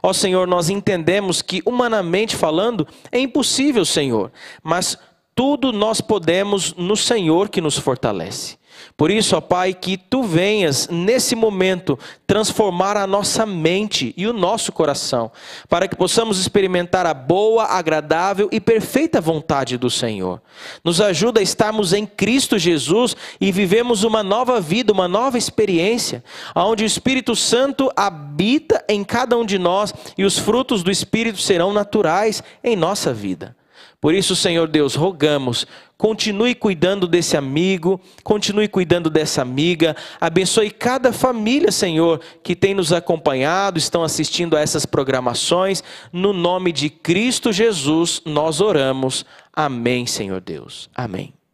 Ó 0.01 0.13
Senhor, 0.13 0.47
nós 0.47 0.71
entendemos 0.71 1.43
que, 1.43 1.61
humanamente 1.67 2.37
falando, 2.37 2.87
é 3.11 3.19
impossível, 3.19 3.85
Senhor, 3.85 4.31
mas 4.63 4.97
tudo 5.35 5.73
nós 5.73 6.01
podemos 6.01 6.73
no 6.75 6.97
Senhor 6.97 7.49
que 7.49 7.61
nos 7.61 7.77
fortalece. 7.77 8.62
Por 8.97 9.11
isso, 9.11 9.37
ó 9.37 9.41
Pai, 9.41 9.75
que 9.75 9.97
tu 9.97 10.23
venhas 10.23 10.89
nesse 10.89 11.35
momento 11.35 11.99
transformar 12.27 12.97
a 12.97 13.07
nossa 13.07 13.45
mente 13.45 14.15
e 14.17 14.27
o 14.27 14.33
nosso 14.33 14.73
coração, 14.73 15.31
para 15.69 15.87
que 15.89 15.97
possamos 15.97 16.39
experimentar 16.39 17.07
a 17.07 17.15
boa, 17.15 17.65
agradável 17.65 18.49
e 18.53 18.61
perfeita 18.61 19.21
vontade 19.21 19.77
do 19.77 19.91
Senhor. 19.91 20.41
Nos 20.85 21.01
ajuda 21.01 21.41
a 21.41 21.43
estarmos 21.43 21.93
em 21.93 22.07
Cristo 22.07 22.59
Jesus 22.59 23.17
e 23.41 23.53
vivemos 23.53 24.05
uma 24.05 24.23
nova 24.23 24.61
vida, 24.61 24.93
uma 24.93 25.09
nova 25.09 25.37
experiência, 25.39 26.23
onde 26.55 26.85
o 26.85 26.87
Espírito 26.87 27.35
Santo 27.37 27.91
habita 27.97 28.85
em 28.89 29.05
cada 29.05 29.37
um 29.37 29.45
de 29.45 29.59
nós 29.59 29.93
e 30.17 30.25
os 30.25 30.39
frutos 30.39 30.83
do 30.83 30.91
Espírito 30.91 31.39
serão 31.39 31.73
naturais 31.73 32.43
em 32.63 32.77
nossa 32.77 33.13
vida. 33.13 33.57
Por 34.03 34.15
isso, 34.15 34.35
Senhor 34.35 34.67
Deus, 34.67 34.97
rogamos, 34.97 35.65
continue 35.97 36.57
cuidando 36.57 37.07
desse 37.07 37.37
amigo, 37.37 38.01
continue 38.25 38.67
cuidando 38.67 39.09
dessa 39.09 39.43
amiga, 39.43 39.95
abençoe 40.21 40.73
cada 40.73 41.13
família, 41.13 41.71
Senhor, 41.71 42.21
que 42.43 42.57
tem 42.57 42.75
nos 42.75 42.93
acompanhado, 42.93 43.79
estão 43.79 44.03
assistindo 44.03 44.57
a 44.57 44.61
essas 44.61 44.85
programações. 44.85 45.85
No 46.13 46.33
nome 46.33 46.73
de 46.73 46.91
Cristo 46.91 47.53
Jesus, 47.53 48.21
nós 48.27 48.61
oramos. 48.61 49.25
Amém, 49.55 50.05
Senhor 50.05 50.41
Deus. 50.41 50.91
Amém. 50.93 51.33